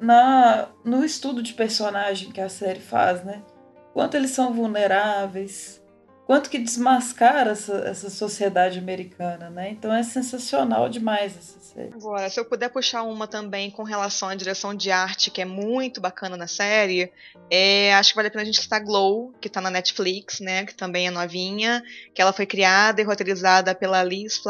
na, 0.00 0.68
no 0.84 1.04
estudo 1.04 1.42
de 1.42 1.52
personagem 1.52 2.30
que 2.30 2.40
a 2.40 2.48
série 2.48 2.80
faz, 2.80 3.24
né? 3.24 3.42
Quanto 3.92 4.16
eles 4.16 4.30
são 4.30 4.52
vulneráveis, 4.52 5.79
quanto 6.30 6.48
que 6.48 6.58
desmascara 6.60 7.50
essa, 7.50 7.74
essa 7.78 8.08
sociedade 8.08 8.78
americana, 8.78 9.50
né? 9.50 9.70
Então 9.70 9.92
é 9.92 10.00
sensacional 10.00 10.88
demais 10.88 11.36
essa 11.36 11.58
série. 11.58 11.90
Agora, 11.92 12.30
se 12.30 12.38
eu 12.38 12.44
puder 12.44 12.68
puxar 12.68 13.02
uma 13.02 13.26
também 13.26 13.68
com 13.68 13.82
relação 13.82 14.28
à 14.28 14.36
direção 14.36 14.72
de 14.72 14.92
arte, 14.92 15.28
que 15.28 15.42
é 15.42 15.44
muito 15.44 16.00
bacana 16.00 16.36
na 16.36 16.46
série, 16.46 17.10
é, 17.50 17.92
acho 17.94 18.10
que 18.10 18.14
vale 18.14 18.28
a 18.28 18.30
pena 18.30 18.42
a 18.42 18.44
gente 18.44 18.60
citar 18.60 18.80
Glow, 18.80 19.34
que 19.40 19.48
tá 19.48 19.60
na 19.60 19.72
Netflix, 19.72 20.38
né? 20.38 20.64
Que 20.64 20.72
também 20.72 21.08
é 21.08 21.10
novinha, 21.10 21.82
que 22.14 22.22
ela 22.22 22.32
foi 22.32 22.46
criada 22.46 23.00
e 23.00 23.04
roteirizada 23.04 23.74
pela 23.74 24.00
Liz 24.04 24.40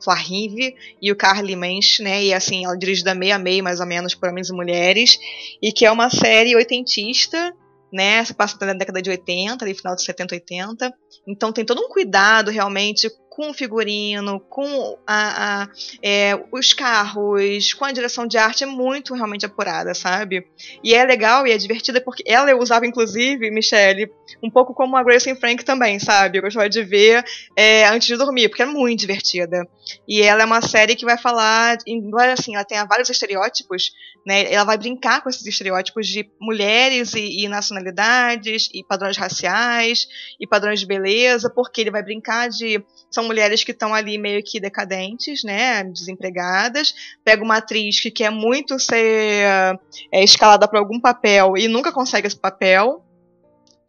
Flarive 0.00 0.76
e 1.02 1.10
o 1.10 1.16
Carly 1.16 1.56
Mensch, 1.56 1.98
né? 1.98 2.22
E 2.22 2.32
assim, 2.32 2.64
ela 2.64 2.74
é 2.76 2.78
dirigida 2.78 3.16
meio 3.16 3.34
a 3.34 3.38
meio, 3.40 3.64
mais 3.64 3.80
ou 3.80 3.86
menos, 3.86 4.14
por 4.14 4.28
homens 4.28 4.48
e 4.48 4.52
mulheres, 4.52 5.18
e 5.60 5.72
que 5.72 5.84
é 5.84 5.90
uma 5.90 6.08
série 6.08 6.54
oitentista, 6.54 7.52
né? 7.92 8.24
Se 8.24 8.34
passa 8.34 8.56
na 8.64 8.74
década 8.74 9.00
de 9.00 9.10
80, 9.10 9.64
ali 9.64 9.74
final 9.74 9.94
de 9.94 10.04
70, 10.04 10.34
80. 10.34 10.94
Então 11.26 11.52
tem 11.52 11.64
todo 11.64 11.80
um 11.80 11.88
cuidado 11.88 12.50
realmente 12.50 13.10
com 13.38 13.50
o 13.50 13.54
figurino, 13.54 14.40
com 14.40 14.98
a, 15.06 15.62
a, 15.62 15.68
é, 16.02 16.36
os 16.50 16.72
carros, 16.72 17.72
com 17.72 17.84
a 17.84 17.92
direção 17.92 18.26
de 18.26 18.36
arte, 18.36 18.64
é 18.64 18.66
muito 18.66 19.14
realmente 19.14 19.46
apurada, 19.46 19.94
sabe? 19.94 20.44
E 20.82 20.92
é 20.92 21.04
legal 21.04 21.46
e 21.46 21.52
é 21.52 21.56
divertida 21.56 22.00
porque 22.00 22.24
ela 22.26 22.50
eu 22.50 22.58
usava, 22.58 22.84
inclusive, 22.84 23.48
Michelle, 23.52 24.10
um 24.42 24.50
pouco 24.50 24.74
como 24.74 24.96
a 24.96 25.04
Grace 25.04 25.32
Frank 25.36 25.64
também, 25.64 26.00
sabe? 26.00 26.38
Eu 26.38 26.42
gostava 26.42 26.68
de 26.68 26.82
ver 26.82 27.24
é, 27.54 27.86
antes 27.86 28.08
de 28.08 28.16
dormir, 28.16 28.48
porque 28.48 28.62
é 28.62 28.66
muito 28.66 28.98
divertida. 28.98 29.68
E 30.08 30.20
ela 30.20 30.42
é 30.42 30.44
uma 30.44 30.60
série 30.60 30.96
que 30.96 31.04
vai 31.04 31.16
falar, 31.16 31.78
embora 31.86 32.32
assim, 32.32 32.56
ela 32.56 32.64
tenha 32.64 32.84
vários 32.86 33.08
estereótipos, 33.08 33.92
né? 34.26 34.52
Ela 34.52 34.64
vai 34.64 34.76
brincar 34.76 35.22
com 35.22 35.28
esses 35.28 35.46
estereótipos 35.46 36.08
de 36.08 36.28
mulheres 36.40 37.14
e, 37.14 37.44
e 37.44 37.48
nacionalidades, 37.48 38.68
e 38.74 38.82
padrões 38.82 39.16
raciais, 39.16 40.08
e 40.40 40.46
padrões 40.46 40.80
de 40.80 40.86
beleza, 40.86 41.48
porque 41.48 41.82
ele 41.82 41.92
vai 41.92 42.02
brincar 42.02 42.48
de 42.48 42.84
são 43.08 43.27
mulheres 43.28 43.62
que 43.62 43.70
estão 43.70 43.94
ali 43.94 44.18
meio 44.18 44.42
que 44.42 44.58
decadentes, 44.58 45.44
né, 45.44 45.84
desempregadas. 45.84 46.94
Pega 47.24 47.44
uma 47.44 47.58
atriz 47.58 48.00
que 48.00 48.10
quer 48.10 48.30
muito 48.30 48.78
ser 48.80 49.78
é, 50.12 50.24
escalada 50.24 50.66
para 50.66 50.80
algum 50.80 50.98
papel 50.98 51.56
e 51.56 51.68
nunca 51.68 51.92
consegue 51.92 52.26
esse 52.26 52.36
papel. 52.36 53.04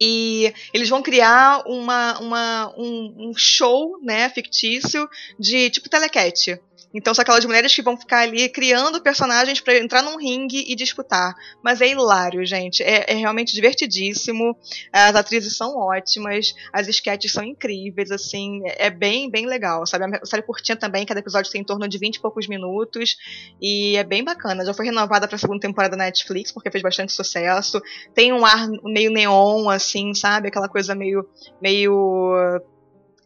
E 0.02 0.54
eles 0.72 0.88
vão 0.88 1.02
criar 1.02 1.62
uma, 1.66 2.18
uma, 2.20 2.74
um, 2.78 3.30
um 3.30 3.32
show, 3.36 3.98
né, 4.02 4.28
fictício 4.30 5.08
de 5.38 5.68
tipo 5.70 5.90
telecat. 5.90 6.58
Então 6.92 7.14
são 7.14 7.22
aquelas 7.22 7.44
mulheres 7.44 7.74
que 7.74 7.82
vão 7.82 7.96
ficar 7.96 8.20
ali 8.20 8.48
criando 8.48 9.00
personagens 9.00 9.60
para 9.60 9.78
entrar 9.78 10.02
num 10.02 10.16
ringue 10.16 10.64
e 10.66 10.74
disputar. 10.74 11.34
Mas 11.62 11.80
é 11.80 11.88
hilário, 11.88 12.44
gente. 12.44 12.82
É, 12.82 13.12
é, 13.12 13.14
realmente 13.14 13.54
divertidíssimo. 13.54 14.56
As 14.92 15.14
atrizes 15.14 15.56
são 15.56 15.76
ótimas, 15.76 16.54
as 16.72 16.88
sketches 16.88 17.32
são 17.32 17.44
incríveis, 17.44 18.10
assim, 18.10 18.60
é 18.64 18.90
bem, 18.90 19.30
bem 19.30 19.46
legal. 19.46 19.86
Sabe? 19.86 20.04
A 20.16 20.26
série 20.26 20.42
curtinha 20.42 20.76
também, 20.76 21.06
cada 21.06 21.20
episódio 21.20 21.50
tem 21.50 21.60
em 21.60 21.64
torno 21.64 21.88
de 21.88 21.98
20 21.98 22.16
e 22.16 22.20
poucos 22.20 22.48
minutos. 22.48 23.16
E 23.60 23.96
é 23.96 24.04
bem 24.04 24.24
bacana. 24.24 24.64
Já 24.64 24.74
foi 24.74 24.86
renovada 24.86 25.28
pra 25.28 25.38
segunda 25.38 25.60
temporada 25.60 25.96
da 25.96 26.04
Netflix, 26.04 26.50
porque 26.50 26.70
fez 26.70 26.82
bastante 26.82 27.12
sucesso. 27.12 27.80
Tem 28.14 28.32
um 28.32 28.44
ar 28.44 28.68
meio 28.84 29.10
neon, 29.10 29.68
assim, 29.68 30.12
sabe? 30.14 30.48
Aquela 30.48 30.68
coisa 30.68 30.94
meio. 30.94 31.28
meio 31.60 32.60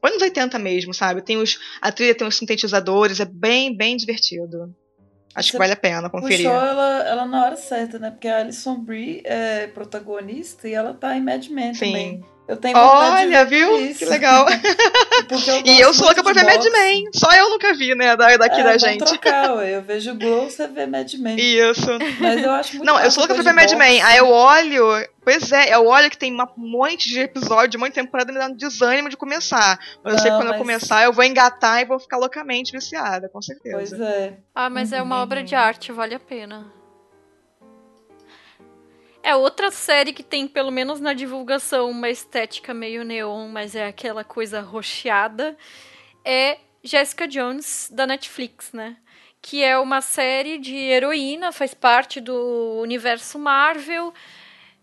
anos 0.07 0.23
80 0.23 0.59
mesmo, 0.59 0.93
sabe? 0.93 1.23
Tem 1.23 1.37
os, 1.37 1.59
a 1.81 1.91
trilha 1.91 2.15
tem 2.15 2.27
os 2.27 2.37
sintetizadores, 2.37 3.21
é 3.21 3.25
bem, 3.25 3.77
bem 3.77 3.97
divertido. 3.97 4.75
Acho 5.35 5.49
Você 5.49 5.53
que 5.53 5.59
vale 5.59 5.73
a 5.73 5.77
pena 5.77 6.09
conferir. 6.09 6.47
Puxou 6.49 6.65
ela, 6.65 7.03
ela 7.03 7.27
na 7.27 7.45
hora 7.45 7.57
certa, 7.57 7.99
né? 7.99 8.11
Porque 8.11 8.29
a 8.29 8.39
Alison 8.39 8.77
Brie 8.77 9.21
é 9.25 9.67
protagonista 9.67 10.69
e 10.69 10.75
ela 10.75 10.95
tá 10.95 11.17
em 11.17 11.23
Mad 11.23 11.49
Men 11.49 11.75
Sim. 11.75 11.87
também. 11.87 12.25
Eu 12.47 12.59
tenho 12.59 12.77
vontade 12.77 13.27
Olha, 13.27 13.45
viu? 13.47 13.79
Isso. 13.81 14.01
Que 14.01 14.05
legal. 14.05 14.47
Eu 15.31 15.63
e 15.65 15.81
eu 15.81 15.95
sou 15.95 16.05
louca 16.07 16.23
pra 16.23 16.33
ver 16.35 16.45
Mad. 16.45 16.63
Men. 16.71 17.05
Só 17.15 17.33
eu 17.33 17.49
nunca 17.49 17.73
vi, 17.73 17.95
né? 17.95 18.15
Da, 18.17 18.37
daqui 18.37 18.61
é, 18.61 18.65
da 18.65 18.77
gente. 18.77 19.03
trocar, 19.05 19.55
ué. 19.57 19.77
Eu 19.77 19.83
vejo 19.83 20.15
Glow, 20.15 20.51
você 20.51 20.69
vê 20.69 20.87
Mad 20.87 21.11
Men. 21.15 21.37
Isso. 21.39 21.87
Mas 22.21 22.43
eu 22.43 22.51
acho 22.51 22.77
muito 22.77 22.85
Não, 22.87 23.01
eu 23.01 23.11
sou 23.11 23.23
louca 23.23 23.35
pra 23.35 23.43
ver 23.43 23.53
Mad 23.55 23.73
Men. 23.73 24.03
Aí 24.03 24.19
eu 24.19 24.29
olho. 24.29 24.85
Pois 25.23 25.51
é, 25.53 25.75
eu 25.75 25.87
olho 25.87 26.11
que 26.11 26.19
tem 26.19 26.35
um 26.39 26.45
monte 26.59 27.09
de 27.09 27.21
episódio, 27.21 27.79
um 27.79 27.81
monte 27.81 27.95
de 27.95 28.03
temporada, 28.03 28.31
me 28.31 28.39
dá 28.39 28.47
um 28.47 28.55
desânimo 28.55 29.09
de 29.09 29.17
começar. 29.17 29.79
Mas 30.03 30.15
eu 30.15 30.19
sei 30.21 30.31
que 30.31 30.37
quando 30.37 30.49
eu 30.49 30.53
mas- 30.53 30.59
começar, 30.61 31.05
eu 31.05 31.13
vou 31.15 31.25
engatar 31.25 31.81
e 31.81 31.87
vou 31.87 31.99
ficar 31.99 32.19
loucamente 32.19 32.73
viciada, 32.73 33.27
com 33.31 33.41
certeza. 33.41 33.77
Pois 33.77 33.93
é. 34.01 34.35
Ah, 34.55 34.69
mas 34.69 34.93
é 34.93 34.99
Uhum. 34.99 35.07
uma 35.07 35.23
obra 35.23 35.43
de 35.43 35.55
arte, 35.55 35.91
vale 35.93 36.15
a 36.15 36.21
pena. 36.21 36.67
É 39.27 39.35
outra 39.35 39.71
série 39.71 40.13
que 40.13 40.23
tem, 40.23 40.47
pelo 40.47 40.71
menos 40.71 41.01
na 41.01 41.15
divulgação, 41.15 41.91
uma 41.91 42.11
estética 42.11 42.75
meio 42.75 43.03
neon, 43.03 43.49
mas 43.49 43.75
é 43.75 43.87
aquela 43.87 44.23
coisa 44.23 44.61
rocheada. 44.61 45.57
É 46.23 46.59
Jessica 46.83 47.27
Jones, 47.27 47.89
da 47.91 48.07
Netflix, 48.07 48.71
né? 48.75 48.99
Que 49.41 49.65
é 49.65 49.79
uma 49.79 50.03
série 50.03 50.59
de 50.59 50.77
heroína, 50.77 51.53
faz 51.53 51.73
parte 51.73 52.21
do 52.21 52.79
universo 52.83 53.39
Marvel. 53.39 54.13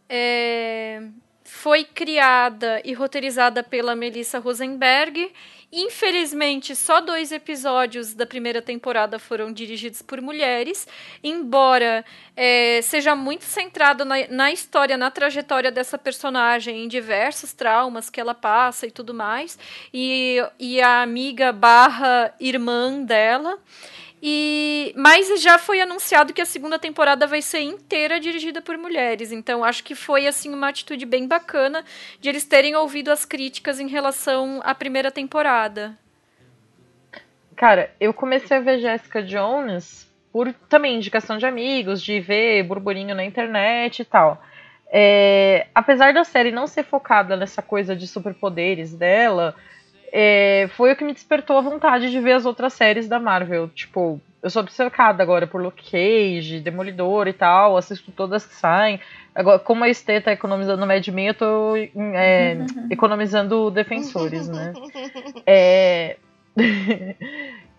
É, 0.09 1.03
Foi 1.43 1.83
criada 1.83 2.81
e 2.83 2.93
roteirizada 2.93 3.61
pela 3.63 3.95
Melissa 3.95 4.39
Rosenberg. 4.39 5.31
Infelizmente, 5.73 6.75
só 6.75 6.99
dois 6.99 7.31
episódios 7.31 8.13
da 8.13 8.25
primeira 8.25 8.61
temporada 8.61 9.17
foram 9.17 9.53
dirigidos 9.53 10.01
por 10.01 10.19
mulheres, 10.21 10.85
embora 11.23 12.03
é, 12.35 12.81
seja 12.81 13.15
muito 13.15 13.45
centrado 13.45 14.03
na, 14.03 14.27
na 14.27 14.51
história, 14.51 14.97
na 14.97 15.09
trajetória 15.09 15.71
dessa 15.71 15.97
personagem, 15.97 16.83
em 16.83 16.87
diversos 16.89 17.53
traumas 17.53 18.09
que 18.09 18.19
ela 18.19 18.35
passa 18.35 18.85
e 18.85 18.91
tudo 18.91 19.13
mais, 19.13 19.57
e, 19.93 20.43
e 20.59 20.81
a 20.81 21.01
amiga 21.01 21.53
barra 21.53 22.35
irmã 22.37 23.01
dela. 23.01 23.57
E 24.21 24.93
mas 24.95 25.41
já 25.41 25.57
foi 25.57 25.81
anunciado 25.81 26.33
que 26.33 26.41
a 26.41 26.45
segunda 26.45 26.77
temporada 26.77 27.25
vai 27.25 27.41
ser 27.41 27.61
inteira 27.61 28.19
dirigida 28.19 28.61
por 28.61 28.77
mulheres. 28.77 29.31
Então 29.31 29.63
acho 29.63 29.83
que 29.83 29.95
foi 29.95 30.27
assim 30.27 30.53
uma 30.53 30.69
atitude 30.69 31.05
bem 31.05 31.27
bacana 31.27 31.83
de 32.19 32.29
eles 32.29 32.45
terem 32.45 32.75
ouvido 32.75 33.09
as 33.09 33.25
críticas 33.25 33.79
em 33.79 33.87
relação 33.87 34.61
à 34.63 34.75
primeira 34.75 35.09
temporada. 35.09 35.97
Cara, 37.55 37.91
eu 37.99 38.13
comecei 38.13 38.57
a 38.57 38.59
ver 38.59 38.79
Jessica 38.79 39.23
Jones 39.23 40.09
por 40.31 40.53
também 40.69 40.95
indicação 40.95 41.37
de 41.37 41.45
amigos, 41.45 42.01
de 42.01 42.19
ver 42.19 42.63
burburinho 42.63 43.15
na 43.15 43.25
internet 43.25 44.01
e 44.01 44.05
tal. 44.05 44.41
É, 44.93 45.67
apesar 45.73 46.13
da 46.13 46.23
série 46.23 46.51
não 46.51 46.67
ser 46.67 46.83
focada 46.83 47.35
nessa 47.35 47.61
coisa 47.61 47.95
de 47.95 48.07
superpoderes 48.07 48.93
dela, 48.93 49.55
é, 50.11 50.69
foi 50.75 50.91
o 50.91 50.95
que 50.95 51.05
me 51.05 51.13
despertou 51.13 51.57
a 51.57 51.61
vontade 51.61 52.11
de 52.11 52.19
ver 52.19 52.33
as 52.33 52.45
outras 52.45 52.73
séries 52.73 53.07
da 53.07 53.19
Marvel. 53.19 53.69
Tipo, 53.69 54.19
eu 54.43 54.49
sou 54.49 54.61
obcecada 54.61 55.23
agora 55.23 55.47
por 55.47 55.61
Luke 55.61 55.89
Cage, 55.89 56.59
Demolidor 56.59 57.27
e 57.27 57.33
tal, 57.33 57.77
assisto 57.77 58.11
todas 58.11 58.45
que 58.45 58.53
saem. 58.53 58.99
Agora, 59.33 59.59
como 59.59 59.83
a 59.85 59.89
Estê 59.89 60.19
tá 60.19 60.33
economizando 60.33 60.85
Mad 60.85 61.07
Men, 61.07 61.27
eu 61.27 61.33
tô 61.33 61.75
é, 61.77 62.57
economizando 62.91 63.71
defensores, 63.71 64.49
né? 64.49 64.73
É... 65.45 66.17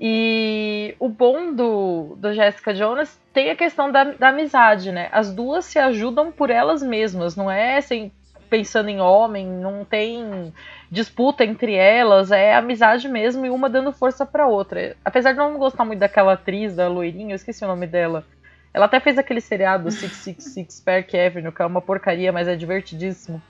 e 0.01 0.95
o 0.99 1.11
bom 1.11 1.53
do, 1.53 2.17
do 2.17 2.33
Jessica 2.33 2.73
Jones 2.73 3.21
tem 3.35 3.51
a 3.51 3.57
questão 3.57 3.93
da, 3.93 4.05
da 4.05 4.29
amizade, 4.29 4.91
né? 4.91 5.11
As 5.13 5.31
duas 5.31 5.67
se 5.67 5.79
ajudam 5.79 6.33
por 6.33 6.49
elas 6.49 6.83
mesmas, 6.83 7.37
não 7.37 7.51
é 7.51 7.77
assim, 7.77 8.11
pensando 8.53 8.91
em 8.91 9.01
homem, 9.01 9.47
não 9.47 9.83
tem 9.83 10.53
disputa 10.91 11.43
entre 11.43 11.75
elas, 11.75 12.31
é 12.31 12.55
amizade 12.55 13.09
mesmo 13.09 13.47
e 13.47 13.51
uma 13.51 13.71
dando 13.71 13.91
força 13.95 14.27
pra 14.27 14.47
outra. 14.47 14.95
Apesar 15.03 15.33
de 15.33 15.39
não 15.39 15.57
gostar 15.57 15.87
muito 15.87 16.01
daquela 16.01 16.35
atriz, 16.35 16.77
da 16.77 16.87
loirinha, 16.87 17.33
eu 17.33 17.37
esqueci 17.37 17.65
o 17.65 17.67
nome 17.67 17.87
dela. 17.87 18.27
Ela 18.75 18.85
até 18.85 19.01
fez 19.01 19.17
aquele 19.17 19.41
seriado 19.41 19.91
666 19.91 20.83
Park 20.83 21.15
Avenue, 21.15 21.51
que 21.51 21.63
é 21.63 21.65
uma 21.65 21.81
porcaria, 21.81 22.31
mas 22.31 22.47
é 22.47 22.55
divertidíssimo. 22.55 23.41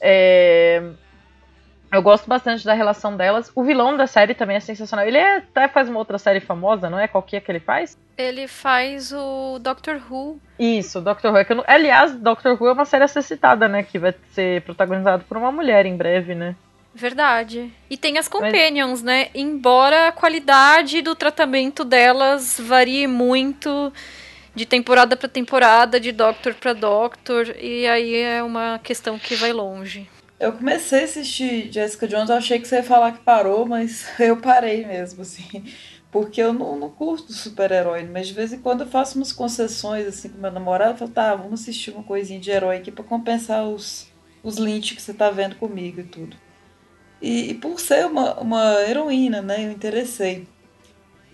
É... 0.00 0.82
Eu 1.96 2.02
gosto 2.02 2.28
bastante 2.28 2.64
da 2.64 2.74
relação 2.74 3.16
delas. 3.16 3.50
O 3.54 3.64
vilão 3.64 3.96
da 3.96 4.06
série 4.06 4.34
também 4.34 4.56
é 4.56 4.60
sensacional. 4.60 5.06
Ele 5.06 5.16
é- 5.16 5.38
até 5.38 5.66
faz 5.66 5.88
uma 5.88 5.98
outra 5.98 6.18
série 6.18 6.40
famosa, 6.40 6.90
não 6.90 6.98
é? 6.98 7.08
Qual 7.08 7.22
que 7.22 7.36
é 7.36 7.40
que 7.40 7.50
ele 7.50 7.58
faz? 7.60 7.96
Ele 8.18 8.46
faz 8.46 9.12
o 9.12 9.58
Doctor 9.58 10.00
Who. 10.10 10.38
Isso, 10.58 11.00
Doctor 11.00 11.32
Who. 11.32 11.38
É 11.38 11.54
não- 11.54 11.64
Aliás, 11.66 12.12
Doctor 12.14 12.56
Who 12.60 12.68
é 12.68 12.72
uma 12.72 12.84
série 12.84 13.04
a 13.04 13.08
ser 13.08 13.22
citada, 13.22 13.66
né? 13.66 13.82
Que 13.82 13.98
vai 13.98 14.14
ser 14.32 14.60
protagonizada 14.62 15.24
por 15.26 15.36
uma 15.38 15.50
mulher 15.50 15.86
em 15.86 15.96
breve, 15.96 16.34
né? 16.34 16.54
Verdade. 16.94 17.70
E 17.90 17.96
tem 17.96 18.16
as 18.18 18.26
Companions, 18.28 19.02
né? 19.02 19.28
Embora 19.34 20.08
a 20.08 20.12
qualidade 20.12 21.02
do 21.02 21.14
tratamento 21.14 21.84
delas 21.84 22.58
varie 22.58 23.06
muito 23.06 23.92
de 24.54 24.64
temporada 24.64 25.14
pra 25.16 25.28
temporada, 25.28 26.00
de 26.00 26.12
Doctor 26.12 26.54
pra 26.54 26.72
Doctor, 26.72 27.54
e 27.60 27.86
aí 27.86 28.16
é 28.22 28.42
uma 28.42 28.80
questão 28.82 29.18
que 29.18 29.34
vai 29.34 29.52
longe. 29.52 30.08
Eu 30.38 30.52
comecei 30.52 31.00
a 31.00 31.04
assistir 31.04 31.72
Jessica 31.72 32.06
Jones, 32.06 32.28
eu 32.28 32.36
achei 32.36 32.60
que 32.60 32.68
você 32.68 32.76
ia 32.76 32.82
falar 32.82 33.12
que 33.12 33.24
parou, 33.24 33.64
mas 33.66 34.06
eu 34.20 34.36
parei 34.36 34.84
mesmo, 34.84 35.22
assim. 35.22 35.64
Porque 36.10 36.40
eu 36.40 36.52
não, 36.52 36.78
não 36.78 36.90
curto 36.90 37.32
super-herói, 37.32 38.04
mas 38.04 38.28
de 38.28 38.34
vez 38.34 38.52
em 38.52 38.60
quando 38.60 38.82
eu 38.82 38.86
faço 38.86 39.18
umas 39.18 39.32
concessões 39.32 40.06
assim 40.06 40.28
com 40.28 40.38
meu 40.38 40.50
namorado. 40.52 40.92
Eu 40.92 40.96
falo, 40.98 41.10
tá, 41.10 41.34
vamos 41.34 41.62
assistir 41.62 41.90
uma 41.90 42.02
coisinha 42.02 42.38
de 42.38 42.50
herói 42.50 42.76
aqui 42.76 42.90
pra 42.90 43.04
compensar 43.04 43.64
os, 43.66 44.10
os 44.42 44.56
links 44.56 44.92
que 44.92 45.02
você 45.02 45.14
tá 45.14 45.30
vendo 45.30 45.56
comigo 45.56 46.00
e 46.00 46.04
tudo. 46.04 46.36
E, 47.20 47.50
e, 47.50 47.54
por 47.54 47.80
ser 47.80 48.06
uma, 48.06 48.38
uma 48.38 48.82
heroína, 48.82 49.40
né, 49.42 49.66
eu 49.66 49.72
interessei. 49.72 50.46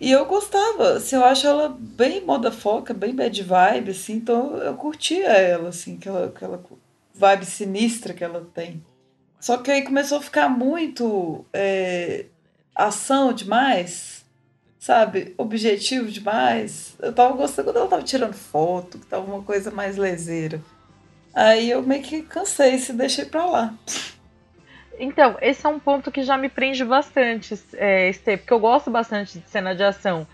E 0.01 0.11
eu 0.11 0.25
gostava, 0.27 0.95
assim, 0.95 1.17
eu 1.17 1.25
acho 1.25 1.47
ela 1.47 1.69
bem 1.69 2.25
moda 2.25 2.51
foca, 2.51 2.95
bem 2.95 3.15
bad 3.15 3.43
vibe, 3.43 3.91
assim, 3.91 4.15
então 4.15 4.57
eu 4.57 4.75
curtia 4.75 5.29
ela, 5.29 5.69
assim, 5.69 5.97
aquela, 5.97 6.27
aquela 6.27 6.65
vibe 7.15 7.45
sinistra 7.45 8.15
que 8.15 8.25
ela 8.25 8.49
tem. 8.53 8.83
Só 9.43 9.59
que 9.59 9.73
aí 9.73 9.83
começou 9.83 10.19
a 10.19 10.23
ficar 10.23 10.49
muito 10.49 11.45
é, 11.53 12.27
ação 12.77 13.33
demais, 13.33 14.25
sabe? 14.79 15.35
Objetivo 15.37 16.09
demais. 16.09 16.95
Eu 17.01 17.13
tava 17.13 17.35
gostando 17.35 17.67
quando 17.67 17.79
ela 17.79 17.89
tava 17.89 18.05
tirando 18.05 18.35
foto, 18.35 19.01
que 19.01 19.07
tava 19.07 19.25
uma 19.25 19.43
coisa 19.43 19.73
mais 19.73 19.97
lezeira. 19.97 20.63
Aí 21.35 21.69
eu 21.69 21.83
meio 21.83 22.05
que 22.05 22.23
cansei 22.23 22.77
e 22.77 22.93
deixei 22.93 23.25
pra 23.25 23.45
lá. 23.47 23.75
Então, 24.97 25.37
esse 25.43 25.67
é 25.67 25.69
um 25.69 25.81
ponto 25.81 26.13
que 26.13 26.23
já 26.23 26.39
me 26.39 26.49
prende 26.49 26.85
bastante, 26.85 27.61
é, 27.73 28.11
Estê, 28.11 28.37
porque 28.37 28.53
eu 28.53 28.61
gosto 28.61 28.93
bastante 28.93 29.41
de 29.41 29.51
cena 29.51 29.75
de 29.75 29.83
ação. 29.83 30.25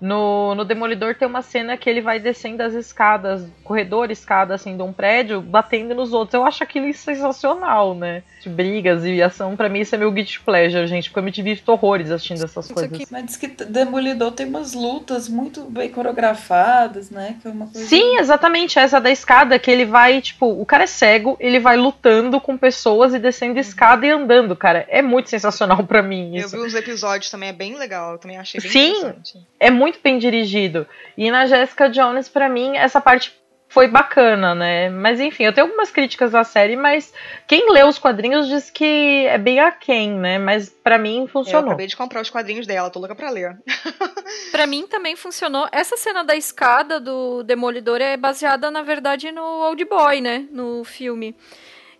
No, 0.00 0.54
no 0.54 0.64
Demolidor 0.64 1.14
tem 1.14 1.26
uma 1.26 1.40
cena 1.40 1.76
que 1.76 1.88
ele 1.88 2.00
vai 2.00 2.18
descendo 2.18 2.62
as 2.62 2.74
escadas, 2.74 3.46
corredor, 3.62 4.10
escada 4.10 4.54
assim 4.54 4.76
de 4.76 4.82
um 4.82 4.92
prédio, 4.92 5.40
batendo 5.40 5.94
nos 5.94 6.12
outros. 6.12 6.34
Eu 6.34 6.44
acho 6.44 6.62
aquilo 6.62 6.92
sensacional, 6.92 7.94
né? 7.94 8.22
De 8.42 8.48
brigas 8.48 9.04
e 9.04 9.22
ação, 9.22 9.56
para 9.56 9.68
mim 9.68 9.80
isso 9.80 9.94
é 9.94 9.98
meu 9.98 10.10
guilty 10.10 10.40
pleasure, 10.40 10.86
gente, 10.86 11.08
porque 11.08 11.20
eu 11.20 11.22
me 11.22 11.30
divirto 11.30 11.72
horrores 11.72 12.10
assistindo 12.10 12.44
essas 12.44 12.70
coisas. 12.70 12.92
Aqui, 12.92 13.06
mas 13.10 13.24
diz 13.24 13.36
que 13.36 13.46
Demolidor 13.46 14.32
tem 14.32 14.46
umas 14.46 14.74
lutas 14.74 15.28
muito 15.28 15.62
bem 15.62 15.88
coreografadas, 15.88 17.10
né? 17.10 17.36
Que 17.40 17.48
é 17.48 17.50
uma 17.50 17.66
coisa... 17.68 17.88
Sim, 17.88 18.18
exatamente, 18.18 18.78
essa 18.78 19.00
da 19.00 19.10
escada 19.10 19.58
que 19.58 19.70
ele 19.70 19.86
vai, 19.86 20.20
tipo, 20.20 20.46
o 20.46 20.66
cara 20.66 20.84
é 20.84 20.86
cego, 20.86 21.36
ele 21.40 21.58
vai 21.58 21.76
lutando 21.76 22.38
com 22.40 22.58
pessoas 22.58 23.14
e 23.14 23.18
descendo 23.18 23.58
escada 23.58 24.04
e 24.04 24.10
andando, 24.10 24.54
cara. 24.54 24.84
É 24.88 25.00
muito 25.00 25.30
sensacional 25.30 25.82
para 25.84 26.02
mim 26.02 26.36
isso. 26.36 26.54
Eu 26.54 26.60
vi 26.62 26.66
uns 26.66 26.74
episódios 26.74 27.30
também, 27.30 27.48
é 27.48 27.52
bem 27.52 27.78
legal, 27.78 28.12
eu 28.12 28.18
também 28.18 28.36
achei 28.36 28.60
bem 28.60 28.70
Sim, 28.70 28.90
interessante. 28.90 29.38
é 29.58 29.70
muito 29.70 29.83
muito 29.84 30.00
bem 30.02 30.18
dirigido. 30.18 30.86
E 31.16 31.30
na 31.30 31.44
Jessica 31.44 31.90
Jones, 31.90 32.26
para 32.26 32.48
mim, 32.48 32.74
essa 32.74 33.02
parte 33.02 33.38
foi 33.68 33.86
bacana, 33.86 34.54
né? 34.54 34.88
Mas 34.88 35.20
enfim, 35.20 35.44
eu 35.44 35.52
tenho 35.52 35.66
algumas 35.66 35.90
críticas 35.90 36.34
à 36.34 36.42
série, 36.42 36.74
mas 36.74 37.12
quem 37.46 37.70
lê 37.70 37.84
os 37.84 37.98
quadrinhos 37.98 38.48
diz 38.48 38.70
que 38.70 39.26
é 39.26 39.36
bem 39.36 39.60
aquém, 39.60 40.10
né? 40.10 40.38
Mas 40.38 40.70
para 40.70 40.96
mim 40.96 41.26
funcionou. 41.26 41.62
Eu 41.62 41.68
acabei 41.68 41.86
de 41.86 41.96
comprar 41.96 42.22
os 42.22 42.30
quadrinhos 42.30 42.66
dela, 42.66 42.88
tô 42.88 42.98
louca 42.98 43.14
pra 43.14 43.28
ler. 43.28 43.58
para 44.50 44.66
mim 44.66 44.86
também 44.86 45.16
funcionou. 45.16 45.68
Essa 45.70 45.98
cena 45.98 46.24
da 46.24 46.34
escada 46.34 46.98
do 46.98 47.42
Demolidor 47.42 48.00
é 48.00 48.16
baseada, 48.16 48.70
na 48.70 48.80
verdade, 48.80 49.30
no 49.30 49.42
Old 49.42 49.84
Boy, 49.84 50.22
né? 50.22 50.46
No 50.50 50.82
filme. 50.84 51.36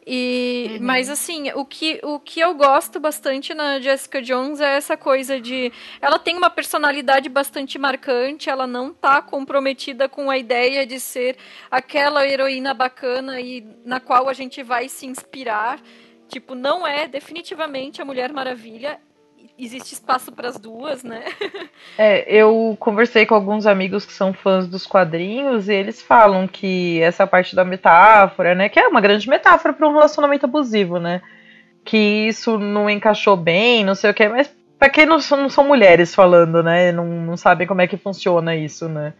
E, 0.06 0.72
uhum. 0.72 0.78
Mas 0.82 1.08
assim, 1.08 1.50
o 1.52 1.64
que, 1.64 1.98
o 2.02 2.20
que 2.20 2.40
eu 2.40 2.54
gosto 2.54 3.00
bastante 3.00 3.54
na 3.54 3.80
Jessica 3.80 4.20
Jones 4.20 4.60
é 4.60 4.76
essa 4.76 4.96
coisa 4.96 5.40
de. 5.40 5.72
Ela 6.00 6.18
tem 6.18 6.36
uma 6.36 6.50
personalidade 6.50 7.28
bastante 7.28 7.78
marcante, 7.78 8.50
ela 8.50 8.66
não 8.66 8.92
tá 8.92 9.22
comprometida 9.22 10.08
com 10.08 10.30
a 10.30 10.36
ideia 10.36 10.86
de 10.86 11.00
ser 11.00 11.36
aquela 11.70 12.26
heroína 12.26 12.74
bacana 12.74 13.40
e 13.40 13.66
na 13.84 13.98
qual 13.98 14.28
a 14.28 14.32
gente 14.34 14.62
vai 14.62 14.88
se 14.88 15.06
inspirar. 15.06 15.80
Tipo, 16.28 16.54
não 16.54 16.86
é 16.86 17.06
definitivamente 17.06 18.02
a 18.02 18.04
Mulher 18.04 18.32
Maravilha 18.32 19.00
existe 19.58 19.94
espaço 19.94 20.32
para 20.32 20.48
as 20.48 20.58
duas, 20.58 21.02
né? 21.02 21.24
é, 21.98 22.24
eu 22.32 22.76
conversei 22.78 23.26
com 23.26 23.34
alguns 23.34 23.66
amigos 23.66 24.04
que 24.04 24.12
são 24.12 24.32
fãs 24.32 24.66
dos 24.66 24.86
quadrinhos 24.86 25.68
e 25.68 25.74
eles 25.74 26.02
falam 26.02 26.46
que 26.46 27.00
essa 27.00 27.26
parte 27.26 27.54
da 27.54 27.64
metáfora, 27.64 28.54
né, 28.54 28.68
que 28.68 28.78
é 28.78 28.88
uma 28.88 29.00
grande 29.00 29.28
metáfora 29.28 29.74
para 29.74 29.88
um 29.88 29.92
relacionamento 29.92 30.46
abusivo, 30.46 30.98
né? 30.98 31.22
Que 31.84 32.26
isso 32.28 32.58
não 32.58 32.88
encaixou 32.88 33.36
bem, 33.36 33.84
não 33.84 33.94
sei 33.94 34.10
o 34.10 34.14
que, 34.14 34.28
mas 34.28 34.52
para 34.78 34.88
quem 34.88 35.06
não 35.06 35.20
são, 35.20 35.38
não 35.38 35.48
são 35.48 35.64
mulheres 35.64 36.14
falando, 36.14 36.62
né? 36.62 36.92
Não, 36.92 37.06
não 37.06 37.36
sabem 37.36 37.66
como 37.66 37.80
é 37.80 37.86
que 37.86 37.96
funciona 37.96 38.56
isso, 38.56 38.88
né? 38.88 39.12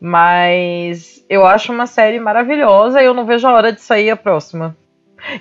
Mas 0.00 1.24
eu 1.28 1.46
acho 1.46 1.72
uma 1.72 1.86
série 1.86 2.20
maravilhosa 2.20 3.00
e 3.00 3.06
eu 3.06 3.14
não 3.14 3.24
vejo 3.24 3.46
a 3.46 3.52
hora 3.52 3.72
de 3.72 3.80
sair 3.80 4.10
a 4.10 4.16
próxima. 4.16 4.76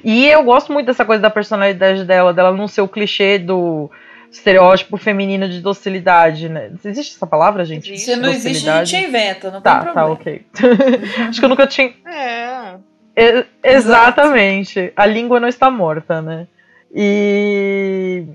E 0.03 0.25
eu 0.27 0.43
gosto 0.43 0.71
muito 0.71 0.87
dessa 0.87 1.05
coisa 1.05 1.21
da 1.21 1.29
personalidade 1.29 2.05
dela, 2.05 2.33
dela 2.33 2.51
não 2.51 2.67
ser 2.67 2.81
o 2.81 2.87
clichê 2.87 3.37
do 3.37 3.89
estereótipo 4.35 4.97
feminino 4.97 5.47
de 5.47 5.61
docilidade, 5.61 6.49
né? 6.49 6.71
Existe 6.83 7.15
essa 7.15 7.27
palavra, 7.27 7.65
gente? 7.65 7.97
Se 7.97 8.15
não 8.15 8.29
existe, 8.29 8.69
a 8.69 8.83
gente 8.83 9.07
inventa, 9.07 9.49
não 9.49 9.61
tá, 9.61 9.79
tem 9.79 9.79
tá 9.79 9.93
problema. 9.93 10.07
Tá, 10.07 10.13
ok. 10.13 10.45
Acho 11.29 11.39
que 11.39 11.45
eu 11.45 11.49
nunca 11.49 11.67
tinha. 11.67 11.93
É. 12.05 12.75
E, 13.15 13.45
exatamente. 13.63 14.79
Exato. 14.79 14.93
A 14.95 15.05
língua 15.05 15.39
não 15.39 15.47
está 15.47 15.71
morta, 15.71 16.21
né? 16.21 16.47
E. 16.93 18.25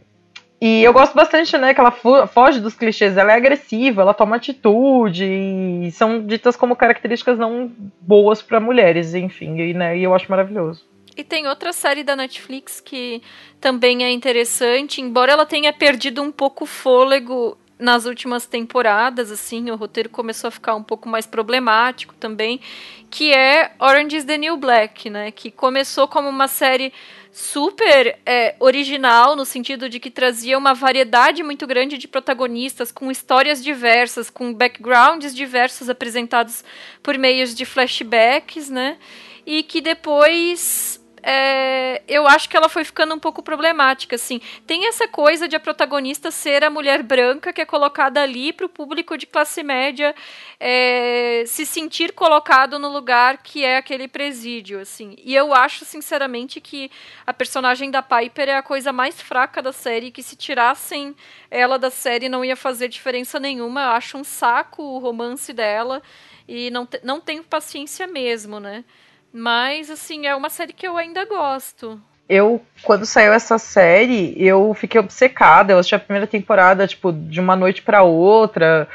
E 0.62 0.84
eu 0.84 0.92
gosto 0.92 1.14
bastante, 1.14 1.56
né, 1.56 1.72
que 1.72 1.80
ela 1.80 1.90
foge 1.90 2.60
dos 2.60 2.74
clichês, 2.74 3.16
ela 3.16 3.32
é 3.32 3.34
agressiva, 3.34 4.02
ela 4.02 4.12
toma 4.12 4.36
atitude, 4.36 5.24
e 5.24 5.90
são 5.90 6.26
ditas 6.26 6.54
como 6.54 6.76
características 6.76 7.38
não 7.38 7.72
boas 7.98 8.42
para 8.42 8.60
mulheres, 8.60 9.14
enfim, 9.14 9.58
e, 9.58 9.72
né, 9.72 9.96
e 9.96 10.02
eu 10.02 10.14
acho 10.14 10.30
maravilhoso. 10.30 10.84
E 11.16 11.24
tem 11.24 11.46
outra 11.46 11.72
série 11.72 12.02
da 12.02 12.16
Netflix 12.16 12.80
que 12.80 13.22
também 13.60 14.04
é 14.04 14.10
interessante, 14.10 15.00
embora 15.00 15.32
ela 15.32 15.46
tenha 15.46 15.72
perdido 15.72 16.22
um 16.22 16.32
pouco 16.32 16.64
o 16.64 16.66
fôlego 16.66 17.58
nas 17.80 18.04
últimas 18.04 18.46
temporadas, 18.46 19.32
assim, 19.32 19.70
o 19.70 19.76
roteiro 19.76 20.10
começou 20.10 20.48
a 20.48 20.50
ficar 20.50 20.74
um 20.74 20.82
pouco 20.82 21.08
mais 21.08 21.26
problemático 21.26 22.14
também, 22.14 22.60
que 23.08 23.32
é 23.32 23.72
Orange 23.78 24.16
is 24.18 24.24
the 24.24 24.36
New 24.36 24.56
Black, 24.56 25.08
né? 25.08 25.30
Que 25.30 25.50
começou 25.50 26.06
como 26.06 26.28
uma 26.28 26.46
série 26.46 26.92
super 27.32 28.18
é, 28.26 28.54
original, 28.60 29.34
no 29.34 29.44
sentido 29.44 29.88
de 29.88 29.98
que 29.98 30.10
trazia 30.10 30.58
uma 30.58 30.74
variedade 30.74 31.42
muito 31.42 31.66
grande 31.66 31.96
de 31.96 32.06
protagonistas, 32.06 32.92
com 32.92 33.10
histórias 33.10 33.64
diversas, 33.64 34.28
com 34.28 34.52
backgrounds 34.52 35.34
diversos 35.34 35.88
apresentados 35.88 36.62
por 37.02 37.16
meios 37.16 37.54
de 37.54 37.64
flashbacks, 37.64 38.68
né? 38.68 38.98
E 39.46 39.62
que 39.62 39.80
depois 39.80 40.99
é, 41.22 42.02
eu 42.08 42.26
acho 42.26 42.48
que 42.48 42.56
ela 42.56 42.68
foi 42.68 42.84
ficando 42.84 43.14
um 43.14 43.18
pouco 43.18 43.42
problemática, 43.42 44.16
assim. 44.16 44.40
Tem 44.66 44.86
essa 44.88 45.06
coisa 45.06 45.46
de 45.46 45.56
a 45.56 45.60
protagonista 45.60 46.30
ser 46.30 46.64
a 46.64 46.70
mulher 46.70 47.02
branca 47.02 47.52
que 47.52 47.60
é 47.60 47.64
colocada 47.64 48.22
ali 48.22 48.52
para 48.52 48.66
o 48.66 48.68
público 48.68 49.16
de 49.18 49.26
classe 49.26 49.62
média 49.62 50.14
é, 50.58 51.44
se 51.46 51.66
sentir 51.66 52.12
colocado 52.12 52.78
no 52.78 52.88
lugar 52.88 53.38
que 53.42 53.64
é 53.64 53.76
aquele 53.76 54.08
presídio, 54.08 54.80
assim. 54.80 55.16
E 55.22 55.34
eu 55.34 55.54
acho, 55.54 55.84
sinceramente, 55.84 56.60
que 56.60 56.90
a 57.26 57.32
personagem 57.32 57.90
da 57.90 58.02
Piper 58.02 58.48
é 58.48 58.56
a 58.56 58.62
coisa 58.62 58.92
mais 58.92 59.20
fraca 59.20 59.62
da 59.62 59.72
série, 59.72 60.10
que 60.10 60.22
se 60.22 60.36
tirassem 60.36 61.14
ela 61.50 61.78
da 61.78 61.90
série 61.90 62.28
não 62.28 62.44
ia 62.44 62.56
fazer 62.56 62.88
diferença 62.88 63.38
nenhuma. 63.38 63.82
Eu 63.82 63.90
acho 63.90 64.16
um 64.16 64.24
saco 64.24 64.82
o 64.82 64.98
romance 64.98 65.52
dela 65.52 66.02
e 66.48 66.70
não, 66.70 66.86
te, 66.86 67.00
não 67.04 67.20
tenho 67.20 67.44
paciência 67.44 68.06
mesmo, 68.06 68.58
né? 68.58 68.84
Mas, 69.32 69.90
assim, 69.90 70.26
é 70.26 70.34
uma 70.34 70.50
série 70.50 70.72
que 70.72 70.86
eu 70.86 70.96
ainda 70.96 71.24
gosto. 71.24 72.00
Eu, 72.28 72.60
quando 72.82 73.04
saiu 73.06 73.32
essa 73.32 73.58
série, 73.58 74.34
eu 74.36 74.72
fiquei 74.74 75.00
obcecada. 75.00 75.72
Eu 75.72 75.78
assisti 75.78 75.94
a 75.94 75.98
primeira 75.98 76.26
temporada, 76.26 76.86
tipo, 76.86 77.12
de 77.12 77.40
uma 77.40 77.56
noite 77.56 77.82
para 77.82 78.02
outra. 78.02 78.88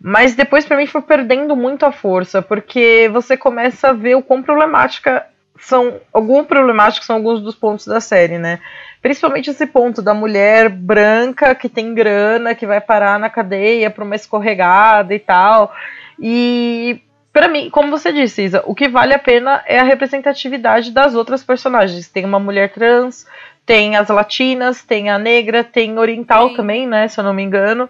Mas 0.00 0.34
depois, 0.34 0.64
para 0.64 0.76
mim, 0.76 0.86
foi 0.86 1.02
perdendo 1.02 1.56
muito 1.56 1.84
a 1.84 1.92
força, 1.92 2.40
porque 2.40 3.10
você 3.12 3.36
começa 3.36 3.88
a 3.88 3.92
ver 3.92 4.14
o 4.14 4.22
quão 4.22 4.42
problemática 4.42 5.26
são. 5.58 6.00
Algum 6.12 6.44
problemático 6.44 7.04
são 7.04 7.16
alguns 7.16 7.42
dos 7.42 7.54
pontos 7.54 7.86
da 7.86 8.00
série, 8.00 8.38
né? 8.38 8.60
Principalmente 9.02 9.50
esse 9.50 9.66
ponto 9.66 10.00
da 10.00 10.14
mulher 10.14 10.68
branca 10.68 11.54
que 11.54 11.68
tem 11.68 11.94
grana, 11.94 12.54
que 12.54 12.66
vai 12.66 12.80
parar 12.80 13.18
na 13.18 13.30
cadeia 13.30 13.90
pra 13.90 14.04
uma 14.04 14.16
escorregada 14.16 15.14
e 15.14 15.18
tal. 15.18 15.74
E 16.18 17.00
para 17.32 17.48
mim, 17.48 17.70
como 17.70 17.90
você 17.90 18.12
disse, 18.12 18.42
Isa, 18.42 18.62
o 18.66 18.74
que 18.74 18.88
vale 18.88 19.14
a 19.14 19.18
pena 19.18 19.62
é 19.66 19.78
a 19.78 19.84
representatividade 19.84 20.90
das 20.90 21.14
outras 21.14 21.44
personagens. 21.44 22.08
Tem 22.08 22.24
uma 22.24 22.40
mulher 22.40 22.72
trans, 22.72 23.26
tem 23.64 23.96
as 23.96 24.08
latinas, 24.08 24.82
tem 24.82 25.10
a 25.10 25.18
negra, 25.18 25.62
tem 25.62 25.98
oriental 25.98 26.48
Sim. 26.48 26.56
também, 26.56 26.86
né? 26.86 27.06
Se 27.06 27.20
eu 27.20 27.24
não 27.24 27.34
me 27.34 27.42
engano. 27.42 27.88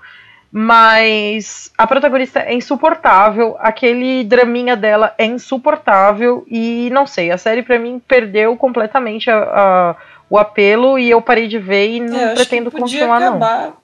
Mas 0.51 1.71
a 1.77 1.87
protagonista 1.87 2.41
é 2.41 2.55
insuportável, 2.55 3.57
aquele 3.61 4.25
draminha 4.25 4.75
dela 4.75 5.15
é 5.19 5.27
insuportável 5.27 6.47
e 6.49 6.89
não 6.91 7.07
sei, 7.07 7.31
a 7.31 7.37
série 7.37 7.63
para 7.63 7.79
mim 7.79 8.01
perdeu 8.09 8.57
completamente 8.57 9.31
a, 9.31 9.37
a, 9.37 9.97
o 10.31 10.39
apelo 10.39 10.99
e 10.99 11.11
eu 11.11 11.21
parei 11.21 11.49
de 11.49 11.59
ver 11.59 11.91
e 11.91 12.01
não 12.01 12.19
é, 12.19 12.35
pretendo 12.35 12.71
continuar 12.71 13.21
não. 13.21 13.39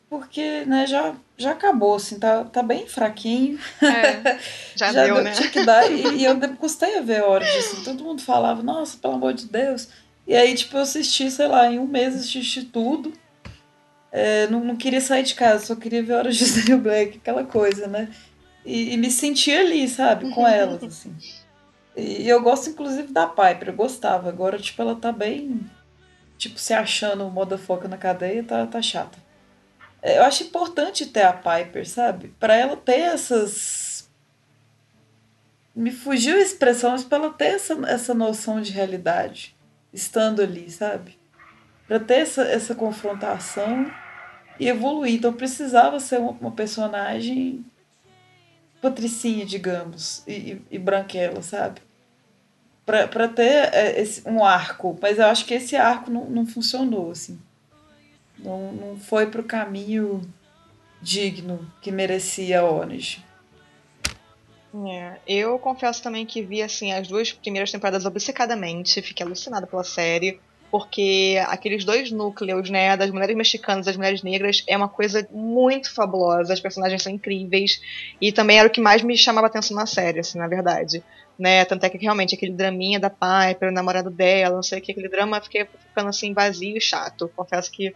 Porque, 0.08 0.64
né, 0.64 0.86
já 0.86 1.12
já 1.36 1.50
acabou, 1.50 1.96
assim, 1.96 2.18
tá, 2.18 2.44
tá 2.44 2.62
bem 2.62 2.86
fraquinho. 2.86 3.58
É, 3.82 4.38
já, 4.76 4.92
já 4.92 5.04
deu, 5.04 5.22
né? 5.22 5.32
Tinha 5.32 5.50
que 5.50 5.64
dar, 5.64 5.90
e, 5.90 6.18
e 6.18 6.24
eu 6.24 6.38
custei 6.56 6.98
a 6.98 7.00
ver 7.00 7.22
horas, 7.22 7.48
assim, 7.48 7.82
todo 7.82 8.04
mundo 8.04 8.22
falava, 8.22 8.62
nossa, 8.62 8.96
pelo 8.96 9.14
amor 9.14 9.34
de 9.34 9.46
Deus. 9.46 9.88
E 10.26 10.34
aí, 10.34 10.54
tipo, 10.54 10.76
eu 10.76 10.82
assisti, 10.82 11.30
sei 11.30 11.48
lá, 11.48 11.70
em 11.70 11.78
um 11.78 11.86
mês 11.86 12.14
assisti 12.14 12.64
tudo. 12.64 13.12
É, 14.10 14.46
não, 14.46 14.60
não 14.60 14.76
queria 14.76 15.00
sair 15.00 15.24
de 15.24 15.34
casa, 15.34 15.66
só 15.66 15.74
queria 15.74 16.02
ver 16.02 16.14
Horas 16.14 16.36
de 16.36 16.44
Zero 16.46 16.78
Black, 16.78 17.18
aquela 17.18 17.44
coisa, 17.44 17.88
né? 17.88 18.08
E, 18.64 18.94
e 18.94 18.96
me 18.96 19.10
sentir 19.10 19.58
ali, 19.58 19.88
sabe, 19.88 20.30
com 20.30 20.46
elas, 20.46 20.82
assim. 20.82 21.14
E 21.96 22.28
eu 22.28 22.40
gosto, 22.42 22.70
inclusive, 22.70 23.12
da 23.12 23.26
Piper, 23.26 23.68
eu 23.68 23.74
gostava. 23.74 24.28
Agora, 24.28 24.58
tipo, 24.58 24.80
ela 24.80 24.94
tá 24.94 25.12
bem, 25.12 25.60
tipo, 26.38 26.58
se 26.58 26.72
achando 26.72 27.28
moda 27.28 27.58
foca 27.58 27.88
na 27.88 27.96
cadeia, 27.96 28.42
tá, 28.42 28.66
tá 28.66 28.80
chata. 28.80 29.23
É, 30.04 30.18
eu 30.18 30.24
acho 30.24 30.44
importante 30.44 31.06
ter 31.06 31.22
a 31.22 31.32
Piper, 31.32 31.88
sabe? 31.88 32.28
Para 32.38 32.54
ela 32.54 32.76
ter 32.76 33.00
essas. 33.00 34.06
Me 35.74 35.90
fugiu 35.90 36.36
a 36.36 36.40
expressão, 36.42 36.90
mas 36.90 37.02
pra 37.02 37.16
ela 37.16 37.32
ter 37.32 37.54
essa, 37.54 37.72
essa 37.88 38.12
noção 38.12 38.60
de 38.60 38.70
realidade 38.70 39.56
estando 39.92 40.42
ali, 40.42 40.70
sabe? 40.70 41.18
Para 41.88 41.98
ter 41.98 42.20
essa, 42.20 42.42
essa 42.42 42.74
confrontação 42.74 43.90
e 44.60 44.68
evoluir. 44.68 45.14
Então 45.14 45.32
precisava 45.32 45.98
ser 45.98 46.20
uma, 46.20 46.32
uma 46.32 46.52
personagem 46.52 47.64
patricinha, 48.82 49.46
digamos, 49.46 50.22
e, 50.26 50.32
e, 50.32 50.62
e 50.72 50.78
branquela, 50.78 51.40
sabe? 51.40 51.80
Para 52.84 53.26
ter 53.26 53.72
é, 53.72 53.98
esse, 53.98 54.28
um 54.28 54.44
arco. 54.44 54.98
Mas 55.00 55.18
eu 55.18 55.24
acho 55.24 55.46
que 55.46 55.54
esse 55.54 55.74
arco 55.74 56.10
não, 56.10 56.26
não 56.26 56.46
funcionou, 56.46 57.10
assim. 57.10 57.40
Não, 58.44 58.72
não 58.72 58.96
foi 58.98 59.26
pro 59.26 59.42
caminho 59.42 60.20
digno 61.00 61.66
que 61.80 61.90
merecia 61.90 62.62
Orange. 62.62 63.24
É, 64.86 65.18
eu 65.26 65.58
confesso 65.58 66.02
também 66.02 66.26
que 66.26 66.42
vi 66.42 66.60
assim 66.60 66.92
as 66.92 67.08
duas 67.08 67.32
primeiras 67.32 67.70
temporadas 67.70 68.04
obcecadamente, 68.04 69.00
fiquei 69.00 69.24
alucinada 69.24 69.66
pela 69.68 69.84
série, 69.84 70.40
porque 70.68 71.40
aqueles 71.46 71.84
dois 71.84 72.10
núcleos, 72.10 72.68
né, 72.68 72.96
das 72.96 73.08
mulheres 73.12 73.36
mexicanas 73.36 73.86
das 73.86 73.96
mulheres 73.96 74.24
negras 74.24 74.64
é 74.66 74.76
uma 74.76 74.88
coisa 74.88 75.26
muito 75.30 75.94
fabulosa, 75.94 76.52
as 76.52 76.58
personagens 76.58 77.04
são 77.04 77.12
incríveis 77.12 77.80
e 78.20 78.32
também 78.32 78.58
era 78.58 78.66
o 78.66 78.70
que 78.70 78.80
mais 78.80 79.00
me 79.00 79.16
chamava 79.16 79.46
atenção 79.46 79.76
na 79.76 79.86
série, 79.86 80.18
assim, 80.18 80.36
na 80.36 80.48
verdade, 80.48 81.04
né, 81.38 81.64
tanto 81.64 81.84
é 81.84 81.88
que 81.88 81.98
realmente 81.98 82.34
aquele 82.34 82.52
draminha 82.52 82.98
da 82.98 83.08
Piper, 83.08 83.68
o 83.68 83.72
namorado 83.72 84.10
dela, 84.10 84.56
não 84.56 84.62
sei 84.64 84.80
o 84.80 84.82
que, 84.82 84.90
aquele 84.90 85.08
drama 85.08 85.40
fiquei 85.40 85.64
ficando 85.64 86.08
assim 86.08 86.32
vazio 86.32 86.76
e 86.76 86.80
chato, 86.80 87.30
confesso 87.36 87.70
que 87.70 87.94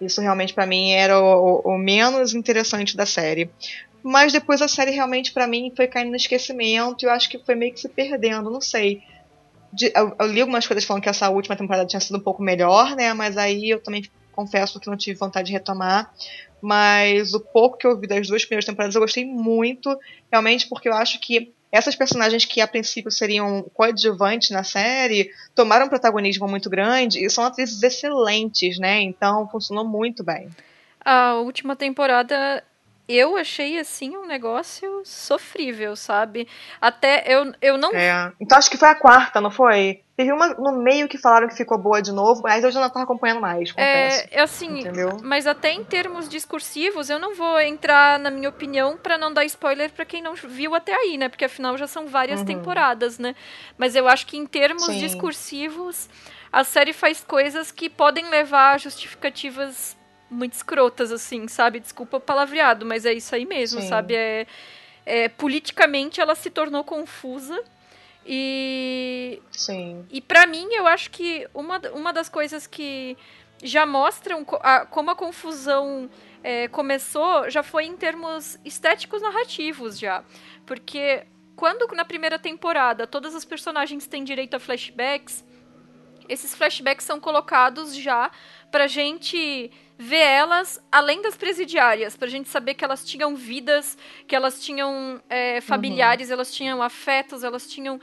isso 0.00 0.20
realmente 0.20 0.52
para 0.52 0.66
mim 0.66 0.90
era 0.90 1.20
o, 1.20 1.60
o, 1.64 1.78
menos 1.78 2.34
interessante 2.34 2.96
da 2.96 3.06
série. 3.06 3.50
Mas 4.02 4.32
depois 4.32 4.62
a 4.62 4.68
série 4.68 4.90
realmente 4.90 5.32
para 5.32 5.46
mim 5.46 5.72
foi 5.74 5.86
caindo 5.86 6.10
no 6.10 6.16
esquecimento 6.16 7.02
e 7.02 7.06
eu 7.06 7.10
acho 7.10 7.28
que 7.28 7.38
foi 7.38 7.54
meio 7.54 7.72
que 7.72 7.80
se 7.80 7.88
perdendo, 7.88 8.50
não 8.50 8.60
sei. 8.60 9.02
De, 9.72 9.92
eu, 9.94 10.14
eu, 10.18 10.26
li 10.26 10.40
algumas 10.40 10.66
coisas 10.66 10.84
falando 10.84 11.02
que 11.02 11.08
essa 11.08 11.28
última 11.28 11.56
temporada 11.56 11.86
tinha 11.86 12.00
sido 12.00 12.16
um 12.16 12.22
pouco 12.22 12.42
melhor, 12.42 12.94
né? 12.94 13.12
Mas 13.12 13.36
aí 13.36 13.70
eu 13.70 13.82
também 13.82 14.04
confesso 14.32 14.78
que 14.78 14.86
não 14.86 14.96
tive 14.96 15.18
vontade 15.18 15.46
de 15.46 15.52
retomar. 15.52 16.12
Mas 16.60 17.34
o 17.34 17.40
pouco 17.40 17.76
que 17.76 17.86
eu 17.86 17.98
vi 17.98 18.06
das 18.06 18.28
duas 18.28 18.44
primeiras 18.44 18.64
temporadas 18.64 18.94
eu 18.94 19.00
gostei 19.00 19.24
muito, 19.24 19.98
realmente, 20.30 20.68
porque 20.68 20.88
eu 20.88 20.94
acho 20.94 21.20
que 21.20 21.52
essas 21.76 21.94
personagens 21.94 22.44
que 22.44 22.60
a 22.60 22.66
princípio 22.66 23.10
seriam 23.10 23.62
coadjuvantes 23.74 24.50
na 24.50 24.64
série 24.64 25.30
tomaram 25.54 25.86
um 25.86 25.88
protagonismo 25.88 26.48
muito 26.48 26.70
grande 26.70 27.24
e 27.24 27.28
são 27.28 27.44
atrizes 27.44 27.82
excelentes, 27.82 28.78
né? 28.78 29.00
Então 29.02 29.48
funcionou 29.48 29.86
muito 29.86 30.24
bem. 30.24 30.48
A 31.04 31.34
última 31.34 31.76
temporada 31.76 32.64
eu 33.08 33.36
achei 33.36 33.78
assim 33.78 34.16
um 34.16 34.26
negócio 34.26 35.02
sofrível, 35.04 35.94
sabe? 35.94 36.48
Até 36.80 37.24
eu, 37.26 37.52
eu 37.60 37.78
não. 37.78 37.92
É. 37.92 38.32
Então 38.40 38.58
acho 38.58 38.70
que 38.70 38.78
foi 38.78 38.88
a 38.88 38.94
quarta, 38.94 39.40
não 39.40 39.50
foi? 39.50 40.02
Teve 40.16 40.32
uma 40.32 40.48
no 40.54 40.72
meio 40.82 41.08
que 41.08 41.18
falaram 41.18 41.46
que 41.46 41.54
ficou 41.54 41.76
boa 41.76 42.00
de 42.00 42.10
novo, 42.10 42.40
mas 42.42 42.64
eu 42.64 42.70
já 42.70 42.80
não 42.80 42.88
tava 42.88 43.04
acompanhando 43.04 43.40
mais, 43.40 43.70
confesso. 43.70 44.26
É, 44.30 44.40
assim, 44.40 44.80
Entendeu? 44.80 45.18
mas 45.22 45.46
até 45.46 45.72
em 45.72 45.84
termos 45.84 46.26
discursivos, 46.26 47.10
eu 47.10 47.18
não 47.18 47.34
vou 47.34 47.60
entrar 47.60 48.18
na 48.18 48.30
minha 48.30 48.48
opinião 48.48 48.96
para 48.96 49.18
não 49.18 49.30
dar 49.30 49.44
spoiler 49.44 49.90
para 49.92 50.06
quem 50.06 50.22
não 50.22 50.34
viu 50.34 50.74
até 50.74 50.94
aí, 50.94 51.18
né? 51.18 51.28
Porque 51.28 51.44
afinal 51.44 51.76
já 51.76 51.86
são 51.86 52.06
várias 52.06 52.40
uhum. 52.40 52.46
temporadas, 52.46 53.18
né? 53.18 53.36
Mas 53.76 53.94
eu 53.94 54.08
acho 54.08 54.26
que 54.26 54.38
em 54.38 54.46
termos 54.46 54.86
Sim. 54.86 54.98
discursivos, 54.98 56.08
a 56.50 56.64
série 56.64 56.94
faz 56.94 57.22
coisas 57.22 57.70
que 57.70 57.90
podem 57.90 58.30
levar 58.30 58.74
a 58.74 58.78
justificativas 58.78 59.94
muito 60.30 60.54
escrotas, 60.54 61.12
assim, 61.12 61.46
sabe? 61.46 61.78
Desculpa 61.78 62.16
o 62.16 62.20
palavreado, 62.20 62.86
mas 62.86 63.04
é 63.04 63.12
isso 63.12 63.34
aí 63.34 63.44
mesmo, 63.44 63.82
Sim. 63.82 63.88
sabe? 63.88 64.14
É, 64.14 64.46
é, 65.04 65.28
politicamente 65.28 66.22
ela 66.22 66.34
se 66.34 66.48
tornou 66.48 66.82
confusa. 66.82 67.62
E. 68.26 69.40
Sim. 69.52 70.04
E 70.10 70.20
para 70.20 70.46
mim, 70.46 70.66
eu 70.72 70.86
acho 70.86 71.10
que 71.10 71.48
uma, 71.54 71.80
uma 71.94 72.12
das 72.12 72.28
coisas 72.28 72.66
que 72.66 73.16
já 73.62 73.86
mostram 73.86 74.44
a, 74.60 74.84
como 74.84 75.10
a 75.10 75.14
confusão 75.14 76.10
é, 76.42 76.68
começou 76.68 77.48
já 77.48 77.62
foi 77.62 77.84
em 77.84 77.96
termos 77.96 78.58
estéticos 78.64 79.22
narrativos 79.22 79.98
já. 79.98 80.24
Porque 80.66 81.24
quando 81.54 81.86
na 81.94 82.04
primeira 82.04 82.38
temporada 82.38 83.06
todas 83.06 83.34
as 83.34 83.44
personagens 83.44 84.06
têm 84.06 84.24
direito 84.24 84.54
a 84.54 84.60
flashbacks, 84.60 85.44
esses 86.28 86.54
flashbacks 86.54 87.04
são 87.04 87.20
colocados 87.20 87.94
já 87.94 88.30
pra 88.76 88.86
gente 88.86 89.70
ver 89.96 90.18
elas 90.18 90.78
além 90.92 91.22
das 91.22 91.34
presidiárias, 91.34 92.14
pra 92.14 92.28
gente 92.28 92.50
saber 92.50 92.74
que 92.74 92.84
elas 92.84 93.02
tinham 93.06 93.34
vidas, 93.34 93.96
que 94.28 94.36
elas 94.36 94.62
tinham 94.62 95.18
é, 95.30 95.62
familiares, 95.62 96.28
uhum. 96.28 96.34
elas 96.34 96.54
tinham 96.54 96.82
afetos, 96.82 97.42
elas 97.42 97.66
tinham 97.66 97.98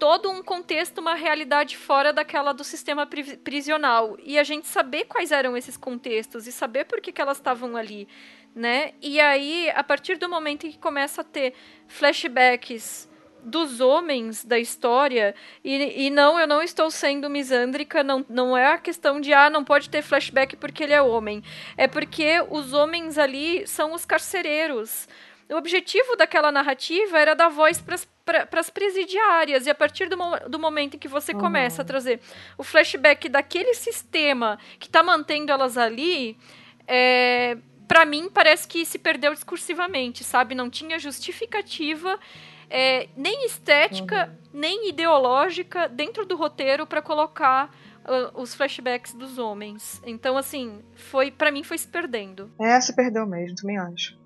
todo 0.00 0.28
um 0.28 0.42
contexto, 0.42 0.98
uma 0.98 1.14
realidade 1.14 1.76
fora 1.76 2.12
daquela 2.12 2.52
do 2.52 2.64
sistema 2.64 3.06
pri 3.06 3.36
prisional. 3.36 4.16
E 4.24 4.36
a 4.36 4.42
gente 4.42 4.66
saber 4.66 5.04
quais 5.04 5.30
eram 5.30 5.56
esses 5.56 5.76
contextos 5.76 6.48
e 6.48 6.50
saber 6.50 6.86
por 6.86 7.00
que, 7.00 7.12
que 7.12 7.22
elas 7.22 7.36
estavam 7.36 7.76
ali, 7.76 8.08
né? 8.52 8.94
E 9.00 9.20
aí, 9.20 9.70
a 9.76 9.84
partir 9.84 10.18
do 10.18 10.28
momento 10.28 10.66
em 10.66 10.72
que 10.72 10.78
começa 10.78 11.20
a 11.20 11.24
ter 11.24 11.54
flashbacks 11.86 13.08
dos 13.42 13.80
homens 13.80 14.44
da 14.44 14.58
história, 14.58 15.34
e, 15.64 16.06
e 16.06 16.10
não, 16.10 16.38
eu 16.38 16.46
não 16.46 16.62
estou 16.62 16.90
sendo 16.90 17.28
misândrica, 17.28 18.02
não, 18.02 18.24
não 18.28 18.56
é 18.56 18.72
a 18.72 18.78
questão 18.78 19.20
de, 19.20 19.32
ah, 19.32 19.50
não 19.50 19.64
pode 19.64 19.90
ter 19.90 20.02
flashback 20.02 20.56
porque 20.56 20.84
ele 20.84 20.92
é 20.92 21.02
homem. 21.02 21.42
É 21.76 21.86
porque 21.86 22.44
os 22.50 22.72
homens 22.72 23.18
ali 23.18 23.66
são 23.66 23.92
os 23.92 24.04
carcereiros. 24.04 25.08
O 25.50 25.56
objetivo 25.56 26.16
daquela 26.16 26.50
narrativa 26.50 27.18
era 27.18 27.34
dar 27.34 27.48
voz 27.48 27.82
para 28.24 28.60
as 28.60 28.70
presidiárias, 28.70 29.66
e 29.66 29.70
a 29.70 29.74
partir 29.74 30.08
do, 30.08 30.16
do 30.48 30.58
momento 30.58 30.94
em 30.94 30.98
que 30.98 31.08
você 31.08 31.32
uhum. 31.32 31.40
começa 31.40 31.82
a 31.82 31.84
trazer 31.84 32.20
o 32.56 32.62
flashback 32.62 33.28
daquele 33.28 33.74
sistema 33.74 34.58
que 34.78 34.86
está 34.86 35.02
mantendo 35.02 35.52
elas 35.52 35.76
ali, 35.76 36.38
é, 36.86 37.58
para 37.86 38.06
mim 38.06 38.30
parece 38.32 38.66
que 38.66 38.86
se 38.86 38.98
perdeu 38.98 39.34
discursivamente, 39.34 40.24
sabe? 40.24 40.54
Não 40.54 40.70
tinha 40.70 40.98
justificativa 40.98 42.18
é, 42.72 43.06
nem 43.14 43.44
estética, 43.44 44.28
uhum. 44.28 44.60
nem 44.60 44.88
ideológica 44.88 45.86
dentro 45.86 46.24
do 46.24 46.36
roteiro 46.36 46.86
para 46.86 47.02
colocar 47.02 47.70
uh, 48.06 48.40
os 48.40 48.54
flashbacks 48.54 49.12
dos 49.12 49.36
homens. 49.36 50.00
Então, 50.06 50.38
assim, 50.38 50.80
foi 50.94 51.30
para 51.30 51.50
mim 51.52 51.62
foi 51.62 51.76
se 51.76 51.86
perdendo. 51.86 52.50
É, 52.58 52.80
se 52.80 52.96
perdeu 52.96 53.26
mesmo, 53.26 53.56
também 53.56 53.78
acho. 53.78 54.18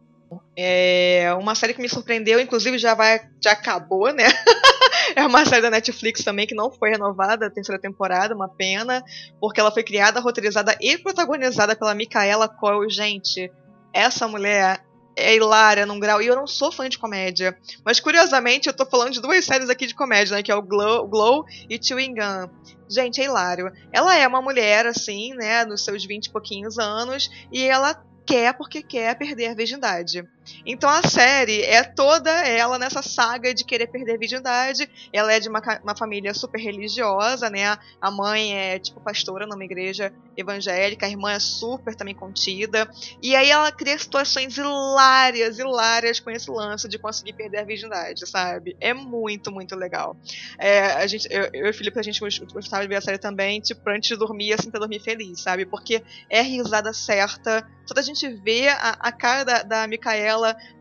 É 0.57 1.33
uma 1.39 1.55
série 1.57 1.75
que 1.75 1.83
me 1.83 1.89
surpreendeu, 1.89 2.39
inclusive 2.39 2.79
já 2.79 2.95
vai, 2.95 3.21
já 3.41 3.53
acabou, 3.53 4.13
né? 4.13 4.25
é 5.17 5.27
uma 5.27 5.45
série 5.45 5.63
da 5.63 5.71
Netflix 5.71 6.23
também 6.23 6.47
que 6.47 6.55
não 6.55 6.71
foi 6.71 6.91
renovada 6.91 7.47
a 7.47 7.51
terceira 7.51 7.81
temporada, 7.81 8.35
uma 8.35 8.49
pena, 8.49 9.05
porque 9.41 9.59
ela 9.59 9.73
foi 9.73 9.83
criada, 9.83 10.21
roteirizada 10.21 10.77
e 10.81 10.99
protagonizada 10.99 11.75
pela 11.75 11.95
Micaela 11.95 12.49
Coel. 12.49 12.89
Gente, 12.89 13.51
essa 13.93 14.29
mulher 14.29 14.86
é 15.17 15.35
hilária 15.35 15.87
num 15.87 15.99
grau. 15.99 16.21
E 16.21 16.27
eu 16.27 16.37
não 16.37 16.47
sou 16.47 16.71
fã 16.71 16.89
de 16.89 16.99
comédia. 16.99 17.59
Mas 17.85 17.99
curiosamente, 17.99 18.69
eu 18.69 18.75
tô 18.75 18.85
falando 18.85 19.13
de 19.13 19.21
duas 19.21 19.45
séries 19.45 19.71
aqui 19.71 19.87
de 19.87 19.95
comédia, 19.95 20.37
né? 20.37 20.43
Que 20.43 20.53
é 20.53 20.55
o 20.55 20.63
Glow, 20.63 21.09
Glow 21.09 21.45
e 21.69 21.83
Chewing 21.83 22.15
Gum. 22.15 22.49
Gente, 22.89 23.21
é 23.21 23.25
hilário. 23.25 23.73
Ela 23.91 24.17
é 24.17 24.29
uma 24.29 24.43
mulher, 24.43 24.87
assim, 24.87 25.35
né? 25.35 25.65
Nos 25.65 25.83
seus 25.83 26.05
20 26.05 26.27
e 26.27 26.31
pouquinhos 26.31 26.79
anos. 26.79 27.31
E 27.51 27.65
ela 27.65 28.01
quer 28.27 28.53
porque 28.57 28.83
quer 28.83 29.17
perder 29.17 29.49
a 29.49 29.55
virgindade. 29.55 30.25
Então 30.65 30.89
a 30.89 31.03
série 31.03 31.63
é 31.63 31.83
toda 31.83 32.31
ela 32.31 32.79
nessa 32.79 33.03
saga 33.03 33.55
de 33.55 33.65
querer 33.65 33.87
perder 33.87 34.19
virgindade. 34.19 34.89
Ela 35.13 35.33
é 35.33 35.41
de 35.41 35.49
uma, 35.49 35.61
uma 35.83 35.97
família 35.97 36.33
super 36.35 36.59
religiosa, 36.59 37.51
né? 37.51 37.77
A 38.01 38.11
mãe 38.11 38.57
é 38.57 38.79
tipo 38.79 39.01
pastora 39.01 39.47
numa 39.47 39.65
igreja 39.65 40.13
evangélica, 40.37 41.07
a 41.07 41.09
irmã 41.09 41.33
é 41.33 41.41
super 41.41 41.95
também 41.95 42.15
contida. 42.15 42.89
E 43.23 43.35
aí 43.35 43.51
ela 43.51 43.71
cria 43.73 43.99
situações 43.99 44.57
hilárias, 44.57 45.59
hilárias 45.59 46.21
com 46.21 46.31
esse 46.31 46.51
lance 46.51 46.89
de 46.89 46.99
conseguir 46.99 47.33
perder 47.33 47.59
a 47.59 47.65
virgindade, 47.65 48.29
sabe? 48.29 48.77
É 48.81 48.93
muito, 48.93 49.51
muito 49.51 49.75
legal. 49.75 50.17
É, 50.59 50.81
a 50.93 51.07
gente, 51.07 51.27
eu, 51.31 51.49
eu 51.53 51.67
e 51.67 51.71
o 51.71 51.75
Felipe, 51.75 51.99
a 51.99 52.03
gente 52.03 52.21
gostava 52.21 52.83
de 52.83 52.89
ver 52.89 52.97
a 52.97 53.01
série 53.01 53.19
também, 53.19 53.61
tipo, 53.61 53.89
antes 53.89 54.09
de 54.09 54.17
dormir, 54.17 54.53
assim, 54.53 54.71
pra 54.71 54.81
dormir 54.81 55.01
feliz, 55.01 55.41
sabe? 55.41 55.65
Porque 55.67 56.03
é 56.29 56.43
risada 56.43 56.93
certa. 56.93 57.67
Só 57.87 57.95
a 57.97 58.03
gente 58.03 58.29
vê 58.29 58.69
a, 58.69 58.97
a 59.01 59.13
cara 59.13 59.45
da, 59.45 59.63
da 59.63 59.87
Micaela 59.87 60.36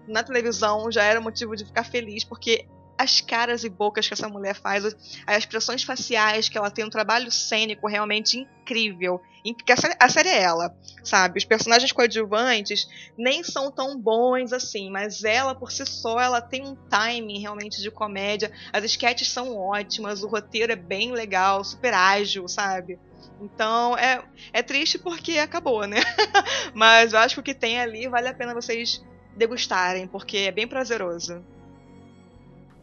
na 0.07 0.23
televisão 0.23 0.91
já 0.91 1.03
era 1.03 1.21
motivo 1.21 1.55
de 1.55 1.65
ficar 1.65 1.83
feliz, 1.83 2.23
porque 2.23 2.67
as 2.97 3.21
caras 3.21 3.63
e 3.63 3.69
bocas 3.69 4.07
que 4.07 4.13
essa 4.13 4.29
mulher 4.29 4.55
faz, 4.55 4.85
as 5.27 5.37
expressões 5.37 5.83
faciais 5.83 6.47
que 6.49 6.57
ela 6.57 6.71
tem, 6.71 6.85
um 6.85 6.89
trabalho 6.89 7.31
cênico 7.31 7.87
realmente 7.87 8.37
incrível. 8.37 9.21
Porque 9.53 9.71
a 9.71 10.09
série, 10.09 10.29
é 10.29 10.41
ela, 10.41 10.75
sabe? 11.03 11.37
Os 11.37 11.45
personagens 11.45 11.91
coadjuvantes 11.91 12.87
nem 13.15 13.43
são 13.43 13.71
tão 13.71 13.99
bons 13.99 14.51
assim, 14.51 14.89
mas 14.89 15.23
ela 15.23 15.53
por 15.53 15.71
si 15.71 15.85
só, 15.85 16.19
ela 16.19 16.41
tem 16.41 16.65
um 16.65 16.75
timing 16.75 17.39
realmente 17.39 17.79
de 17.79 17.91
comédia. 17.91 18.51
As 18.73 18.83
sketches 18.85 19.29
são 19.29 19.55
ótimas, 19.55 20.23
o 20.23 20.27
roteiro 20.27 20.71
é 20.71 20.75
bem 20.75 21.11
legal, 21.11 21.63
super 21.63 21.93
ágil, 21.93 22.47
sabe? 22.47 22.97
Então 23.39 23.95
é, 23.97 24.23
é 24.51 24.63
triste 24.63 24.97
porque 24.97 25.37
acabou, 25.37 25.85
né? 25.85 25.97
mas 26.73 27.13
eu 27.13 27.19
acho 27.19 27.35
que 27.35 27.41
o 27.41 27.43
que 27.43 27.53
tem 27.53 27.79
ali 27.79 28.07
vale 28.07 28.27
a 28.27 28.33
pena 28.33 28.53
vocês 28.53 29.03
degustarem, 29.35 30.07
porque 30.07 30.37
é 30.37 30.51
bem 30.51 30.67
prazeroso. 30.67 31.43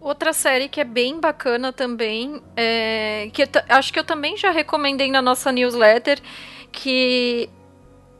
Outra 0.00 0.32
série 0.32 0.68
que 0.68 0.80
é 0.80 0.84
bem 0.84 1.20
bacana 1.20 1.72
também, 1.72 2.42
é, 2.56 3.30
que 3.32 3.48
acho 3.68 3.92
que 3.92 3.98
eu 3.98 4.04
também 4.04 4.36
já 4.36 4.50
recomendei 4.50 5.10
na 5.10 5.22
nossa 5.22 5.52
newsletter, 5.52 6.20
que 6.72 7.48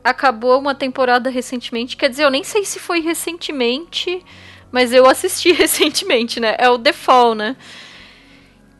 acabou 0.03 0.59
uma 0.59 0.73
temporada 0.73 1.29
recentemente. 1.29 1.97
Quer 1.97 2.09
dizer, 2.09 2.23
eu 2.23 2.31
nem 2.31 2.43
sei 2.43 2.63
se 2.63 2.79
foi 2.79 3.01
recentemente, 3.01 4.23
mas 4.71 4.93
eu 4.93 5.05
assisti 5.05 5.51
recentemente, 5.53 6.39
né? 6.39 6.55
É 6.57 6.69
o 6.69 6.79
The 6.79 6.93
Fall, 6.93 7.35
né? 7.35 7.55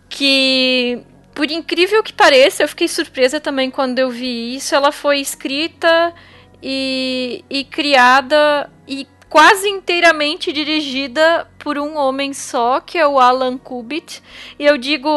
Que, 0.09 1.01
por 1.33 1.51
incrível 1.51 2.03
que 2.03 2.13
pareça, 2.13 2.63
eu 2.63 2.67
fiquei 2.67 2.87
surpresa 2.87 3.39
também 3.39 3.69
quando 3.69 3.99
eu 3.99 4.09
vi 4.09 4.55
isso. 4.55 4.75
Ela 4.75 4.91
foi 4.91 5.19
escrita 5.19 6.13
e, 6.61 7.43
e 7.49 7.63
criada 7.65 8.69
e 8.87 9.05
quase 9.33 9.67
inteiramente 9.67 10.53
dirigida 10.53 11.49
por 11.57 11.79
um 11.79 11.97
homem 11.97 12.33
só, 12.35 12.79
que 12.79 12.99
é 12.99 13.07
o 13.07 13.19
Alan 13.19 13.57
Kubit. 13.57 14.21
E 14.59 14.63
eu 14.63 14.77
digo 14.77 15.09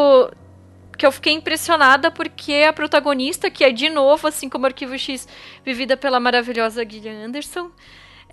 que 0.97 1.05
eu 1.05 1.11
fiquei 1.11 1.33
impressionada 1.33 2.09
porque 2.09 2.65
a 2.67 2.73
protagonista, 2.73 3.51
que 3.51 3.63
é 3.63 3.71
de 3.71 3.91
novo, 3.91 4.27
assim 4.27 4.49
como 4.49 4.65
Arquivo 4.65 4.97
X, 4.97 5.27
vivida 5.63 5.95
pela 5.95 6.19
maravilhosa 6.19 6.83
Gillian 6.83 7.27
Anderson, 7.27 7.69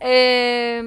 é 0.00 0.84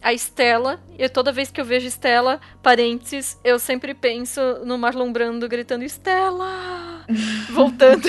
a 0.00 0.12
Estela. 0.12 0.80
E 0.96 1.08
toda 1.08 1.32
vez 1.32 1.50
que 1.50 1.60
eu 1.60 1.64
vejo 1.64 1.88
Estela, 1.88 2.40
parênteses, 2.62 3.36
eu 3.42 3.58
sempre 3.58 3.92
penso 3.92 4.40
no 4.64 4.78
Marlon 4.78 5.10
Brando 5.10 5.48
gritando 5.48 5.82
Estela! 5.82 7.04
Voltando. 7.50 8.06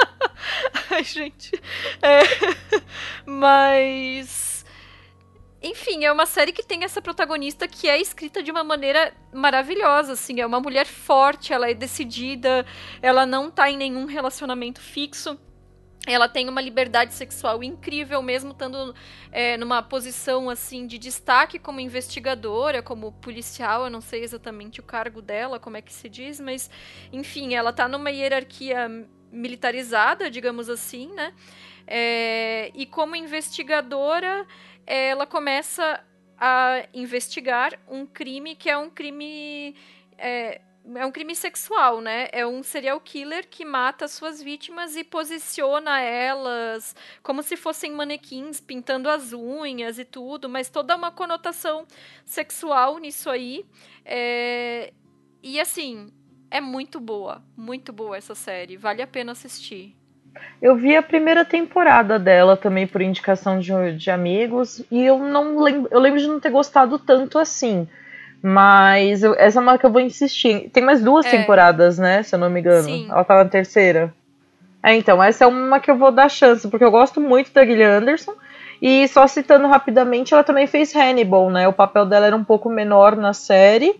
Ai, 0.90 1.04
gente. 1.04 1.60
É... 2.00 2.22
Mas 3.26 4.55
enfim, 5.66 6.04
é 6.04 6.12
uma 6.12 6.26
série 6.26 6.52
que 6.52 6.62
tem 6.62 6.84
essa 6.84 7.02
protagonista 7.02 7.66
que 7.68 7.88
é 7.88 8.00
escrita 8.00 8.42
de 8.42 8.50
uma 8.50 8.64
maneira 8.64 9.12
maravilhosa, 9.32 10.12
assim, 10.12 10.40
é 10.40 10.46
uma 10.46 10.60
mulher 10.60 10.86
forte, 10.86 11.52
ela 11.52 11.70
é 11.70 11.74
decidida, 11.74 12.64
ela 13.02 13.26
não 13.26 13.50
tá 13.50 13.70
em 13.70 13.76
nenhum 13.76 14.06
relacionamento 14.06 14.80
fixo. 14.80 15.38
Ela 16.06 16.28
tem 16.28 16.48
uma 16.48 16.60
liberdade 16.60 17.14
sexual 17.14 17.64
incrível, 17.64 18.22
mesmo 18.22 18.52
estando 18.52 18.94
é, 19.32 19.56
numa 19.56 19.82
posição 19.82 20.48
assim 20.48 20.86
de 20.86 20.98
destaque 20.98 21.58
como 21.58 21.80
investigadora, 21.80 22.80
como 22.80 23.10
policial. 23.10 23.84
Eu 23.84 23.90
não 23.90 24.00
sei 24.00 24.22
exatamente 24.22 24.78
o 24.78 24.84
cargo 24.84 25.20
dela, 25.20 25.58
como 25.58 25.76
é 25.76 25.82
que 25.82 25.92
se 25.92 26.08
diz, 26.08 26.38
mas 26.38 26.70
enfim, 27.12 27.54
ela 27.54 27.72
tá 27.72 27.88
numa 27.88 28.08
hierarquia 28.08 28.88
militarizada, 29.32 30.30
digamos 30.30 30.68
assim, 30.70 31.12
né? 31.12 31.34
É, 31.88 32.70
e 32.74 32.86
como 32.86 33.16
investigadora, 33.16 34.46
ela 34.86 35.26
começa 35.26 36.02
a 36.38 36.84
investigar 36.94 37.78
um 37.88 38.06
crime 38.06 38.54
que 38.54 38.70
é 38.70 38.76
um 38.76 38.90
crime. 38.90 39.74
É, 40.18 40.60
é 40.94 41.04
um 41.04 41.10
crime 41.10 41.34
sexual, 41.34 42.00
né? 42.00 42.28
É 42.30 42.46
um 42.46 42.62
serial 42.62 43.00
killer 43.00 43.48
que 43.48 43.64
mata 43.64 44.06
suas 44.06 44.40
vítimas 44.40 44.94
e 44.94 45.02
posiciona 45.02 46.00
elas 46.00 46.94
como 47.24 47.42
se 47.42 47.56
fossem 47.56 47.90
manequins, 47.90 48.60
pintando 48.60 49.08
as 49.08 49.32
unhas 49.32 49.98
e 49.98 50.04
tudo, 50.04 50.48
mas 50.48 50.70
toda 50.70 50.94
uma 50.94 51.10
conotação 51.10 51.86
sexual 52.24 52.98
nisso 52.98 53.28
aí. 53.28 53.66
É... 54.04 54.92
E 55.42 55.58
assim, 55.58 56.12
é 56.50 56.60
muito 56.60 57.00
boa, 57.00 57.44
muito 57.56 57.92
boa 57.92 58.16
essa 58.16 58.34
série, 58.34 58.76
vale 58.76 59.02
a 59.02 59.06
pena 59.06 59.32
assistir. 59.32 59.96
Eu 60.60 60.76
vi 60.76 60.96
a 60.96 61.02
primeira 61.02 61.44
temporada 61.44 62.18
dela 62.18 62.56
também 62.56 62.86
por 62.86 63.00
indicação 63.00 63.58
de, 63.58 63.96
de 63.96 64.10
amigos 64.10 64.82
e 64.90 65.04
eu 65.04 65.18
não 65.18 65.60
lembro, 65.60 65.88
eu 65.90 66.00
lembro 66.00 66.18
de 66.18 66.26
não 66.26 66.40
ter 66.40 66.50
gostado 66.50 66.98
tanto 66.98 67.38
assim. 67.38 67.86
Mas 68.42 69.22
eu, 69.22 69.34
essa 69.34 69.58
é 69.58 69.62
uma 69.62 69.78
que 69.78 69.84
eu 69.84 69.90
vou 69.90 70.00
insistir. 70.00 70.70
Tem 70.72 70.82
mais 70.82 71.02
duas 71.02 71.26
é. 71.26 71.30
temporadas, 71.30 71.98
né? 71.98 72.22
Se 72.22 72.34
eu 72.34 72.38
não 72.38 72.50
me 72.50 72.60
engano. 72.60 72.84
Sim. 72.84 73.08
Ela 73.10 73.24
tá 73.24 73.34
na 73.36 73.44
terceira. 73.44 74.14
É, 74.82 74.94
então, 74.94 75.22
essa 75.22 75.44
é 75.44 75.46
uma 75.46 75.80
que 75.80 75.90
eu 75.90 75.96
vou 75.96 76.12
dar 76.12 76.28
chance, 76.28 76.68
porque 76.68 76.84
eu 76.84 76.90
gosto 76.90 77.20
muito 77.20 77.52
da 77.52 77.64
Gillian 77.64 77.98
Anderson. 77.98 78.34
E 78.80 79.08
só 79.08 79.26
citando 79.26 79.66
rapidamente, 79.66 80.32
ela 80.32 80.44
também 80.44 80.66
fez 80.66 80.94
Hannibal, 80.94 81.50
né? 81.50 81.66
O 81.66 81.72
papel 81.72 82.06
dela 82.06 82.26
era 82.26 82.36
um 82.36 82.44
pouco 82.44 82.68
menor 82.68 83.16
na 83.16 83.32
série. 83.32 83.98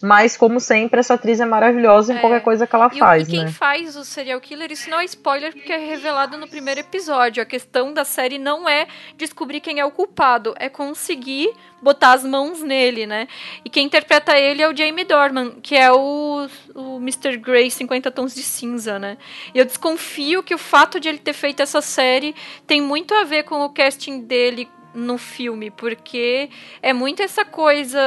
Mas, 0.00 0.36
como 0.36 0.60
sempre, 0.60 1.00
essa 1.00 1.14
atriz 1.14 1.40
é 1.40 1.44
maravilhosa 1.44 2.12
em 2.12 2.16
é. 2.16 2.20
qualquer 2.20 2.40
coisa 2.40 2.66
que 2.66 2.74
ela 2.74 2.88
e, 2.92 2.98
faz, 2.98 3.28
e 3.28 3.32
quem 3.32 3.44
né? 3.44 3.50
faz 3.50 3.96
o 3.96 4.04
serial 4.04 4.40
killer, 4.40 4.70
isso 4.70 4.88
não 4.88 5.00
é 5.00 5.04
spoiler 5.04 5.52
porque 5.52 5.72
é 5.72 5.76
revelado 5.76 6.36
no 6.36 6.46
primeiro 6.46 6.80
episódio. 6.80 7.42
A 7.42 7.46
questão 7.46 7.92
da 7.92 8.04
série 8.04 8.38
não 8.38 8.68
é 8.68 8.86
descobrir 9.16 9.60
quem 9.60 9.80
é 9.80 9.84
o 9.84 9.90
culpado, 9.90 10.54
é 10.56 10.68
conseguir 10.68 11.52
botar 11.82 12.12
as 12.12 12.24
mãos 12.24 12.62
nele, 12.62 13.06
né? 13.06 13.26
E 13.64 13.70
quem 13.70 13.86
interpreta 13.86 14.38
ele 14.38 14.62
é 14.62 14.68
o 14.68 14.76
Jamie 14.76 15.04
Dorman, 15.04 15.60
que 15.60 15.74
é 15.74 15.90
o, 15.90 16.46
o 16.74 16.96
Mr. 16.98 17.36
Grey 17.36 17.68
50 17.68 18.10
Tons 18.12 18.34
de 18.34 18.42
Cinza, 18.42 19.00
né? 19.00 19.18
E 19.52 19.58
eu 19.58 19.64
desconfio 19.64 20.44
que 20.44 20.54
o 20.54 20.58
fato 20.58 21.00
de 21.00 21.08
ele 21.08 21.18
ter 21.18 21.32
feito 21.32 21.60
essa 21.60 21.80
série 21.80 22.36
tem 22.68 22.80
muito 22.80 23.14
a 23.14 23.24
ver 23.24 23.42
com 23.42 23.64
o 23.64 23.70
casting 23.70 24.20
dele 24.20 24.68
no 24.94 25.18
filme, 25.18 25.70
porque 25.70 26.50
é 26.80 26.92
muito 26.92 27.22
essa 27.22 27.44
coisa 27.44 27.98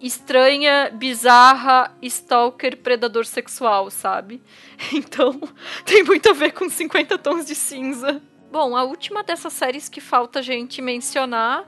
estranha, 0.00 0.90
bizarra, 0.92 1.96
stalker, 2.02 2.76
predador 2.76 3.26
sexual, 3.26 3.90
sabe? 3.90 4.42
Então, 4.92 5.40
tem 5.84 6.04
muito 6.04 6.30
a 6.30 6.32
ver 6.32 6.52
com 6.52 6.68
50 6.68 7.18
tons 7.18 7.44
de 7.44 7.54
cinza. 7.54 8.22
Bom, 8.50 8.76
a 8.76 8.84
última 8.84 9.22
dessas 9.22 9.52
séries 9.52 9.88
que 9.88 10.00
falta 10.00 10.38
a 10.38 10.42
gente 10.42 10.80
mencionar 10.80 11.64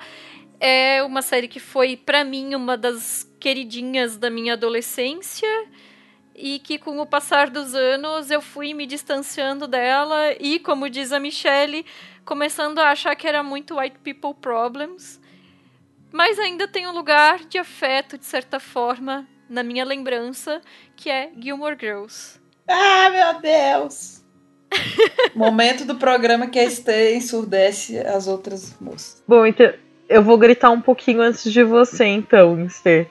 é 0.61 1.03
uma 1.03 1.23
série 1.23 1.49
que 1.49 1.61
foi, 1.61 1.97
para 1.97 2.25
mim, 2.25 2.55
uma 2.55 2.77
das 2.77 3.29
queridinhas 3.41 4.17
da 4.17 4.31
minha 4.31 4.53
adolescência 4.53 5.49
e 6.35 6.59
que 6.59 6.79
com 6.79 6.99
o 6.99 7.07
passar 7.07 7.51
dos 7.51 7.75
anos 7.75 8.31
eu 8.31 8.41
fui 8.41 8.73
me 8.73 8.87
distanciando 8.87 9.67
dela 9.67 10.35
e, 10.41 10.59
como 10.59 10.89
diz 10.89 11.13
a 11.13 11.21
Michelle, 11.21 11.85
começando 12.25 12.79
a 12.79 12.91
achar 12.91 13.15
que 13.15 13.27
era 13.27 13.43
muito 13.43 13.79
white 13.79 13.99
people 13.99 14.35
problems 14.41 15.20
mas 16.13 16.39
ainda 16.39 16.67
tem 16.67 16.87
um 16.87 16.93
lugar 16.93 17.41
de 17.41 17.59
afeto, 17.59 18.19
de 18.19 18.25
certa 18.25 18.59
forma, 18.59 19.27
na 19.49 19.63
minha 19.63 19.85
lembrança, 19.85 20.61
que 20.97 21.11
é 21.11 21.31
Gilmore 21.39 21.77
Girls. 21.79 22.41
Ah, 22.69 23.11
meu 23.11 23.41
Deus! 23.41 24.23
Momento 25.35 25.85
do 25.85 25.97
programa 25.97 26.47
que 26.47 26.59
a 26.59 26.65
Estê 26.65 27.17
ensurdece 27.17 27.99
as 27.99 28.27
outras 28.27 28.77
moças. 28.81 29.23
Bom, 29.27 29.45
então 29.45 29.73
eu 30.09 30.23
vou 30.23 30.39
gritar 30.39 30.71
um 30.71 30.81
pouquinho 30.81 31.21
antes 31.21 31.51
de 31.53 31.63
você, 31.63 32.05
então, 32.05 32.65
Estê. 32.65 33.07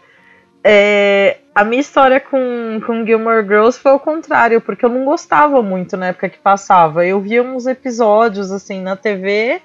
É, 0.64 1.38
a 1.56 1.64
minha 1.64 1.80
história 1.80 2.20
com, 2.20 2.82
com 2.86 3.06
Gilmore 3.06 3.45
Girls 3.45 3.80
foi 3.80 3.91
o 3.91 4.00
contrário, 4.00 4.62
porque 4.62 4.86
eu 4.86 4.89
não 4.89 5.06
gostava 5.06 5.62
muito 5.62 5.95
na 5.95 6.08
época 6.08 6.30
que 6.30 6.38
passava. 6.38 7.06
Eu 7.06 7.20
via 7.22 7.41
uns 7.41 7.66
episódios 7.66 8.52
assim 8.52 8.82
na 8.82 8.95
TV, 8.95 9.62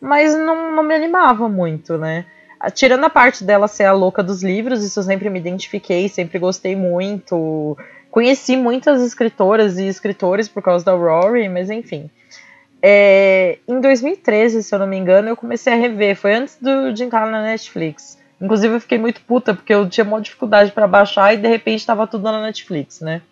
mas 0.00 0.34
não, 0.36 0.72
não 0.72 0.82
me 0.82 0.94
animava 0.94 1.48
muito, 1.48 1.96
né? 1.96 2.26
Tirando 2.70 3.04
a 3.04 3.10
parte 3.10 3.44
dela 3.44 3.68
ser 3.68 3.84
a 3.84 3.92
louca 3.92 4.22
dos 4.22 4.42
livros, 4.42 4.84
isso 4.84 4.98
eu 4.98 5.04
sempre 5.04 5.28
me 5.30 5.38
identifiquei, 5.38 6.08
sempre 6.08 6.38
gostei 6.38 6.76
muito. 6.76 7.76
Conheci 8.10 8.56
muitas 8.56 9.02
escritoras 9.02 9.78
e 9.78 9.86
escritores 9.86 10.48
por 10.48 10.62
causa 10.62 10.84
da 10.84 10.92
Rory, 10.92 11.48
mas 11.48 11.70
enfim. 11.70 12.10
É, 12.82 13.58
em 13.66 13.80
2013, 13.80 14.62
se 14.62 14.74
eu 14.74 14.78
não 14.78 14.86
me 14.86 14.96
engano, 14.96 15.28
eu 15.28 15.36
comecei 15.36 15.72
a 15.72 15.76
rever. 15.76 16.16
Foi 16.16 16.34
antes 16.34 16.56
do, 16.60 16.92
de 16.92 17.02
entrar 17.02 17.26
na 17.30 17.42
Netflix. 17.42 18.18
Inclusive, 18.40 18.74
eu 18.74 18.80
fiquei 18.80 18.98
muito 18.98 19.20
puta, 19.22 19.54
porque 19.54 19.72
eu 19.72 19.88
tinha 19.88 20.04
uma 20.04 20.20
dificuldade 20.20 20.70
para 20.70 20.86
baixar 20.86 21.32
e 21.32 21.38
de 21.38 21.48
repente 21.48 21.80
estava 21.80 22.06
tudo 22.06 22.24
na 22.24 22.42
Netflix, 22.42 23.00
né? 23.00 23.22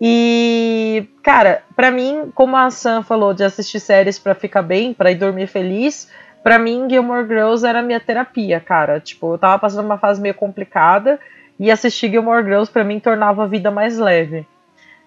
E, 0.00 1.06
cara, 1.22 1.62
para 1.76 1.90
mim, 1.90 2.32
como 2.34 2.56
a 2.56 2.70
Sam 2.70 3.02
falou 3.02 3.32
de 3.32 3.44
assistir 3.44 3.78
séries 3.80 4.18
para 4.18 4.34
ficar 4.34 4.62
bem, 4.62 4.92
para 4.92 5.12
ir 5.12 5.14
dormir 5.14 5.46
feliz, 5.46 6.10
para 6.44 6.58
mim, 6.58 6.86
Gilmore 6.90 7.26
Girls 7.26 7.66
era 7.66 7.80
minha 7.80 7.98
terapia, 7.98 8.60
cara. 8.60 9.00
Tipo, 9.00 9.32
eu 9.32 9.38
tava 9.38 9.58
passando 9.58 9.86
uma 9.86 9.96
fase 9.96 10.20
meio 10.20 10.34
complicada 10.34 11.18
e 11.58 11.70
assistir 11.70 12.10
Gilmore 12.10 12.44
Girls 12.44 12.70
para 12.70 12.84
mim 12.84 13.00
tornava 13.00 13.44
a 13.44 13.46
vida 13.46 13.70
mais 13.70 13.96
leve. 13.96 14.46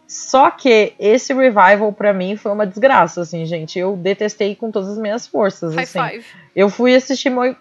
Só 0.07 0.49
que 0.49 0.93
esse 0.97 1.31
revival 1.33 1.93
para 1.93 2.11
mim 2.11 2.35
foi 2.35 2.51
uma 2.51 2.65
desgraça, 2.65 3.21
assim, 3.21 3.45
gente. 3.45 3.77
Eu 3.77 3.95
detestei 3.95 4.55
com 4.55 4.71
todas 4.71 4.89
as 4.89 4.97
minhas 4.97 5.27
forças, 5.27 5.75
High 5.75 5.83
assim. 5.83 5.99
Five. 5.99 6.25
Eu 6.55 6.69
fui 6.69 6.95
assistir 6.95 7.29
muito. 7.29 7.59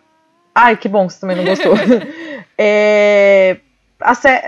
Ai, 0.54 0.74
que 0.74 0.88
bom 0.88 1.06
que 1.06 1.12
você 1.12 1.20
também 1.20 1.36
não 1.36 1.44
gostou. 1.44 1.74
é... 2.56 3.58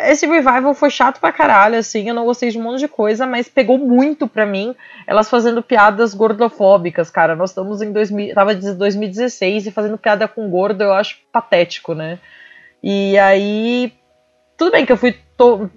esse 0.09 0.27
revival 0.27 0.75
foi 0.75 0.91
chato 0.91 1.21
pra 1.21 1.33
caralho, 1.33 1.79
assim, 1.79 2.09
eu 2.09 2.15
não 2.15 2.27
gostei 2.27 2.51
de 2.51 2.59
um 2.59 2.63
monte 2.63 2.81
de 2.81 2.89
coisa, 2.89 3.27
mas 3.27 3.49
pegou 3.49 3.79
muito 3.79 4.29
pra 4.29 4.45
mim 4.45 4.75
elas 5.07 5.31
fazendo 5.31 5.63
piadas 5.63 6.13
gordofóbicas, 6.13 7.11
cara. 7.11 7.35
Nós 7.35 7.51
estamos 7.51 7.81
em 7.81 7.91
2000, 7.91 8.35
tava 8.35 8.55
2016 8.55 9.67
e 9.67 9.71
fazendo 9.71 9.97
piada 9.97 10.29
com 10.29 10.51
gordo, 10.51 10.83
eu 10.83 10.93
acho 10.93 11.19
patético, 11.33 11.95
né? 11.95 12.19
E 12.83 13.19
aí, 13.19 13.93
tudo 14.57 14.71
bem 14.71 14.85
que 14.85 14.93
eu 14.93 14.97
fui 14.97 15.17
tô, 15.39 15.71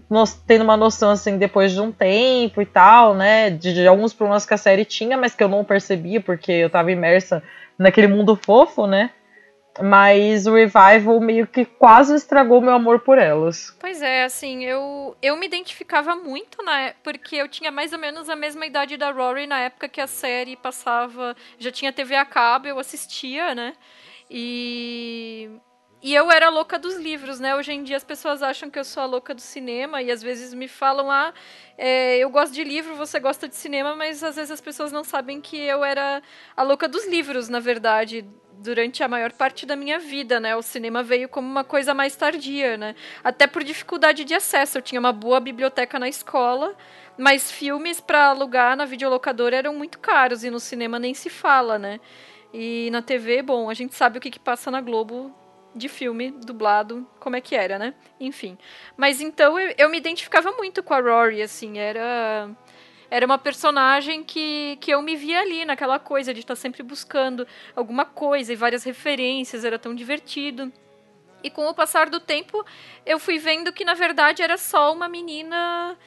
tendo 0.45 0.63
uma 0.63 0.75
noção, 0.75 1.11
assim, 1.11 1.37
depois 1.37 1.71
de 1.71 1.79
um 1.79 1.91
tempo 1.91 2.61
e 2.61 2.65
tal, 2.65 3.13
né, 3.13 3.51
de, 3.51 3.73
de 3.73 3.87
alguns 3.87 4.11
problemas 4.11 4.45
que 4.45 4.53
a 4.55 4.57
série 4.57 4.83
tinha, 4.83 5.15
mas 5.15 5.35
que 5.35 5.43
eu 5.43 5.47
não 5.47 5.63
percebia 5.63 6.19
porque 6.19 6.51
eu 6.51 6.69
tava 6.69 6.91
imersa 6.91 7.43
naquele 7.77 8.07
mundo 8.07 8.35
fofo, 8.35 8.87
né? 8.87 9.11
Mas 9.79 10.47
o 10.47 10.53
Revival 10.53 11.19
meio 11.21 11.47
que 11.47 11.63
quase 11.63 12.13
estragou 12.13 12.59
meu 12.59 12.73
amor 12.73 12.99
por 12.99 13.17
elas. 13.17 13.75
Pois 13.79 14.01
é, 14.01 14.23
assim, 14.25 14.65
eu, 14.65 15.15
eu 15.21 15.37
me 15.37 15.45
identificava 15.45 16.13
muito, 16.15 16.61
né? 16.63 16.93
Porque 17.01 17.37
eu 17.37 17.47
tinha 17.47 17.71
mais 17.71 17.93
ou 17.93 17.99
menos 17.99 18.29
a 18.29 18.35
mesma 18.35 18.65
idade 18.65 18.97
da 18.97 19.11
Rory 19.11 19.47
na 19.47 19.59
época 19.59 19.87
que 19.87 20.01
a 20.01 20.07
série 20.07 20.57
passava. 20.57 21.35
Já 21.57 21.71
tinha 21.71 21.93
TV 21.93 22.15
a 22.15 22.25
cabo, 22.25 22.67
eu 22.67 22.79
assistia, 22.79 23.55
né? 23.55 23.73
E. 24.29 25.49
E 26.03 26.15
eu 26.15 26.31
era 26.31 26.49
louca 26.49 26.79
dos 26.79 26.95
livros, 26.95 27.39
né? 27.39 27.55
Hoje 27.55 27.73
em 27.73 27.83
dia 27.83 27.95
as 27.95 28.03
pessoas 28.03 28.41
acham 28.41 28.71
que 28.71 28.79
eu 28.79 28.83
sou 28.83 29.03
a 29.03 29.05
louca 29.05 29.35
do 29.35 29.41
cinema 29.41 30.01
e 30.01 30.09
às 30.09 30.21
vezes 30.23 30.51
me 30.51 30.67
falam: 30.67 31.11
ah, 31.11 31.31
é, 31.77 32.17
eu 32.17 32.29
gosto 32.31 32.53
de 32.53 32.63
livro, 32.63 32.95
você 32.95 33.19
gosta 33.19 33.47
de 33.47 33.55
cinema, 33.55 33.95
mas 33.95 34.23
às 34.23 34.35
vezes 34.35 34.49
as 34.49 34.59
pessoas 34.59 34.91
não 34.91 35.03
sabem 35.03 35.39
que 35.39 35.55
eu 35.55 35.83
era 35.83 36.23
a 36.57 36.63
louca 36.63 36.87
dos 36.87 37.07
livros, 37.07 37.49
na 37.49 37.59
verdade 37.59 38.25
durante 38.61 39.03
a 39.03 39.07
maior 39.07 39.31
parte 39.31 39.65
da 39.65 39.75
minha 39.75 39.99
vida, 39.99 40.39
né? 40.39 40.55
O 40.55 40.61
cinema 40.61 41.01
veio 41.01 41.27
como 41.27 41.47
uma 41.47 41.63
coisa 41.63 41.93
mais 41.93 42.15
tardia, 42.15 42.77
né? 42.77 42.95
Até 43.23 43.47
por 43.47 43.63
dificuldade 43.63 44.23
de 44.23 44.33
acesso. 44.33 44.77
Eu 44.77 44.81
tinha 44.81 44.99
uma 44.99 45.11
boa 45.11 45.39
biblioteca 45.39 45.97
na 45.97 46.07
escola, 46.07 46.75
mas 47.17 47.51
filmes 47.51 47.99
para 47.99 48.27
alugar 48.27 48.77
na 48.77 48.85
videolocadora 48.85 49.55
eram 49.55 49.73
muito 49.73 49.99
caros 49.99 50.43
e 50.43 50.49
no 50.49 50.59
cinema 50.59 50.99
nem 50.99 51.13
se 51.13 51.29
fala, 51.29 51.79
né? 51.79 51.99
E 52.53 52.89
na 52.91 53.01
TV, 53.01 53.41
bom, 53.41 53.69
a 53.69 53.73
gente 53.73 53.95
sabe 53.95 54.17
o 54.17 54.21
que, 54.21 54.29
que 54.29 54.39
passa 54.39 54.69
na 54.69 54.81
Globo 54.81 55.33
de 55.73 55.87
filme 55.87 56.31
dublado, 56.31 57.07
como 57.19 57.35
é 57.35 57.41
que 57.41 57.55
era, 57.55 57.79
né? 57.79 57.93
Enfim. 58.19 58.57
Mas 58.97 59.21
então 59.21 59.57
eu, 59.57 59.73
eu 59.77 59.89
me 59.89 59.97
identificava 59.97 60.51
muito 60.51 60.83
com 60.83 60.93
a 60.93 60.99
Rory, 60.99 61.41
assim, 61.41 61.79
era 61.79 62.49
era 63.11 63.25
uma 63.25 63.37
personagem 63.37 64.23
que, 64.23 64.77
que 64.79 64.89
eu 64.89 65.01
me 65.01 65.17
via 65.17 65.41
ali, 65.41 65.65
naquela 65.65 65.99
coisa 65.99 66.33
de 66.33 66.39
estar 66.39 66.55
sempre 66.55 66.81
buscando 66.81 67.45
alguma 67.75 68.05
coisa 68.05 68.53
e 68.53 68.55
várias 68.55 68.85
referências, 68.85 69.65
era 69.65 69.77
tão 69.77 69.93
divertido. 69.93 70.71
E 71.43 71.49
com 71.49 71.67
o 71.67 71.73
passar 71.73 72.09
do 72.09 72.21
tempo, 72.21 72.65
eu 73.05 73.19
fui 73.19 73.37
vendo 73.37 73.73
que 73.73 73.83
na 73.83 73.93
verdade 73.93 74.41
era 74.41 74.57
só 74.57 74.93
uma 74.93 75.09
menina 75.09 75.97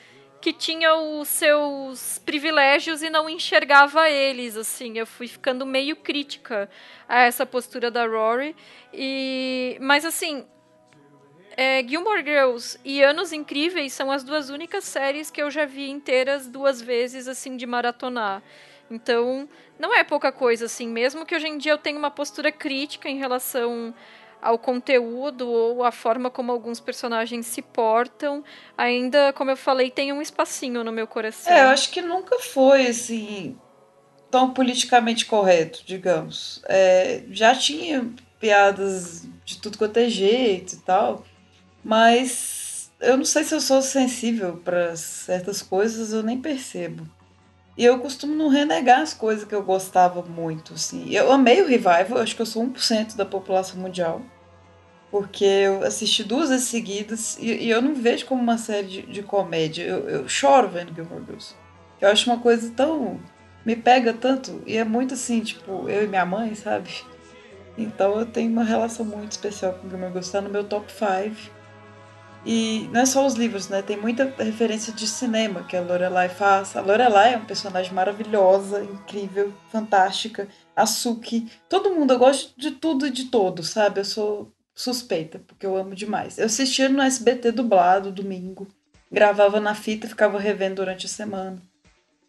que 0.41 0.53
tinha 0.53 0.95
os 0.95 1.29
seus 1.29 2.19
privilégios 2.25 3.03
e 3.03 3.11
não 3.11 3.29
enxergava 3.29 4.09
eles, 4.09 4.57
assim. 4.57 4.97
Eu 4.97 5.07
fui 5.07 5.29
ficando 5.29 5.67
meio 5.67 5.97
crítica 5.97 6.71
a 7.07 7.23
essa 7.23 7.45
postura 7.45 7.91
da 7.91 8.07
Rory. 8.07 8.57
E 8.93 9.77
mas 9.81 10.07
assim, 10.07 10.47
é, 11.57 11.83
Gilmore 11.87 12.25
Girls 12.25 12.79
e 12.85 13.03
Anos 13.03 13.33
Incríveis 13.33 13.93
são 13.93 14.11
as 14.11 14.23
duas 14.25 14.51
únicas 14.51 14.85
séries 14.85 15.31
que 15.31 15.43
eu 15.43 15.51
já 15.51 15.65
vi 15.65 15.89
inteiras 15.91 16.47
duas 16.47 16.81
vezes, 16.81 17.29
assim, 17.29 17.57
de 17.57 17.67
maratonar. 17.67 18.43
Então, 18.91 19.49
não 19.79 19.95
é 19.95 20.05
pouca 20.05 20.31
coisa, 20.31 20.67
assim. 20.67 20.89
Mesmo 20.89 21.25
que 21.25 21.35
hoje 21.35 21.47
em 21.47 21.59
dia 21.59 21.73
eu 21.73 21.79
tenha 21.79 21.99
uma 21.99 22.11
postura 22.11 22.53
crítica 22.53 23.09
em 23.09 23.19
relação 23.19 23.95
ao 24.43 24.59
conteúdo 24.59 25.49
ou 25.49 25.83
à 25.83 25.91
forma 25.91 26.31
como 26.31 26.53
alguns 26.53 26.79
personagens 26.79 27.47
se 27.47 27.63
portam, 27.63 28.45
ainda, 28.77 29.33
como 29.33 29.51
eu 29.51 29.57
falei, 29.57 29.91
tem 29.91 30.13
um 30.13 30.21
espacinho 30.21 30.85
no 30.85 30.93
meu 30.93 31.07
coração. 31.07 31.51
É, 31.51 31.63
eu 31.63 31.69
acho 31.69 31.91
que 31.91 32.03
nunca 32.03 32.39
foi, 32.39 32.87
assim, 32.87 33.57
tão 34.31 34.51
politicamente 34.51 35.25
correto, 35.25 35.83
digamos. 35.87 36.63
É, 36.69 37.23
já 37.31 37.55
tinha 37.55 38.07
piadas 38.39 39.27
de 39.47 39.59
tudo 39.59 39.79
quanto 39.79 39.97
é 39.97 40.09
jeito 40.11 40.75
e 40.75 40.79
tal. 40.79 41.25
Mas 41.85 42.91
eu 42.99 43.17
não 43.17 43.25
sei 43.25 43.45
se 43.45 43.55
eu 43.55 43.61
sou 43.61 43.83
sensível 43.83 44.57
para 44.65 44.97
certas 44.97 45.61
coisas, 45.61 46.13
eu 46.13 46.23
nem 46.23 46.41
percebo. 46.41 47.07
E 47.77 47.85
eu 47.85 47.99
costumo 47.99 48.35
não 48.35 48.49
renegar 48.49 49.01
as 49.01 49.13
coisas 49.13 49.45
que 49.45 49.55
eu 49.55 49.63
gostava 49.63 50.23
muito, 50.23 50.75
assim. 50.75 51.13
Eu 51.13 51.31
amei 51.33 51.61
o 51.61 51.67
Revival, 51.67 52.19
acho 52.19 52.37
que 52.37 52.43
eu 52.43 52.47
sou 52.47 52.65
1% 52.65 53.17
da 53.17 53.27
população 53.27 53.81
mundial. 53.81 54.23
Porque 55.11 55.45
eu 55.45 55.83
assisti 55.85 56.25
duas 56.25 56.49
vezes 56.49 56.69
seguidas 56.69 57.37
e, 57.39 57.47
e 57.47 57.71
eu 57.71 57.83
não 57.83 57.95
vejo 57.95 58.27
como 58.27 58.41
uma 58.41 58.59
série 58.59 58.87
de, 58.87 59.03
de 59.03 59.23
comédia. 59.23 59.85
Eu, 59.85 60.09
eu, 60.09 60.29
choro 60.29 60.69
vendo 60.69 60.95
Gilmore 60.95 61.25
Girls. 61.25 61.55
Eu 62.01 62.09
acho 62.09 62.31
uma 62.31 62.41
coisa 62.41 62.71
tão... 62.71 63.21
Me 63.65 63.75
pega 63.75 64.13
tanto. 64.13 64.63
E 64.67 64.77
é 64.77 64.85
muito 64.85 65.15
assim, 65.15 65.41
tipo, 65.41 65.89
eu 65.89 66.05
e 66.05 66.07
minha 66.07 66.27
mãe, 66.27 66.55
sabe? 66.55 66.91
Então 67.77 68.19
eu 68.19 68.27
tenho 68.27 68.51
uma 68.53 68.65
relação 68.65 69.05
muito 69.05 69.33
especial 69.33 69.75
com 69.75 69.89
Gilmore 69.89 70.11
Girls. 70.11 70.31
Tá 70.31 70.41
no 70.41 70.51
meu 70.51 70.65
top 70.65 70.93
5 70.93 71.54
e 72.47 72.91
não 72.93 73.01
é 73.01 73.07
só 73.07 73.27
os 73.27 73.35
livros, 73.35 73.69
né? 73.69 73.81
Tem 73.81 73.97
muita 73.97 74.33
referência 74.39 74.93
de 74.93 75.07
cinema 75.07 75.63
que 75.63 75.77
a 75.77 75.81
Lorelai 75.81 76.29
faz. 76.29 76.77
A 76.77 76.83
Lorelai 76.83 77.33
é 77.33 77.37
uma 77.37 77.47
personagem 77.47 77.93
maravilhosa, 77.93 78.85
incrível, 78.85 79.53
fantástica. 79.71 80.47
A 80.77 80.85
Suki. 80.85 81.51
Todo 81.69 81.95
mundo, 81.95 82.13
eu 82.13 82.19
gosto 82.19 82.53
de 82.59 82.73
tudo 82.73 83.07
e 83.07 83.11
de 83.11 83.27
todos, 83.27 83.71
sabe? 83.71 84.01
Eu 84.01 84.05
sou 84.05 84.53
suspeita, 84.75 85.39
porque 85.47 85.65
eu 85.65 85.77
amo 85.77 85.95
demais. 85.95 86.37
Eu 86.37 86.47
assistia 86.47 86.89
no 86.89 87.01
SBT 87.01 87.53
dublado, 87.53 88.13
domingo. 88.13 88.69
Gravava 89.11 89.59
na 89.59 89.75
fita 89.75 90.07
e 90.07 90.11
ficava 90.11 90.39
revendo 90.39 90.77
durante 90.77 91.07
a 91.07 91.09
semana. 91.09 91.63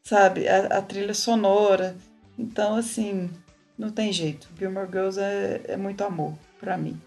Sabe? 0.04 0.48
A, 0.48 0.78
a 0.78 0.82
trilha 0.82 1.14
sonora. 1.14 1.98
Então, 2.38 2.76
assim, 2.76 3.30
não 3.78 3.90
tem 3.90 4.14
jeito. 4.14 4.48
Gilmore 4.58 4.88
Girls 4.88 5.20
é, 5.20 5.62
é 5.68 5.78
muito 5.78 6.04
amor 6.04 6.34
para 6.60 6.78
mim. 6.78 7.02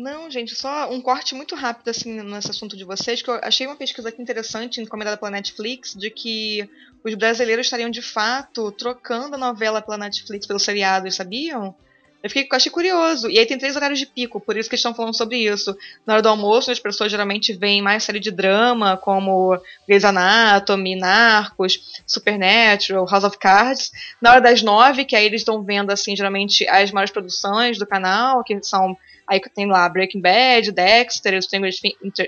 Não, 0.00 0.30
gente, 0.30 0.54
só 0.54 0.90
um 0.90 0.98
corte 0.98 1.34
muito 1.34 1.54
rápido 1.54 1.90
assim 1.90 2.22
nesse 2.22 2.50
assunto 2.50 2.74
de 2.74 2.84
vocês, 2.84 3.20
que 3.20 3.28
eu 3.28 3.38
achei 3.42 3.66
uma 3.66 3.76
pesquisa 3.76 4.08
aqui 4.08 4.22
interessante 4.22 4.80
encomendada 4.80 5.18
pela 5.18 5.30
Netflix 5.30 5.94
de 5.94 6.08
que 6.10 6.66
os 7.04 7.14
brasileiros 7.14 7.66
estariam 7.66 7.90
de 7.90 8.00
fato 8.00 8.72
trocando 8.72 9.34
a 9.34 9.38
novela 9.38 9.82
pela 9.82 9.98
Netflix 9.98 10.46
pelos 10.46 10.62
seriados, 10.62 11.16
sabiam? 11.16 11.74
Eu 12.22 12.30
fiquei, 12.30 12.48
eu 12.50 12.56
achei 12.56 12.72
curioso. 12.72 13.28
E 13.28 13.38
aí 13.38 13.44
tem 13.44 13.58
três 13.58 13.76
horários 13.76 13.98
de 13.98 14.06
pico, 14.06 14.40
por 14.40 14.56
isso 14.56 14.70
que 14.70 14.74
estão 14.74 14.94
falando 14.94 15.14
sobre 15.14 15.36
isso. 15.36 15.76
Na 16.06 16.14
hora 16.14 16.22
do 16.22 16.30
almoço, 16.30 16.70
as 16.70 16.78
pessoas 16.78 17.10
geralmente 17.10 17.52
veem 17.52 17.82
mais 17.82 18.02
série 18.02 18.20
de 18.20 18.30
drama, 18.30 18.96
como 18.96 19.60
Grey's 19.86 20.04
Anatomy, 20.04 20.96
Narcos, 20.96 22.02
Supernatural, 22.06 23.06
House 23.06 23.24
of 23.24 23.36
Cards. 23.38 23.92
Na 24.18 24.30
hora 24.30 24.40
das 24.40 24.62
nove, 24.62 25.04
que 25.04 25.14
aí 25.14 25.26
eles 25.26 25.42
estão 25.42 25.62
vendo, 25.62 25.90
assim, 25.90 26.16
geralmente 26.16 26.66
as 26.68 26.90
maiores 26.90 27.12
produções 27.12 27.78
do 27.78 27.86
canal, 27.86 28.42
que 28.42 28.58
são 28.62 28.96
Aí 29.30 29.40
tem 29.54 29.66
lá 29.66 29.88
Breaking 29.88 30.20
Bad, 30.20 30.72
Dexter, 30.72 31.40
Stranger, 31.40 31.72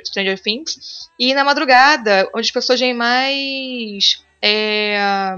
Stranger 0.06 0.40
Things. 0.40 1.10
E 1.18 1.34
na 1.34 1.42
madrugada, 1.42 2.30
onde 2.32 2.46
as 2.46 2.50
pessoas 2.52 2.78
veem 2.78 2.94
mais. 2.94 4.24
É, 4.40 5.36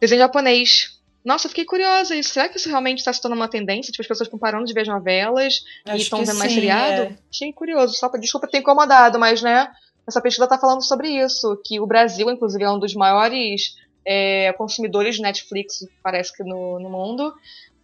desenho 0.00 0.22
japonês. 0.22 0.98
Nossa, 1.24 1.48
fiquei 1.48 1.64
curiosa. 1.64 2.20
Será 2.24 2.48
que 2.48 2.56
isso 2.56 2.68
realmente 2.68 2.98
está 2.98 3.12
se 3.12 3.20
tornando 3.20 3.40
uma 3.40 3.48
tendência? 3.48 3.92
Tipo, 3.92 4.02
as 4.02 4.08
pessoas 4.08 4.26
estão 4.26 4.38
parando 4.38 4.64
de 4.64 4.74
ver 4.74 4.86
novelas 4.86 5.64
Acho 5.84 5.96
e 5.96 6.00
estão 6.00 6.18
vendo 6.18 6.32
sim, 6.32 6.38
mais 6.38 6.52
seriado? 6.52 7.02
É. 7.02 7.18
Achei 7.30 7.52
curioso. 7.52 7.94
Só 7.94 8.08
pra, 8.08 8.18
desculpa 8.18 8.48
ter 8.48 8.58
incomodado, 8.58 9.20
mas, 9.20 9.42
né? 9.42 9.70
Essa 10.08 10.20
pesquisa 10.20 10.44
está 10.44 10.58
falando 10.58 10.82
sobre 10.82 11.08
isso. 11.08 11.60
Que 11.64 11.78
o 11.78 11.86
Brasil, 11.86 12.28
inclusive, 12.28 12.64
é 12.64 12.70
um 12.70 12.80
dos 12.80 12.94
maiores 12.94 13.76
é, 14.04 14.52
consumidores 14.54 15.16
de 15.16 15.22
Netflix, 15.22 15.86
parece 16.02 16.32
que 16.36 16.42
no, 16.42 16.80
no 16.80 16.90
mundo. 16.90 17.32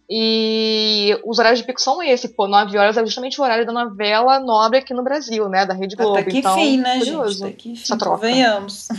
E 0.09 1.17
os 1.23 1.39
horários 1.39 1.59
de 1.59 1.65
pico 1.65 1.81
são 1.81 2.03
esse, 2.03 2.29
pô, 2.29 2.47
9 2.47 2.77
horas 2.77 2.97
é 2.97 3.01
justamente 3.01 3.39
o 3.39 3.43
horário 3.43 3.65
da 3.65 3.71
novela 3.71 4.39
nobre 4.39 4.79
aqui 4.79 4.93
no 4.93 5.03
Brasil, 5.03 5.47
né, 5.47 5.65
da 5.65 5.73
Rede 5.73 5.95
Globo. 5.95 6.17
Até 6.17 6.29
que 6.29 6.37
então, 6.39 6.55
fim, 6.55 6.77
né, 6.77 6.99
curioso, 6.99 7.39
gente? 7.39 7.45
Até 7.45 7.53
que 7.53 7.75
fim, 7.75 8.17
venhamos. 8.19 8.89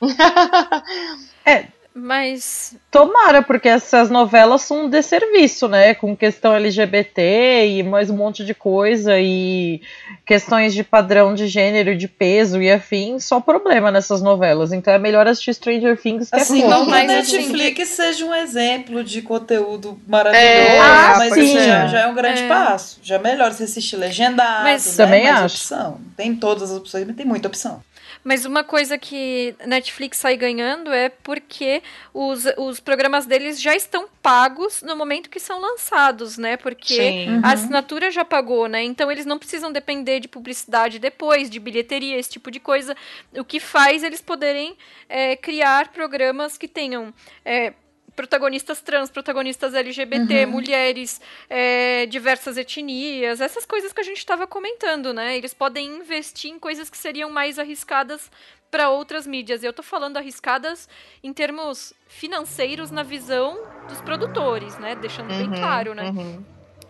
é, 1.44 1.66
mas. 1.96 2.74
Tomara, 2.90 3.42
porque 3.42 3.68
essas 3.68 4.10
novelas 4.10 4.62
são 4.62 4.84
um 4.84 4.88
desserviço, 4.90 5.66
né? 5.66 5.94
Com 5.94 6.14
questão 6.14 6.54
LGBT 6.54 7.66
e 7.66 7.82
mais 7.82 8.10
um 8.10 8.16
monte 8.16 8.44
de 8.44 8.52
coisa, 8.52 9.18
e 9.18 9.80
questões 10.26 10.74
de 10.74 10.84
padrão 10.84 11.34
de 11.34 11.46
gênero, 11.48 11.96
de 11.96 12.06
peso 12.06 12.60
e 12.60 12.70
afim, 12.70 13.18
só 13.18 13.40
problema 13.40 13.90
nessas 13.90 14.20
novelas. 14.20 14.72
Então 14.72 14.92
é 14.92 14.98
melhor 14.98 15.26
assistir 15.26 15.54
Stranger 15.54 15.96
Things 15.96 16.28
que 16.28 16.36
assim, 16.36 16.62
é 16.62 16.68
Não 16.68 16.84
que 16.84 16.92
a 16.92 17.02
Netflix 17.04 17.80
assim, 17.80 17.94
seja 17.94 18.26
um 18.26 18.34
exemplo 18.34 19.02
de 19.02 19.22
conteúdo 19.22 19.98
maravilhoso, 20.06 20.46
é, 20.46 20.78
ah, 20.78 21.14
mas 21.16 21.32
sim. 21.32 21.54
Já, 21.54 21.86
já, 21.86 22.00
é 22.00 22.06
um 22.06 22.14
grande 22.14 22.42
é. 22.42 22.48
passo. 22.48 22.98
Já 23.02 23.16
é 23.16 23.18
melhor 23.18 23.52
você 23.52 23.64
assistir 23.64 23.96
legendado, 23.96 24.64
mas 24.64 24.86
né? 24.86 25.04
também 25.04 25.24
mais 25.24 25.44
acho. 25.44 25.56
opção. 25.56 26.00
Tem 26.16 26.34
todas 26.34 26.70
as 26.70 26.76
opções, 26.76 27.06
mas 27.06 27.16
tem 27.16 27.24
muita 27.24 27.48
opção. 27.48 27.82
Mas 28.26 28.44
uma 28.44 28.64
coisa 28.64 28.98
que 28.98 29.54
Netflix 29.64 30.18
sai 30.18 30.36
ganhando 30.36 30.92
é 30.92 31.08
porque 31.08 31.80
os, 32.12 32.44
os 32.56 32.80
programas 32.80 33.24
deles 33.24 33.62
já 33.62 33.72
estão 33.72 34.08
pagos 34.20 34.82
no 34.82 34.96
momento 34.96 35.30
que 35.30 35.38
são 35.38 35.60
lançados, 35.60 36.36
né? 36.36 36.56
Porque. 36.56 37.26
Uhum. 37.28 37.40
a 37.44 37.52
assinatura 37.52 38.10
já 38.10 38.24
pagou, 38.24 38.66
né? 38.66 38.82
Então 38.82 39.12
eles 39.12 39.24
não 39.24 39.38
precisam 39.38 39.70
depender 39.70 40.18
de 40.18 40.26
publicidade 40.26 40.98
depois, 40.98 41.48
de 41.48 41.60
bilheteria, 41.60 42.18
esse 42.18 42.30
tipo 42.30 42.50
de 42.50 42.58
coisa. 42.58 42.96
O 43.32 43.44
que 43.44 43.60
faz 43.60 44.02
eles 44.02 44.20
poderem 44.20 44.76
é, 45.08 45.36
criar 45.36 45.92
programas 45.92 46.58
que 46.58 46.66
tenham. 46.66 47.14
É, 47.44 47.74
protagonistas 48.16 48.80
trans, 48.80 49.10
protagonistas 49.10 49.74
LGBT, 49.74 50.44
Uhum. 50.46 50.50
mulheres, 50.50 51.20
é, 51.48 52.06
diversas 52.06 52.56
etnias, 52.56 53.40
essas 53.40 53.66
coisas 53.66 53.92
que 53.92 54.00
a 54.00 54.04
gente 54.04 54.18
estava 54.18 54.46
comentando, 54.46 55.12
né? 55.12 55.36
Eles 55.36 55.52
podem 55.54 55.86
investir 55.98 56.50
em 56.50 56.58
coisas 56.58 56.88
que 56.90 56.96
seriam 56.96 57.30
mais 57.30 57.58
arriscadas 57.58 58.30
para 58.70 58.88
outras 58.88 59.26
mídias. 59.26 59.62
E 59.62 59.66
eu 59.66 59.72
tô 59.72 59.82
falando 59.82 60.16
arriscadas 60.16 60.88
em 61.22 61.32
termos 61.32 61.92
financeiros 62.08 62.90
na 62.90 63.02
visão 63.02 63.56
dos 63.86 64.00
produtores, 64.00 64.78
né? 64.78 64.96
Deixando 64.96 65.28
bem 65.28 65.48
Uhum, 65.50 65.54
claro, 65.54 65.94
né? 65.94 66.10
uhum. 66.10 66.44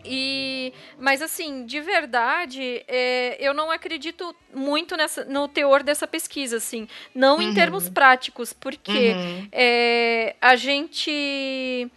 E, 0.08 0.72
mas 0.98 1.20
assim, 1.20 1.66
de 1.66 1.80
verdade, 1.80 2.84
é, 2.86 3.36
eu 3.40 3.52
não 3.52 3.70
acredito 3.72 4.34
muito 4.54 4.96
nessa, 4.96 5.24
no 5.24 5.48
teor 5.48 5.82
dessa 5.82 6.06
pesquisa, 6.06 6.58
assim. 6.58 6.88
Não 7.14 7.42
em 7.42 7.48
Uhum. 7.48 7.54
termos 7.54 7.88
práticos, 7.88 8.52
porque 8.52 9.16
Uhum. 9.18 9.48
é, 9.50 10.36
a 10.40 10.54
gente 10.54 11.90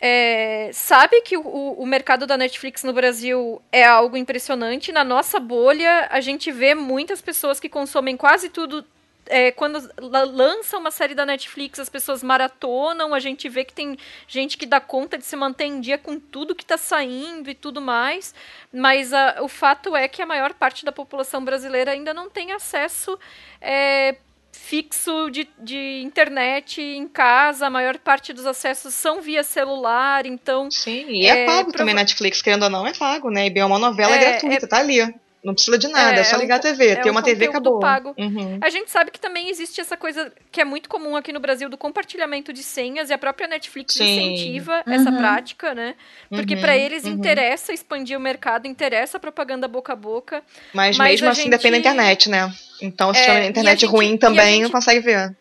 é, 0.00 0.70
sabe 0.72 1.20
que 1.22 1.36
o, 1.36 1.42
o 1.78 1.86
mercado 1.86 2.26
da 2.26 2.36
Netflix 2.36 2.82
no 2.82 2.92
Brasil 2.92 3.62
é 3.70 3.84
algo 3.84 4.16
impressionante. 4.16 4.90
Na 4.92 5.04
nossa 5.04 5.38
bolha, 5.38 6.08
a 6.10 6.20
gente 6.20 6.50
vê 6.50 6.74
muitas 6.74 7.22
pessoas 7.22 7.60
que 7.60 7.68
consomem 7.68 8.16
quase 8.16 8.48
tudo. 8.48 8.84
É, 9.26 9.50
quando 9.52 9.90
la- 9.98 10.24
lança 10.24 10.76
uma 10.76 10.90
série 10.90 11.14
da 11.14 11.24
Netflix, 11.24 11.78
as 11.78 11.88
pessoas 11.88 12.22
maratonam, 12.22 13.14
a 13.14 13.20
gente 13.20 13.48
vê 13.48 13.64
que 13.64 13.72
tem 13.72 13.96
gente 14.26 14.56
que 14.58 14.66
dá 14.66 14.80
conta 14.80 15.16
de 15.16 15.24
se 15.24 15.36
manter 15.36 15.64
em 15.64 15.80
dia 15.80 15.98
com 15.98 16.18
tudo 16.18 16.54
que 16.54 16.64
está 16.64 16.76
saindo 16.76 17.48
e 17.48 17.54
tudo 17.54 17.80
mais. 17.80 18.34
Mas 18.72 19.12
ah, 19.12 19.36
o 19.40 19.48
fato 19.48 19.94
é 19.94 20.08
que 20.08 20.20
a 20.22 20.26
maior 20.26 20.54
parte 20.54 20.84
da 20.84 20.92
população 20.92 21.44
brasileira 21.44 21.92
ainda 21.92 22.12
não 22.12 22.28
tem 22.28 22.52
acesso 22.52 23.18
é, 23.60 24.16
fixo 24.52 25.30
de, 25.30 25.48
de 25.58 26.02
internet 26.04 26.80
em 26.80 27.08
casa, 27.08 27.66
a 27.66 27.70
maior 27.70 27.98
parte 27.98 28.32
dos 28.32 28.46
acessos 28.46 28.94
são 28.94 29.20
via 29.20 29.42
celular, 29.42 30.26
então... 30.26 30.70
Sim, 30.70 31.06
e 31.08 31.26
é, 31.26 31.46
pago 31.46 31.72
também 31.72 31.94
Netflix, 31.94 32.42
querendo 32.42 32.64
ou 32.64 32.70
não, 32.70 32.86
é 32.86 32.92
pago, 32.92 33.30
né? 33.30 33.48
E 33.48 33.58
é 33.58 33.64
uma 33.64 33.78
novela 33.78 34.14
É, 34.14 34.18
gratuita, 34.18 34.68
tá 34.68 34.78
ali. 34.78 35.00
Não 35.44 35.54
precisa 35.54 35.76
de 35.76 35.88
nada, 35.88 36.20
é, 36.20 36.24
só 36.24 36.36
é 36.36 36.38
ligar 36.38 36.54
um- 36.56 36.58
a 36.58 36.62
TV. 36.62 36.86
é 36.90 36.96
Tem 36.96 37.10
um 37.10 37.14
uma 37.14 37.22
TV 37.22 37.46
acabou. 37.46 37.80
pago. 37.80 38.14
Uhum. 38.16 38.58
A 38.60 38.70
gente 38.70 38.90
sabe 38.92 39.10
que 39.10 39.18
também 39.18 39.48
existe 39.50 39.80
essa 39.80 39.96
coisa 39.96 40.32
que 40.52 40.60
é 40.60 40.64
muito 40.64 40.88
comum 40.88 41.16
aqui 41.16 41.32
no 41.32 41.40
Brasil 41.40 41.68
do 41.68 41.76
compartilhamento 41.76 42.52
de 42.52 42.62
senhas 42.62 43.10
e 43.10 43.12
a 43.12 43.18
própria 43.18 43.48
Netflix 43.48 43.94
Sim. 43.94 44.04
incentiva 44.04 44.82
essa 44.86 45.10
Uhum. 45.10 45.16
prática, 45.18 45.74
né? 45.74 45.96
Porque 46.28 46.54
Uhum, 46.54 46.60
pra 46.60 46.76
eles 46.76 47.04
uhum. 47.04 47.10
interessa 47.10 47.72
expandir 47.72 48.16
o 48.16 48.20
mercado, 48.20 48.66
interessa 48.68 49.16
a 49.16 49.20
propaganda 49.20 49.66
boca 49.66 49.92
a 49.94 49.96
boca. 49.96 50.42
Mas, 50.72 50.96
mesmo 50.96 51.26
a 51.26 51.30
assim 51.32 51.42
gente- 51.42 51.50
depende 51.50 51.72
da 51.72 51.78
internet, 51.78 52.30
né? 52.30 52.48
Então, 52.80 53.12
se 53.12 53.20
É, 53.20 53.24
tiver 53.24 53.40
a 53.40 53.46
internet 53.46 53.80
gente- 53.80 53.90
ruim 53.90 54.14
a 54.14 54.18
também, 54.18 54.52
gente- 54.54 54.62
não 54.64 54.70
consegue 54.70 55.00
ver. 55.00 55.36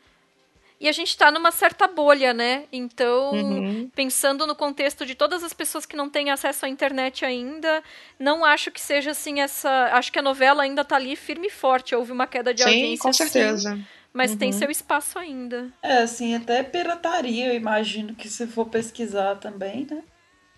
E 0.82 0.90
a 0.90 0.92
gente 0.92 1.16
tá 1.16 1.32
numa 1.32 1.52
certa 1.52 1.88
bolha, 1.88 2.34
né? 2.34 2.66
Então, 2.72 3.32
Uhum. 3.32 3.92
pensando 3.96 4.48
no 4.48 4.56
contexto 4.56 5.06
de 5.06 5.14
todas 5.16 5.44
as 5.44 5.54
pessoas 5.54 5.86
que 5.86 5.96
não 5.96 6.10
têm 6.10 6.32
acesso 6.32 6.66
à 6.66 6.70
internet 6.70 7.24
ainda, 7.24 7.84
não 8.20 8.44
acho 8.44 8.72
que 8.72 8.82
seja 8.82 9.12
assim 9.12 9.40
essa. 9.42 9.70
Acho 9.94 10.12
que 10.12 10.20
a 10.20 10.24
novela 10.24 10.64
ainda 10.64 10.84
tá 10.84 10.96
ali 10.96 11.16
firme 11.16 11.48
e 11.48 11.52
forte. 11.52 11.96
Houve 11.96 12.12
uma 12.12 12.28
queda 12.28 12.54
de 12.54 12.64
Sim, 12.64 12.70
audiência. 12.70 13.04
com 13.04 13.14
certeza. 13.14 13.74
sim, 13.74 13.88
mas 14.14 14.36
tem 14.36 14.52
Uhum. 14.52 14.60
seu 14.60 14.72
espaço 14.72 15.20
ainda. 15.20 15.72
É, 15.84 15.98
assim, 16.04 16.36
até 16.36 16.62
pirataria, 16.64 17.48
eu 17.48 17.56
imagino 17.56 18.16
que 18.16 18.30
se 18.30 18.46
for 18.48 18.70
pesquisar 18.70 19.36
também, 19.38 19.86
né? 19.90 20.04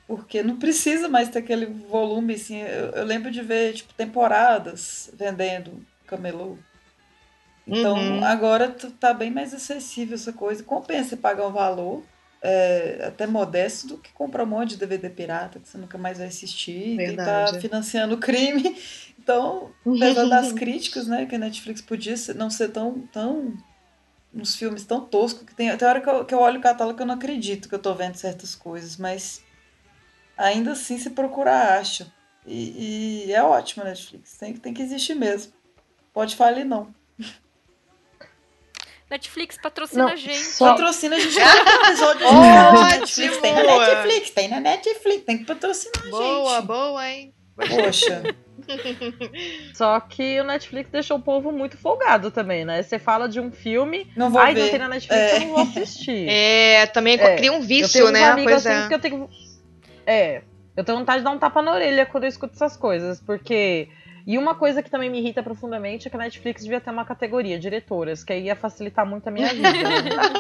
Porque 0.08 0.44
não 0.44 0.58
precisa 0.60 1.10
mais 1.10 1.30
ter 1.30 1.40
aquele 1.40 1.66
volume, 1.68 2.36
assim. 2.36 2.60
Eu, 2.62 2.92
eu 2.92 3.06
lembro 3.06 3.32
de 3.32 3.42
ver, 3.42 3.74
tipo, 3.74 3.94
temporadas 3.94 5.10
vendendo 5.14 5.86
camelô. 6.08 6.58
Então, 7.68 7.96
Uhum. 7.98 8.24
agora 8.24 8.70
t- 8.70 8.90
tá 8.92 9.14
bem 9.14 9.32
mais 9.32 9.54
acessível 9.54 10.16
essa 10.16 10.34
coisa. 10.34 10.64
Compensa 10.64 11.16
pagar 11.16 11.48
um 11.48 11.52
valor 11.52 12.04
é, 12.42 13.06
até 13.08 13.26
modesto 13.26 13.88
do 13.88 13.98
que 13.98 14.12
comprar 14.12 14.44
um 14.44 14.48
monte 14.48 14.72
de 14.72 14.78
DVD 14.78 15.10
pirata 15.10 15.60
que 15.60 15.68
você 15.70 15.78
nunca 15.78 15.98
mais 15.98 16.18
vai 16.18 16.28
assistir. 16.28 16.98
Quem 16.98 17.16
tá 17.16 17.46
Verdade. 17.46 17.60
financiando 17.62 18.16
o 18.16 18.20
crime. 18.20 18.76
Então, 19.18 19.72
apesar 19.86 20.26
das 20.26 20.52
críticas, 20.54 21.08
né, 21.08 21.26
que 21.26 21.36
a 21.36 21.40
Netflix 21.40 21.80
podia 21.82 22.18
ser- 22.18 22.36
não 22.36 22.50
ser 22.50 22.68
tão, 22.70 23.00
tão 23.14 23.54
uns 24.34 24.56
filmes 24.56 24.84
tão 24.84 25.00
toscos 25.06 25.44
que 25.44 25.56
tem. 25.56 25.76
Tem 25.78 25.88
hora 25.88 26.02
que 26.02 26.10
eu, 26.10 26.26
que 26.26 26.34
eu 26.34 26.40
olho 26.40 26.60
o 26.60 26.62
catálogo 26.62 27.00
eu 27.02 27.06
não 27.06 27.16
acredito 27.16 27.70
que 27.70 27.76
eu 27.76 27.80
tô 27.80 27.94
vendo 27.94 28.16
certas 28.16 28.56
coisas, 28.56 28.98
mas 28.98 29.42
ainda 30.38 30.74
assim 30.74 30.98
se 30.98 31.12
procurar 31.12 31.80
acha. 31.80 32.12
E, 32.46 33.28
e 33.28 33.32
é 33.34 33.42
ótimo 33.42 33.84
a 33.84 33.88
Netflix. 33.88 34.36
Tem, 34.38 34.54
tem 34.54 34.74
que 34.74 34.82
existir 34.82 35.16
mesmo. 35.16 35.54
Pode 36.14 36.36
falir, 36.36 36.66
não. 36.66 36.94
Netflix 39.14 39.58
patrocina 39.62 40.04
Não, 40.06 40.12
a 40.12 40.16
gente. 40.16 40.38
só- 40.40 40.72
Patrocina 40.72 41.16
a 41.16 41.20
gente 41.20 41.36
todo 41.36 41.86
episódio 41.86 42.28
de 42.28 42.98
Netflix. 43.00 43.38
Tem 43.40 43.54
na 43.54 43.64
Netflix, 43.64 44.30
tem 44.32 44.48
na 44.50 44.60
Netflix. 44.60 45.24
Tem 45.26 45.38
que 45.38 45.46
patrocinar 45.46 46.08
a 46.08 46.10
Boa, 46.10 46.56
gente. 46.58 46.66
boa, 46.66 47.10
hein? 47.10 47.34
Poxa. 47.56 48.24
Só 49.74 50.00
que 50.00 50.40
o 50.40 50.44
Netflix 50.44 50.90
deixou 50.90 51.18
o 51.18 51.22
povo 51.22 51.52
muito 51.52 51.78
folgado 51.78 52.32
também, 52.32 52.66
né? 52.66 52.82
Você 52.82 52.98
fala 52.98 53.28
de 53.28 53.40
um 53.40 53.52
filme, 53.52 54.08
Não 54.16 54.30
vou 54.30 54.42
ai, 54.42 54.54
ver. 54.54 54.62
não 54.64 54.70
tem 54.70 54.80
na 54.80 54.88
Netflix, 54.90 55.22
É. 55.22 55.36
eu 55.36 55.40
não 55.42 55.48
vou 55.50 55.60
assistir. 55.60 56.26
É, 56.30 56.86
também 56.88 57.16
É, 57.20 57.36
cria 57.36 57.52
um 57.52 57.58
eu 57.58 57.62
vício, 57.62 57.94
tenho 57.94 58.06
uns 58.08 58.12
né? 58.12 58.24
amigos 58.26 58.52
Pois 58.54 58.66
assim 58.68 58.86
é. 58.86 58.88
que 58.88 58.94
eu 58.96 59.00
tenho. 59.00 59.30
É, 60.06 60.42
eu 60.76 60.84
tenho 60.84 60.98
vontade 60.98 61.20
de 61.20 61.24
dar 61.26 61.32
um 61.32 61.38
tapa 61.38 61.62
na 61.62 61.74
orelha 61.74 62.06
quando 62.06 62.24
eu 62.24 62.30
escuto 62.30 62.54
essas 62.56 62.76
coisas, 62.78 63.22
porque. 63.22 63.88
E 64.26 64.38
uma 64.38 64.56
coisa 64.56 64.82
que 64.82 64.90
também 64.90 65.10
me 65.10 65.20
irrita 65.20 65.44
profundamente 65.44 66.08
é 66.08 66.10
que 66.10 66.16
a 66.16 66.20
Netflix 66.20 66.64
devia 66.64 66.80
ter 66.80 66.90
uma 66.92 67.04
categoria, 67.06 67.60
diretoras, 67.60 68.24
que 68.24 68.32
aí 68.34 68.44
ia 68.46 68.56
facilitar 68.56 69.06
muito 69.06 69.28
a 69.28 69.32
minha 69.32 69.50
vida. 69.50 69.72
né? 69.72 69.80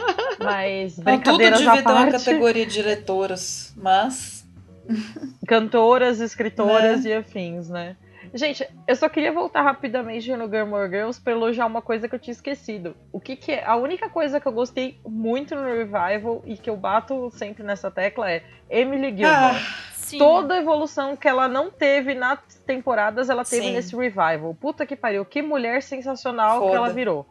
Mas, 0.39 0.97
Não, 0.97 1.03
tudo 1.03 1.37
brincadeiras 1.37 1.59
devia 1.59 1.73
à 1.73 1.75
ter 1.75 1.81
uma 1.89 1.93
parte, 1.93 2.11
categoria 2.11 2.65
de 2.65 2.73
diretoras, 2.73 3.73
mas. 3.77 4.45
cantoras, 5.47 6.19
escritoras 6.19 7.03
Né? 7.03 7.09
e 7.09 7.13
afins, 7.13 7.69
né? 7.69 7.95
Gente, 8.33 8.67
eu 8.87 8.95
só 8.95 9.07
queria 9.07 9.31
voltar 9.31 9.61
rapidamente 9.61 10.35
no 10.35 10.49
Gilmore 10.49 10.89
Girls 10.89 11.21
pra 11.21 11.33
elogiar 11.33 11.67
uma 11.67 11.83
coisa 11.83 12.09
que 12.09 12.15
eu 12.15 12.19
tinha 12.19 12.31
esquecido. 12.31 12.95
O 13.11 13.19
que 13.19 13.35
que 13.35 13.51
é? 13.51 13.63
A 13.63 13.75
única 13.75 14.09
coisa 14.09 14.39
que 14.39 14.47
eu 14.47 14.51
gostei 14.51 14.97
muito 15.07 15.53
no 15.55 15.61
Revival 15.63 16.41
e 16.45 16.57
que 16.57 16.67
eu 16.69 16.75
bato 16.75 17.29
sempre 17.31 17.63
nessa 17.63 17.91
tecla 17.91 18.31
é 18.31 18.41
Emily 18.69 19.15
Gilmore. 19.15 19.61
Sim. 20.03 20.17
Toda 20.17 20.53
a 20.55 20.57
evolução 20.57 21.15
que 21.15 21.27
ela 21.27 21.47
não 21.47 21.71
teve 21.71 22.13
nas 22.13 22.39
temporadas, 22.65 23.29
ela 23.29 23.43
teve 23.45 23.63
Sim. 23.67 23.71
nesse 23.73 23.95
Revival. 23.95 24.55
Puta 24.59 24.85
que 24.85 24.95
pariu, 24.95 25.23
que 25.25 25.41
mulher 25.41 25.81
sensacional 25.81 26.59
que 26.61 26.65
Foda. 26.67 26.77
ela 26.77 26.89
virou. 26.89 27.25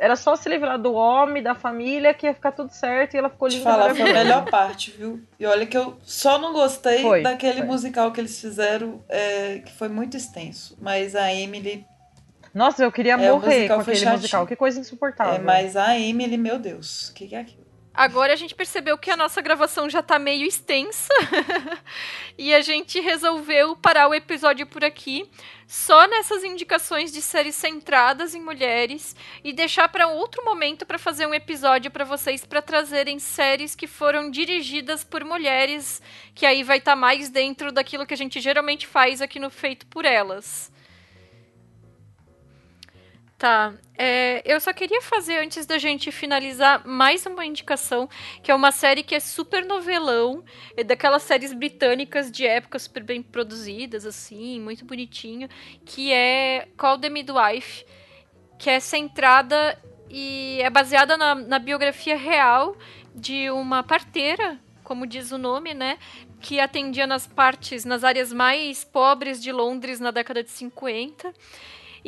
Era 0.00 0.14
só 0.14 0.36
se 0.36 0.48
livrar 0.48 0.78
do 0.78 0.92
homem, 0.94 1.42
da 1.42 1.54
família, 1.56 2.14
que 2.14 2.26
ia 2.26 2.32
ficar 2.34 2.52
tudo 2.52 2.70
certo 2.72 3.14
e 3.14 3.18
ela 3.18 3.28
ficou 3.28 3.48
linda. 3.48 3.64
falar, 3.64 3.94
foi 3.94 4.10
a 4.10 4.14
melhor 4.14 4.44
parte, 4.48 4.92
viu? 4.92 5.20
E 5.40 5.44
olha 5.46 5.66
que 5.66 5.76
eu 5.76 5.96
só 6.02 6.38
não 6.38 6.52
gostei 6.52 7.02
Foi, 7.02 7.22
daquele 7.22 7.58
foi. 7.58 7.66
musical 7.66 8.12
que 8.12 8.20
eles 8.20 8.40
fizeram, 8.40 9.02
é, 9.08 9.58
que 9.58 9.72
foi 9.72 9.88
muito 9.88 10.16
extenso. 10.16 10.76
Mas 10.80 11.16
a 11.16 11.32
Emily. 11.34 11.84
Nossa, 12.54 12.82
eu 12.84 12.92
queria 12.92 13.14
É, 13.14 13.16
morrer 13.30 13.66
com 13.68 13.74
aquele 13.74 13.96
chatinho. 13.96 14.16
musical. 14.16 14.46
Que 14.46 14.54
coisa 14.56 14.78
insuportável. 14.80 15.34
É, 15.34 15.38
mas 15.38 15.76
a 15.76 15.98
Emily, 15.98 16.36
meu 16.36 16.58
Deus, 16.60 17.08
o 17.08 17.14
que, 17.14 17.26
que 17.26 17.34
é 17.34 17.40
aquilo? 17.40 17.57
Agora 17.98 18.32
a 18.32 18.36
gente 18.36 18.54
percebeu 18.54 18.96
que 18.96 19.10
a 19.10 19.16
nossa 19.16 19.42
gravação 19.42 19.90
já 19.90 20.00
tá 20.00 20.20
meio 20.20 20.46
extensa 20.46 21.12
e 22.38 22.54
a 22.54 22.60
gente 22.60 23.00
resolveu 23.00 23.74
parar 23.74 24.06
o 24.06 24.14
episódio 24.14 24.64
por 24.68 24.84
aqui, 24.84 25.28
só 25.66 26.06
nessas 26.06 26.44
indicações 26.44 27.10
de 27.10 27.20
séries 27.20 27.56
centradas 27.56 28.36
em 28.36 28.40
mulheres 28.40 29.16
e 29.42 29.52
deixar 29.52 29.88
para 29.88 30.06
outro 30.06 30.44
momento 30.44 30.86
para 30.86 30.96
fazer 30.96 31.26
um 31.26 31.34
episódio 31.34 31.90
para 31.90 32.04
vocês 32.04 32.46
para 32.46 32.62
trazerem 32.62 33.18
séries 33.18 33.74
que 33.74 33.88
foram 33.88 34.30
dirigidas 34.30 35.02
por 35.02 35.24
mulheres, 35.24 36.00
que 36.36 36.46
aí 36.46 36.62
vai 36.62 36.78
estar 36.78 36.94
mais 36.94 37.30
dentro 37.30 37.72
daquilo 37.72 38.06
que 38.06 38.14
a 38.14 38.16
gente 38.16 38.40
geralmente 38.40 38.86
faz 38.86 39.20
aqui 39.20 39.40
no 39.40 39.50
Feito 39.50 39.84
por 39.86 40.04
Elas. 40.04 40.70
Tá. 43.38 43.72
É, 43.96 44.42
eu 44.44 44.58
só 44.60 44.72
queria 44.72 45.00
fazer, 45.00 45.38
antes 45.38 45.64
da 45.64 45.78
gente 45.78 46.10
finalizar, 46.10 46.84
mais 46.84 47.24
uma 47.24 47.46
indicação, 47.46 48.08
que 48.42 48.50
é 48.50 48.54
uma 48.54 48.72
série 48.72 49.04
que 49.04 49.14
é 49.14 49.20
super 49.20 49.64
novelão, 49.64 50.44
é 50.76 50.82
daquelas 50.82 51.22
séries 51.22 51.52
britânicas 51.52 52.32
de 52.32 52.44
época 52.44 52.80
super 52.80 53.04
bem 53.04 53.22
produzidas, 53.22 54.04
assim, 54.04 54.58
muito 54.60 54.84
bonitinho, 54.84 55.48
que 55.84 56.12
é 56.12 56.66
Call 56.76 56.98
the 56.98 57.08
Midwife, 57.08 57.86
que 58.58 58.68
é 58.70 58.80
centrada 58.80 59.80
e 60.10 60.58
é 60.60 60.68
baseada 60.68 61.16
na, 61.16 61.36
na 61.36 61.60
biografia 61.60 62.16
real 62.16 62.76
de 63.14 63.48
uma 63.50 63.84
parteira, 63.84 64.58
como 64.82 65.06
diz 65.06 65.30
o 65.30 65.38
nome, 65.38 65.74
né? 65.74 65.96
Que 66.40 66.58
atendia 66.58 67.06
nas 67.06 67.28
partes, 67.28 67.84
nas 67.84 68.02
áreas 68.02 68.32
mais 68.32 68.82
pobres 68.82 69.40
de 69.40 69.52
Londres 69.52 70.00
na 70.00 70.10
década 70.10 70.42
de 70.42 70.50
50. 70.50 71.32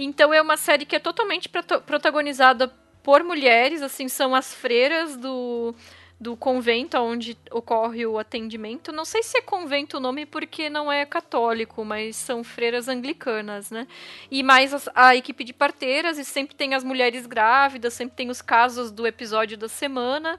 Então 0.02 0.32
é 0.32 0.40
uma 0.40 0.56
série 0.56 0.86
que 0.86 0.96
é 0.96 0.98
totalmente 0.98 1.48
protagonizada 1.48 2.68
por 3.02 3.22
mulheres, 3.22 3.82
assim, 3.82 4.08
são 4.08 4.34
as 4.34 4.54
freiras 4.54 5.16
do 5.16 5.74
do 6.20 6.36
convento 6.36 6.98
onde 6.98 7.34
ocorre 7.50 8.04
o 8.04 8.18
atendimento. 8.18 8.92
Não 8.92 9.06
sei 9.06 9.22
se 9.22 9.38
é 9.38 9.40
convento 9.40 9.96
o 9.96 10.00
nome 10.00 10.26
porque 10.26 10.68
não 10.68 10.92
é 10.92 11.06
católico, 11.06 11.82
mas 11.82 12.14
são 12.14 12.44
freiras 12.44 12.88
anglicanas, 12.88 13.70
né? 13.70 13.86
E 14.30 14.42
mais 14.42 14.74
a, 14.74 14.92
a 14.94 15.16
equipe 15.16 15.42
de 15.42 15.54
parteiras 15.54 16.18
e 16.18 16.24
sempre 16.24 16.54
tem 16.54 16.74
as 16.74 16.84
mulheres 16.84 17.24
grávidas, 17.24 17.94
sempre 17.94 18.16
tem 18.16 18.28
os 18.28 18.42
casos 18.42 18.90
do 18.90 19.06
episódio 19.06 19.56
da 19.56 19.66
semana. 19.66 20.38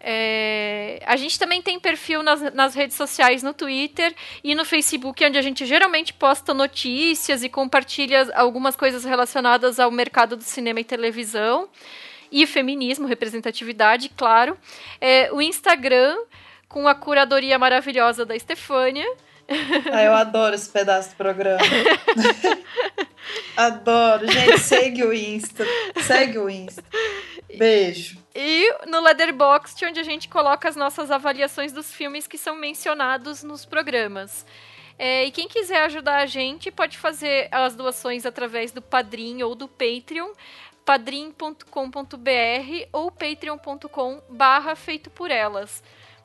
É, 0.00 1.02
a 1.04 1.16
gente 1.16 1.38
também 1.38 1.60
tem 1.60 1.78
perfil 1.78 2.22
nas, 2.22 2.54
nas 2.54 2.74
redes 2.74 2.96
sociais, 2.96 3.42
no 3.42 3.52
Twitter 3.52 4.14
e 4.44 4.54
no 4.54 4.64
Facebook, 4.64 5.24
onde 5.24 5.38
a 5.38 5.42
gente 5.42 5.66
geralmente 5.66 6.12
posta 6.12 6.54
notícias 6.54 7.42
e 7.42 7.48
compartilha 7.48 8.30
algumas 8.34 8.76
coisas 8.76 9.04
relacionadas 9.04 9.80
ao 9.80 9.90
mercado 9.90 10.36
do 10.36 10.42
cinema 10.42 10.80
e 10.80 10.84
televisão. 10.84 11.68
E 12.30 12.46
feminismo, 12.46 13.06
representatividade, 13.06 14.10
claro. 14.10 14.56
É, 15.00 15.32
o 15.32 15.40
Instagram, 15.40 16.14
com 16.68 16.86
a 16.86 16.94
curadoria 16.94 17.58
maravilhosa 17.58 18.24
da 18.26 18.36
Estefânia. 18.36 19.06
Ah, 19.92 20.02
eu 20.02 20.12
adoro 20.12 20.54
esse 20.54 20.68
pedaço 20.68 21.10
do 21.10 21.16
programa. 21.16 21.58
adoro. 23.56 24.30
Gente, 24.30 24.58
segue 24.58 25.02
o 25.04 25.12
Insta. 25.12 25.64
Segue 26.02 26.38
o 26.38 26.50
Insta. 26.50 26.84
Beijo. 27.56 28.18
E 28.34 28.70
no 28.86 29.00
Leatherbox, 29.00 29.74
onde 29.82 29.98
a 29.98 30.02
gente 30.02 30.28
coloca 30.28 30.68
as 30.68 30.76
nossas 30.76 31.10
avaliações 31.10 31.72
dos 31.72 31.92
filmes 31.92 32.26
que 32.26 32.36
são 32.36 32.56
mencionados 32.56 33.42
nos 33.42 33.64
programas. 33.64 34.44
É, 34.98 35.24
e 35.24 35.30
quem 35.30 35.48
quiser 35.48 35.82
ajudar 35.82 36.18
a 36.18 36.26
gente 36.26 36.70
pode 36.70 36.98
fazer 36.98 37.48
as 37.52 37.74
doações 37.74 38.26
através 38.26 38.72
do 38.72 38.82
Padrim 38.82 39.42
ou 39.42 39.54
do 39.54 39.68
Patreon, 39.68 40.32
padrim.com.br 40.84 41.66
ou 42.92 43.10
patreon.com 43.10 44.22
barra 44.28 44.74
feito 44.74 45.08
por 45.08 45.30
elas. 45.30 45.82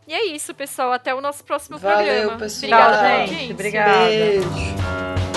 E 0.07 0.13
é 0.13 0.25
isso, 0.27 0.53
pessoal. 0.53 0.91
Até 0.91 1.13
o 1.13 1.21
nosso 1.21 1.43
próximo 1.43 1.77
Valeu, 1.77 2.05
programa. 2.05 2.37
Pessoal. 2.37 2.81
Obrigada, 2.81 3.27
gente. 3.27 3.53
Obrigada. 3.53 4.05
Beijo. 4.07 5.32